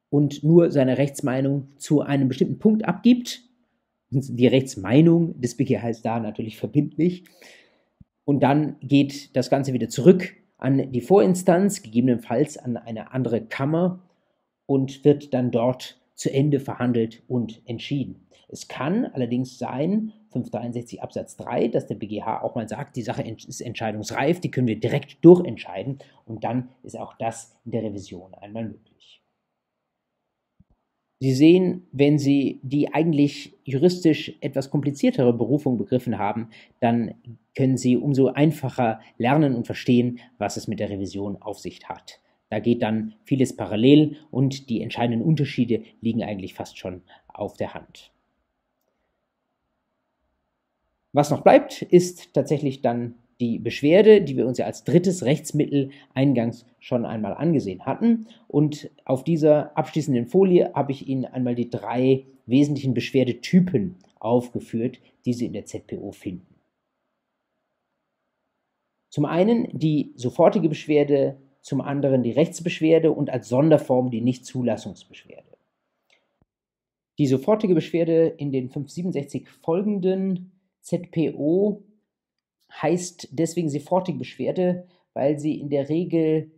und 0.10 0.44
nur 0.44 0.72
seine 0.72 0.98
Rechtsmeinung 0.98 1.68
zu 1.78 2.02
einem 2.02 2.28
bestimmten 2.28 2.60
Punkt 2.60 2.86
abgibt. 2.86 3.44
Die 4.10 4.48
Rechtsmeinung 4.48 5.40
des 5.42 5.58
BGH 5.58 5.90
ist 5.90 6.06
da 6.06 6.20
natürlich 6.20 6.58
verbindlich. 6.58 7.26
Und 8.26 8.42
dann 8.42 8.78
geht 8.82 9.36
das 9.36 9.50
Ganze 9.50 9.74
wieder 9.74 9.90
zurück 9.90 10.34
an 10.58 10.92
die 10.92 11.02
Vorinstanz, 11.02 11.82
gegebenenfalls 11.82 12.58
an 12.58 12.78
eine 12.78 13.12
andere 13.12 13.42
Kammer 13.46 14.04
und 14.66 15.06
wird 15.06 15.34
dann 15.34 15.52
dort 15.52 16.00
zu 16.16 16.34
Ende 16.34 16.60
verhandelt 16.60 17.24
und 17.28 17.62
entschieden. 17.66 18.28
Es 18.50 18.68
kann 18.68 19.06
allerdings 19.06 19.60
sein, 19.60 20.14
563 20.44 21.02
Absatz 21.02 21.36
3, 21.38 21.68
dass 21.70 21.88
der 21.88 21.96
BGH 21.96 22.42
auch 22.42 22.56
mal 22.56 22.68
sagt, 22.68 22.96
die 22.96 23.02
Sache 23.02 23.24
ist 23.24 23.62
entscheidungsreif, 23.62 24.40
die 24.40 24.52
können 24.52 24.68
wir 24.68 24.80
direkt 24.80 25.24
durchentscheiden 25.24 26.00
und 26.26 26.44
dann 26.44 26.70
ist 26.84 26.98
auch 26.98 27.14
das 27.18 27.56
in 27.66 27.72
der 27.72 27.84
Revision 27.84 28.34
einmal 28.36 28.66
möglich. 28.66 29.22
Sie 31.20 31.34
sehen, 31.34 31.88
wenn 31.92 32.20
Sie 32.20 32.60
die 32.62 32.94
eigentlich 32.94 33.56
juristisch 33.64 34.38
etwas 34.40 34.70
kompliziertere 34.70 35.34
Berufung 35.34 35.78
begriffen 35.78 36.20
haben, 36.20 36.50
dann 36.80 37.16
können 37.56 37.78
Sie 37.78 37.98
umso 37.98 38.28
einfacher 38.28 39.00
lernen 39.18 39.56
und 39.56 39.66
verstehen, 39.66 40.20
was 40.38 40.58
es 40.58 40.68
mit 40.68 40.80
der 40.80 40.92
Revision 40.92 41.42
auf 41.42 41.58
sich 41.58 41.90
hat. 41.90 42.20
Da 42.50 42.60
geht 42.60 42.84
dann 42.84 43.16
vieles 43.24 43.56
parallel 43.56 44.18
und 44.30 44.70
die 44.70 44.82
entscheidenden 44.82 45.24
Unterschiede 45.24 45.84
liegen 46.02 46.24
eigentlich 46.24 46.54
fast 46.54 46.78
schon 46.78 47.02
auf 47.28 47.58
der 47.58 47.74
Hand. 47.74 48.12
Was 51.14 51.32
noch 51.32 51.42
bleibt, 51.42 51.82
ist 51.82 52.34
tatsächlich 52.34 52.82
dann 52.82 53.16
die 53.40 53.60
Beschwerde, 53.60 54.22
die 54.22 54.36
wir 54.36 54.48
uns 54.48 54.58
ja 54.58 54.66
als 54.66 54.84
drittes 54.84 55.24
Rechtsmittel 55.24 55.92
eingangs 56.14 56.66
schon 56.80 57.06
einmal 57.06 57.34
angesehen 57.34 57.86
hatten. 57.86 58.28
Und 58.48 58.90
auf 59.06 59.24
dieser 59.24 59.78
abschließenden 59.78 60.28
Folie 60.28 60.72
habe 60.74 60.92
ich 60.92 61.08
Ihnen 61.08 61.26
einmal 61.26 61.56
die 61.56 61.70
drei 61.70 62.26
wesentlichen 62.46 62.94
Beschwerdetypen 62.94 63.96
aufgeführt, 64.20 65.00
die 65.26 65.34
Sie 65.34 65.46
in 65.46 65.54
der 65.54 65.66
ZPO 65.66 66.12
finden. 66.12 66.56
Zum 69.10 69.26
einen 69.26 69.68
die 69.72 70.14
sofortige 70.16 70.70
Beschwerde, 70.70 71.38
zum 71.62 71.82
anderen 71.82 72.24
die 72.24 72.32
Rechtsbeschwerde 72.32 73.12
und 73.12 73.30
als 73.30 73.50
Sonderform 73.50 74.10
die 74.10 74.22
Nichtzulassungsbeschwerde. 74.22 75.58
Die 77.18 77.28
sofortige 77.28 77.74
Beschwerde 77.74 78.28
in 78.28 78.52
den 78.52 78.70
567 78.70 79.50
folgenden 79.50 80.52
ZPO 80.88 81.84
heißt 82.72 83.30
deswegen 83.32 83.70
sofortige 83.70 84.20
Beschwerde, 84.20 84.88
weil 85.14 85.38
sie 85.38 85.60
in 85.60 85.70
der 85.70 85.90
Regel 85.90 86.52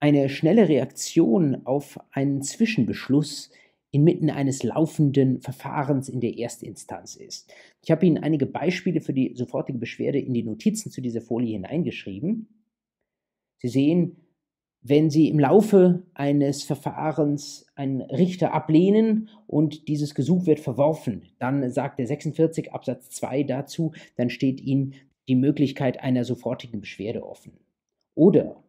eine 0.00 0.28
schnelle 0.28 0.68
Reaktion 0.68 1.64
auf 1.66 1.98
einen 2.10 2.42
Zwischenbeschluss 2.42 3.50
inmitten 3.92 4.28
eines 4.28 4.62
laufenden 4.62 5.40
Verfahrens 5.40 6.08
in 6.08 6.20
der 6.20 6.36
Erstinstanz 6.36 7.14
ist. 7.14 7.52
Ich 7.82 7.90
habe 7.90 8.04
Ihnen 8.04 8.18
einige 8.18 8.46
Beispiele 8.46 9.00
für 9.00 9.12
die 9.12 9.34
sofortige 9.34 9.78
Beschwerde 9.78 10.18
in 10.18 10.34
die 10.34 10.42
Notizen 10.42 10.90
zu 10.90 11.00
dieser 11.00 11.20
Folie 11.20 11.52
hineingeschrieben. 11.52 12.48
Sie 13.58 13.68
sehen, 13.68 14.25
wenn 14.88 15.10
Sie 15.10 15.28
im 15.28 15.40
Laufe 15.40 16.02
eines 16.14 16.62
Verfahrens 16.62 17.66
einen 17.74 18.02
Richter 18.02 18.54
ablehnen 18.54 19.28
und 19.46 19.88
dieses 19.88 20.14
Gesuch 20.14 20.46
wird 20.46 20.60
verworfen, 20.60 21.22
dann 21.38 21.68
sagt 21.70 21.98
der 21.98 22.06
46 22.06 22.72
Absatz 22.72 23.10
2 23.10 23.42
dazu, 23.42 23.92
dann 24.16 24.30
steht 24.30 24.60
Ihnen 24.60 24.94
die 25.28 25.34
Möglichkeit 25.34 26.00
einer 26.00 26.24
sofortigen 26.24 26.80
Beschwerde 26.80 27.26
offen. 27.26 27.58
Oder 28.14 28.62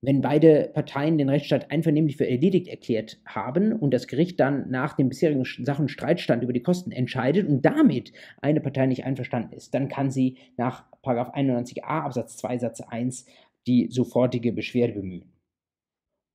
wenn 0.00 0.20
beide 0.20 0.70
Parteien 0.72 1.18
den 1.18 1.28
Rechtsstaat 1.28 1.70
einvernehmlich 1.70 2.16
für 2.16 2.28
erledigt 2.28 2.68
erklärt 2.68 3.18
haben 3.26 3.72
und 3.72 3.92
das 3.92 4.06
Gericht 4.06 4.38
dann 4.40 4.70
nach 4.70 4.94
dem 4.94 5.08
bisherigen 5.08 5.44
Sachenstreitstand 5.44 6.42
über 6.42 6.52
die 6.52 6.62
Kosten 6.62 6.92
entscheidet 6.92 7.48
und 7.48 7.62
damit 7.62 8.12
eine 8.40 8.60
Partei 8.60 8.86
nicht 8.86 9.04
einverstanden 9.04 9.52
ist, 9.52 9.74
dann 9.74 9.88
kann 9.88 10.10
sie 10.10 10.36
nach 10.56 10.84
91a 11.02 11.82
Absatz 11.82 12.36
2 12.36 12.58
Satz 12.58 12.80
1 12.80 13.26
die 13.66 13.88
sofortige 13.90 14.52
Beschwerde 14.52 14.94
bemühen. 14.94 15.32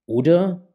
Oder 0.05 0.67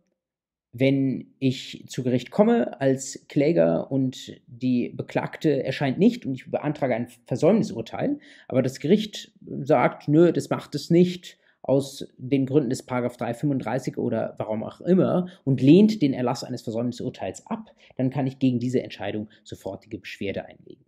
wenn 0.72 1.34
ich 1.38 1.84
zu 1.88 2.02
Gericht 2.02 2.30
komme 2.30 2.80
als 2.80 3.26
Kläger 3.28 3.90
und 3.90 4.40
die 4.46 4.90
Beklagte 4.90 5.64
erscheint 5.64 5.98
nicht 5.98 6.26
und 6.26 6.34
ich 6.34 6.50
beantrage 6.50 6.94
ein 6.94 7.09
Versäumnisurteil, 7.26 8.18
aber 8.46 8.62
das 8.62 8.78
Gericht 8.78 9.32
sagt, 9.62 10.09
nö, 10.09 10.32
das 10.32 10.50
macht 10.50 10.74
es 10.74 10.90
nicht 10.90 11.38
aus 11.62 12.07
den 12.16 12.46
Gründen 12.46 12.70
des 12.70 12.84
Paragraph 12.84 13.16
335 13.16 13.96
oder 13.96 14.34
warum 14.38 14.62
auch 14.62 14.80
immer 14.82 15.28
und 15.44 15.61
lehnt 15.61 16.02
den 16.02 16.12
Erlass 16.12 16.44
eines 16.44 16.62
Versäumnisurteils 16.62 17.46
ab, 17.46 17.74
dann 17.96 18.11
kann 18.11 18.26
ich 18.26 18.38
gegen 18.38 18.61
diese 18.61 18.82
Entscheidung 18.82 19.28
sofortige 19.44 19.98
Beschwerde 19.98 20.44
einlegen. 20.44 20.84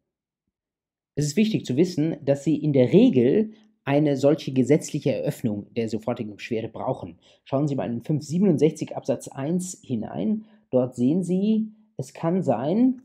Es 1.16 1.26
ist 1.26 1.36
wichtig 1.36 1.64
zu 1.64 1.76
wissen, 1.76 2.16
dass 2.24 2.44
Sie 2.44 2.56
in 2.56 2.72
der 2.72 2.92
Regel 2.92 3.52
eine 3.88 4.18
solche 4.18 4.52
gesetzliche 4.52 5.14
Eröffnung 5.14 5.72
der 5.74 5.88
sofortigen 5.88 6.36
Beschwerde 6.36 6.68
brauchen. 6.68 7.18
Schauen 7.44 7.66
Sie 7.66 7.74
mal 7.74 7.86
in 7.86 8.02
567 8.02 8.94
Absatz 8.94 9.28
1 9.28 9.80
hinein. 9.82 10.44
Dort 10.70 10.94
sehen 10.94 11.22
Sie, 11.22 11.72
es 11.96 12.12
kann 12.12 12.42
sein, 12.42 13.00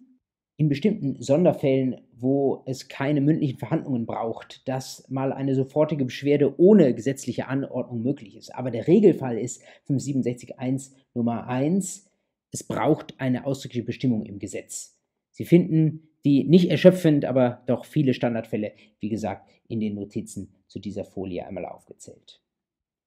in 0.57 0.67
bestimmten 0.67 1.21
Sonderfällen, 1.21 2.01
wo 2.11 2.63
es 2.65 2.89
keine 2.89 3.21
mündlichen 3.21 3.59
Verhandlungen 3.59 4.05
braucht, 4.05 4.67
dass 4.67 5.09
mal 5.09 5.31
eine 5.31 5.55
sofortige 5.55 6.03
Beschwerde 6.03 6.53
ohne 6.59 6.93
gesetzliche 6.93 7.47
Anordnung 7.47 8.03
möglich 8.03 8.35
ist. 8.35 8.53
Aber 8.53 8.69
der 8.69 8.85
Regelfall 8.85 9.37
ist 9.37 9.63
567.1 9.87 10.91
Nummer 11.13 11.47
1, 11.47 12.11
es 12.51 12.61
braucht 12.61 13.17
eine 13.21 13.45
ausdrückliche 13.45 13.85
Bestimmung 13.85 14.25
im 14.25 14.37
Gesetz. 14.37 14.99
Sie 15.31 15.45
finden 15.45 16.09
die 16.25 16.43
nicht 16.45 16.69
erschöpfend, 16.69 17.25
aber 17.25 17.63
doch 17.67 17.85
viele 17.85 18.13
Standardfälle, 18.13 18.73
wie 18.99 19.09
gesagt, 19.09 19.49
in 19.67 19.79
den 19.79 19.95
Notizen 19.95 20.53
zu 20.67 20.79
dieser 20.79 21.05
Folie 21.05 21.45
einmal 21.45 21.65
aufgezählt. 21.65 22.41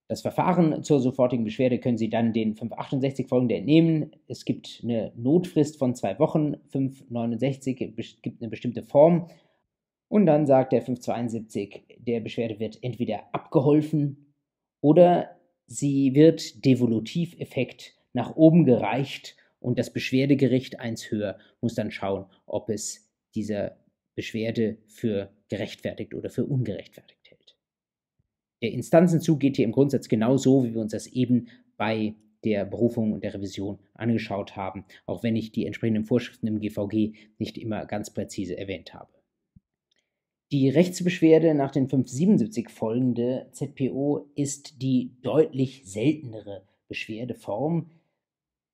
Das 0.08 0.22
Verfahren 0.22 0.84
zur 0.84 1.00
sofortigen 1.00 1.44
Beschwerde 1.44 1.80
können 1.80 1.98
Sie 1.98 2.08
dann 2.08 2.32
den 2.32 2.54
568 2.54 3.26
folgende 3.26 3.56
entnehmen. 3.56 4.12
Es 4.28 4.44
gibt 4.44 4.80
eine 4.84 5.12
Notfrist 5.16 5.78
von 5.78 5.96
zwei 5.96 6.18
Wochen, 6.20 6.54
569 6.68 7.76
gibt 8.22 8.40
eine 8.40 8.50
bestimmte 8.50 8.84
Form 8.84 9.28
und 10.08 10.26
dann 10.26 10.46
sagt 10.46 10.72
der 10.72 10.82
572, 10.82 11.98
der 11.98 12.20
Beschwerde 12.20 12.60
wird 12.60 12.78
entweder 12.82 13.34
abgeholfen 13.34 14.34
oder 14.80 15.36
sie 15.66 16.14
wird 16.14 16.64
Devolutiveffekt 16.64 17.96
nach 18.12 18.36
oben 18.36 18.64
gereicht 18.64 19.36
und 19.58 19.78
das 19.78 19.92
Beschwerdegericht 19.92 20.78
eins 20.78 21.10
höher 21.10 21.38
muss 21.60 21.74
dann 21.74 21.90
schauen, 21.90 22.26
ob 22.46 22.68
es 22.68 23.05
dieser 23.36 23.76
Beschwerde 24.14 24.78
für 24.86 25.30
gerechtfertigt 25.48 26.14
oder 26.14 26.30
für 26.30 26.44
ungerechtfertigt 26.44 27.30
hält. 27.30 27.56
Der 28.62 28.72
Instanzenzug 28.72 29.38
geht 29.38 29.56
hier 29.56 29.66
im 29.66 29.72
Grundsatz 29.72 30.08
genau 30.08 30.36
so, 30.36 30.64
wie 30.64 30.74
wir 30.74 30.80
uns 30.80 30.92
das 30.92 31.06
eben 31.06 31.48
bei 31.76 32.14
der 32.44 32.64
Berufung 32.64 33.12
und 33.12 33.22
der 33.22 33.34
Revision 33.34 33.78
angeschaut 33.94 34.56
haben, 34.56 34.84
auch 35.04 35.22
wenn 35.22 35.36
ich 35.36 35.52
die 35.52 35.66
entsprechenden 35.66 36.04
Vorschriften 36.04 36.46
im 36.46 36.60
GVG 36.60 37.14
nicht 37.38 37.58
immer 37.58 37.86
ganz 37.86 38.10
präzise 38.12 38.56
erwähnt 38.56 38.94
habe. 38.94 39.12
Die 40.52 40.68
Rechtsbeschwerde 40.68 41.54
nach 41.54 41.72
den 41.72 41.88
577 41.88 42.70
folgende 42.70 43.48
ZPO 43.50 44.30
ist 44.36 44.80
die 44.80 45.16
deutlich 45.22 45.82
seltenere 45.84 46.62
Beschwerdeform. 46.86 47.90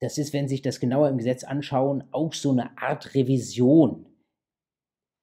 Das 0.01 0.19
ist, 0.19 0.35
wenn 0.35 0.49
Sie 0.49 0.57
sich 0.57 0.63
das 0.63 0.81
genauer 0.81 1.09
im 1.09 1.17
Gesetz 1.17 1.45
anschauen, 1.45 2.05
auch 2.11 2.35
so 2.35 2.51
eine 2.51 2.77
Art 2.77 3.15
Revision 3.15 4.05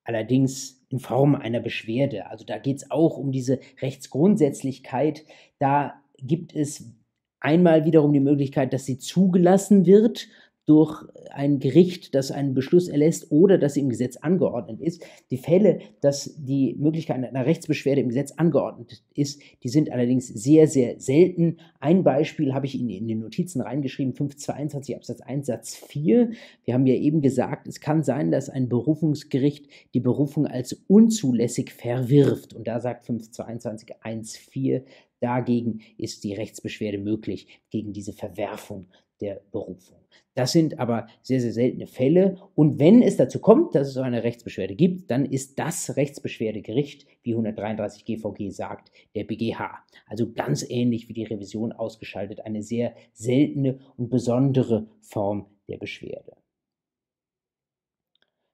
allerdings 0.03 0.85
in 0.89 0.99
Form 0.99 1.35
einer 1.35 1.59
Beschwerde. 1.59 2.27
Also 2.27 2.45
da 2.45 2.57
geht 2.57 2.77
es 2.77 2.91
auch 2.91 3.17
um 3.17 3.31
diese 3.31 3.59
Rechtsgrundsätzlichkeit. 3.81 5.23
Da 5.59 6.01
gibt 6.17 6.55
es 6.55 6.91
einmal 7.39 7.85
wiederum 7.85 8.13
die 8.13 8.19
Möglichkeit, 8.19 8.73
dass 8.73 8.85
sie 8.85 8.97
zugelassen 8.97 9.85
wird 9.85 10.27
durch 10.69 11.03
ein 11.31 11.57
Gericht, 11.57 12.13
das 12.13 12.29
einen 12.29 12.53
Beschluss 12.53 12.89
erlässt 12.89 13.31
oder 13.31 13.57
sie 13.73 13.79
im 13.79 13.89
Gesetz 13.89 14.17
angeordnet 14.17 14.79
ist. 14.81 15.03
Die 15.31 15.37
Fälle, 15.37 15.79
dass 15.99 16.35
die 16.37 16.75
Möglichkeit 16.77 17.23
einer 17.23 17.45
Rechtsbeschwerde 17.47 18.01
im 18.01 18.09
Gesetz 18.09 18.33
angeordnet 18.33 19.01
ist, 19.15 19.41
die 19.63 19.69
sind 19.69 19.91
allerdings 19.91 20.27
sehr, 20.27 20.67
sehr 20.67 20.99
selten. 20.99 21.57
Ein 21.79 22.03
Beispiel 22.03 22.53
habe 22.53 22.67
ich 22.67 22.75
Ihnen 22.75 22.91
in 22.91 23.07
den 23.07 23.19
Notizen 23.19 23.61
reingeschrieben, 23.61 24.13
522 24.13 24.95
Absatz 24.95 25.21
1 25.21 25.47
Satz 25.47 25.75
4. 25.75 26.33
Wir 26.65 26.73
haben 26.75 26.85
ja 26.85 26.93
eben 26.93 27.21
gesagt, 27.21 27.67
es 27.67 27.81
kann 27.81 28.03
sein, 28.03 28.29
dass 28.29 28.47
ein 28.47 28.69
Berufungsgericht 28.69 29.65
die 29.95 30.01
Berufung 30.01 30.45
als 30.45 30.73
unzulässig 30.87 31.71
verwirft. 31.73 32.53
Und 32.53 32.67
da 32.67 32.79
sagt 32.79 33.07
522 33.07 33.95
1 34.01 34.37
4, 34.37 34.83
dagegen 35.19 35.79
ist 35.97 36.23
die 36.23 36.35
Rechtsbeschwerde 36.35 36.99
möglich, 36.99 37.47
gegen 37.71 37.91
diese 37.91 38.13
Verwerfung 38.13 38.85
der 39.21 39.41
Berufung. 39.51 39.99
Das 40.35 40.51
sind 40.51 40.79
aber 40.79 41.07
sehr, 41.21 41.41
sehr 41.41 41.51
seltene 41.51 41.87
Fälle. 41.87 42.37
Und 42.55 42.79
wenn 42.79 43.01
es 43.01 43.17
dazu 43.17 43.39
kommt, 43.39 43.75
dass 43.75 43.89
es 43.89 43.93
so 43.93 44.01
eine 44.01 44.23
Rechtsbeschwerde 44.23 44.75
gibt, 44.75 45.11
dann 45.11 45.25
ist 45.25 45.59
das 45.59 45.97
Rechtsbeschwerdegericht, 45.97 47.05
wie 47.23 47.33
133 47.33 48.05
GVG 48.05 48.49
sagt, 48.49 48.91
der 49.15 49.25
BGH. 49.25 49.83
Also 50.07 50.31
ganz 50.31 50.65
ähnlich 50.69 51.09
wie 51.09 51.13
die 51.13 51.25
Revision 51.25 51.71
ausgeschaltet, 51.71 52.45
eine 52.45 52.63
sehr 52.63 52.95
seltene 53.13 53.79
und 53.97 54.09
besondere 54.09 54.87
Form 55.01 55.47
der 55.67 55.77
Beschwerde. 55.77 56.37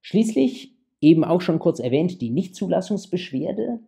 Schließlich, 0.02 0.76
eben 1.02 1.24
auch 1.24 1.42
schon 1.42 1.60
kurz 1.60 1.80
erwähnt, 1.80 2.22
die 2.22 2.32
Nichtzulassungsbeschwerde, 2.32 3.80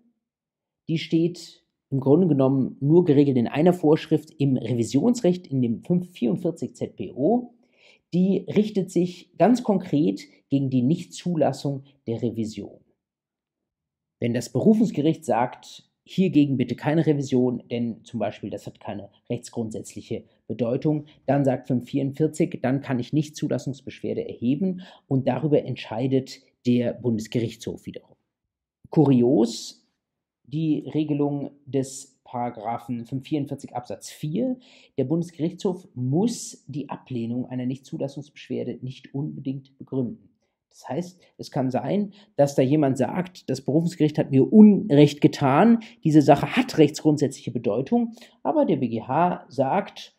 die 0.87 0.97
steht 0.97 1.63
im 1.89 1.99
Grunde 1.99 2.27
genommen 2.27 2.77
nur 2.79 3.05
geregelt 3.05 3.37
in 3.37 3.47
einer 3.47 3.73
Vorschrift 3.73 4.31
im 4.37 4.57
Revisionsrecht 4.57 5.47
in 5.47 5.61
dem 5.61 5.83
544 5.83 6.75
ZPO. 6.75 7.53
Die 8.13 8.45
richtet 8.47 8.91
sich 8.91 9.37
ganz 9.37 9.63
konkret 9.63 10.21
gegen 10.49 10.69
die 10.69 10.81
Nichtzulassung 10.81 11.83
der 12.07 12.21
Revision. 12.21 12.79
Wenn 14.19 14.33
das 14.33 14.51
Berufungsgericht 14.51 15.23
sagt, 15.25 15.87
hiergegen 16.03 16.57
bitte 16.57 16.75
keine 16.75 17.05
Revision, 17.05 17.63
denn 17.69 18.03
zum 18.03 18.19
Beispiel 18.19 18.49
das 18.49 18.65
hat 18.65 18.79
keine 18.79 19.09
rechtsgrundsätzliche 19.29 20.23
Bedeutung, 20.47 21.05
dann 21.25 21.43
sagt 21.43 21.67
544, 21.67 22.59
dann 22.61 22.81
kann 22.81 22.99
ich 22.99 23.11
nicht 23.11 23.35
Zulassungsbeschwerde 23.35 24.27
erheben 24.27 24.81
und 25.07 25.27
darüber 25.27 25.63
entscheidet 25.63 26.39
der 26.65 26.93
Bundesgerichtshof 26.93 27.85
wiederum. 27.85 28.15
Kurios, 28.89 29.86
die 30.47 30.89
Regelung 30.93 31.51
des 31.65 32.19
Paragraphen 32.23 33.05
544 33.05 33.75
Absatz 33.75 34.09
4. 34.09 34.57
Der 34.97 35.05
Bundesgerichtshof 35.05 35.87
muss 35.93 36.65
die 36.67 36.89
Ablehnung 36.89 37.45
einer 37.45 37.65
Nichtzulassungsbeschwerde 37.65 38.79
nicht 38.81 39.13
unbedingt 39.13 39.77
begründen. 39.77 40.29
Das 40.69 40.89
heißt, 40.89 41.19
es 41.37 41.49
kann 41.49 41.71
sein, 41.71 42.13
dass 42.35 42.53
da 42.53 42.61
jemand 42.61 42.97
sagt, 42.97 43.49
das 43.49 43.61
Berufungsgericht 43.61 44.19
hat 44.19 44.29
mir 44.29 44.51
Unrecht 44.51 45.21
getan, 45.21 45.79
diese 46.03 46.21
Sache 46.21 46.55
hat 46.55 46.77
rechtsgrundsätzliche 46.77 47.49
Bedeutung, 47.49 48.13
aber 48.43 48.65
der 48.65 48.75
BGH 48.75 49.45
sagt, 49.47 50.15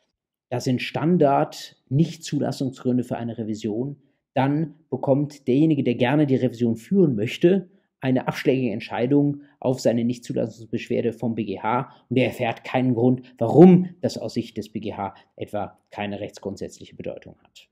das 0.49 0.64
sind 0.64 0.83
Standard 0.83 1.76
Nichtzulassungsgründe 1.91 3.05
für 3.05 3.16
eine 3.16 3.39
Revision, 3.39 4.03
dann 4.35 4.74
bekommt 4.91 5.47
derjenige, 5.47 5.85
der 5.85 5.95
gerne 5.95 6.26
die 6.26 6.37
Revision 6.37 6.76
führen 6.76 7.14
möchte, 7.14 7.68
eine 8.01 8.28
abschlägige 8.28 8.72
Entscheidung 8.72 9.42
auf 9.61 9.80
seine 9.80 10.05
Nichtzulassungsbeschwerde 10.05 11.12
vom 11.12 11.34
BGH 11.34 11.90
und 12.09 12.16
er 12.16 12.26
erfährt 12.26 12.64
keinen 12.64 12.94
Grund, 12.94 13.22
warum 13.38 13.94
das 14.01 14.18
aus 14.18 14.34
Sicht 14.34 14.57
des 14.57 14.70
BGH 14.70 15.14
etwa 15.36 15.78
keine 15.90 16.20
rechtsgrundsätzliche 16.20 16.94
Bedeutung 16.94 17.36
hat. 17.42 17.68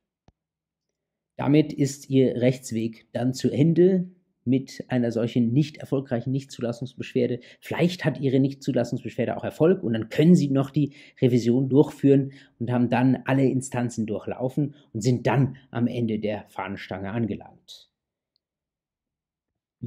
Damit 1.37 1.72
ist 1.72 2.09
Ihr 2.09 2.41
Rechtsweg 2.41 3.07
dann 3.12 3.35
zu 3.35 3.51
Ende 3.51 4.11
mit 4.47 4.85
einer 4.89 5.11
solchen 5.11 5.53
nicht 5.53 5.79
erfolgreichen 5.79 6.31
Nichtzulassungsbeschwerde. 6.31 7.41
Vielleicht 7.61 8.05
hat 8.05 8.20
Ihre 8.20 8.41
Nichtzulassungsbeschwerde 8.41 9.37
auch 9.37 9.45
Erfolg 9.45 9.83
und 9.83 9.93
dann 9.93 10.09
können 10.09 10.35
Sie 10.35 10.49
noch 10.49 10.70
die 10.70 10.95
Revision 11.20 11.68
durchführen 11.68 12.33
und 12.59 12.70
haben 12.70 12.89
dann 12.89 13.18
alle 13.27 13.45
Instanzen 13.45 14.07
durchlaufen 14.07 14.74
und 14.93 15.03
sind 15.03 15.27
dann 15.27 15.57
am 15.70 15.89
Ende 15.89 16.20
der 16.20 16.45
Fahnenstange 16.49 17.11
angelangt. 17.11 17.86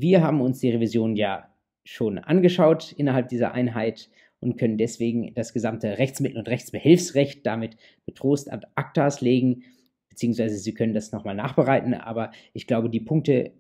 Wir 0.02 0.22
haben 0.22 0.42
uns 0.42 0.60
die 0.60 0.70
Revision 0.70 1.16
ja 1.16 1.50
schon 1.84 2.20
angeschaut 2.20 2.94
innerhalb 2.94 3.28
dieser 3.28 3.54
Einheit 3.54 4.10
und 4.40 4.58
können 4.58 4.78
deswegen 4.78 5.34
das 5.34 5.54
gesamte 5.54 5.98
Rechtsmittel- 5.98 6.38
und 6.38 6.48
Rechtsbehelfsrecht 6.48 7.46
damit 7.46 7.76
betrost 8.06 8.52
ad 8.52 8.66
actas 8.76 9.20
legen, 9.20 9.64
beziehungsweise 10.10 10.58
Sie 10.58 10.74
können 10.74 10.94
das 10.94 11.12
nochmal 11.12 11.36
nachbereiten, 11.36 11.94
aber 11.94 12.32
ich 12.54 12.68
glaube, 12.68 12.90
die 12.90 13.02
Punkte, 13.02 13.52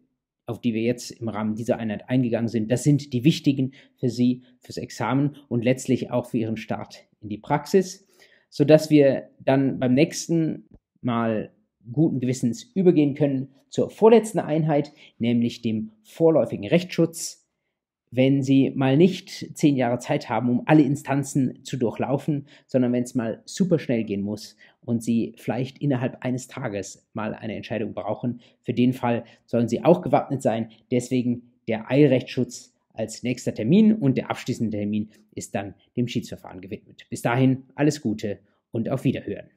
auf 0.45 0.61
die 0.61 0.73
wir 0.73 0.81
jetzt 0.81 1.11
im 1.11 1.27
Rahmen 1.27 1.55
dieser 1.55 1.77
Einheit 1.77 2.09
eingegangen 2.09 2.47
sind, 2.47 2.71
das 2.71 2.83
sind 2.83 3.11
die 3.11 3.23
wichtigen 3.23 3.73
für 3.97 4.09
Sie, 4.09 4.43
fürs 4.61 4.77
Examen 4.77 5.35
und 5.49 5.63
letztlich 5.63 6.09
auch 6.11 6.27
für 6.27 6.37
Ihren 6.37 6.57
Start 6.57 7.07
in 7.21 7.29
die 7.29 7.37
Praxis, 7.37 8.07
sodass 8.49 8.89
wir 8.89 9.29
dann 9.39 9.79
beim 9.79 9.93
nächsten 9.93 10.69
Mal 11.01 11.51
guten 11.91 12.19
Gewissens 12.19 12.63
übergehen 12.73 13.15
können 13.15 13.49
zur 13.69 13.89
vorletzten 13.89 14.39
Einheit, 14.39 14.93
nämlich 15.17 15.61
dem 15.61 15.91
vorläufigen 16.03 16.67
Rechtsschutz. 16.67 17.47
Wenn 18.11 18.41
Sie 18.41 18.71
mal 18.71 18.97
nicht 18.97 19.55
zehn 19.55 19.75
Jahre 19.75 19.99
Zeit 19.99 20.29
haben, 20.29 20.49
um 20.49 20.63
alle 20.65 20.81
Instanzen 20.81 21.63
zu 21.63 21.77
durchlaufen, 21.77 22.47
sondern 22.65 22.91
wenn 22.91 23.03
es 23.03 23.13
mal 23.13 23.43
super 23.45 23.77
schnell 23.77 24.03
gehen 24.03 24.21
muss 24.21 24.55
und 24.81 25.03
Sie 25.03 25.35
vielleicht 25.37 25.77
innerhalb 25.77 26.23
eines 26.25 26.47
Tages 26.47 27.07
mal 27.13 27.35
eine 27.35 27.55
Entscheidung 27.55 27.93
brauchen, 27.93 28.41
für 28.63 28.73
den 28.73 28.93
Fall 28.93 29.25
sollen 29.45 29.67
Sie 29.67 29.83
auch 29.83 30.01
gewappnet 30.01 30.41
sein. 30.41 30.69
Deswegen 30.89 31.51
der 31.67 31.91
Eilrechtsschutz 31.91 32.73
als 32.93 33.21
nächster 33.21 33.53
Termin 33.53 33.93
und 33.93 34.17
der 34.17 34.31
abschließende 34.31 34.77
Termin 34.77 35.09
ist 35.35 35.53
dann 35.53 35.75
dem 35.95 36.07
Schiedsverfahren 36.07 36.61
gewidmet. 36.61 37.05
Bis 37.11 37.21
dahin 37.21 37.63
alles 37.75 38.01
Gute 38.01 38.39
und 38.71 38.89
auf 38.89 39.03
Wiederhören. 39.03 39.49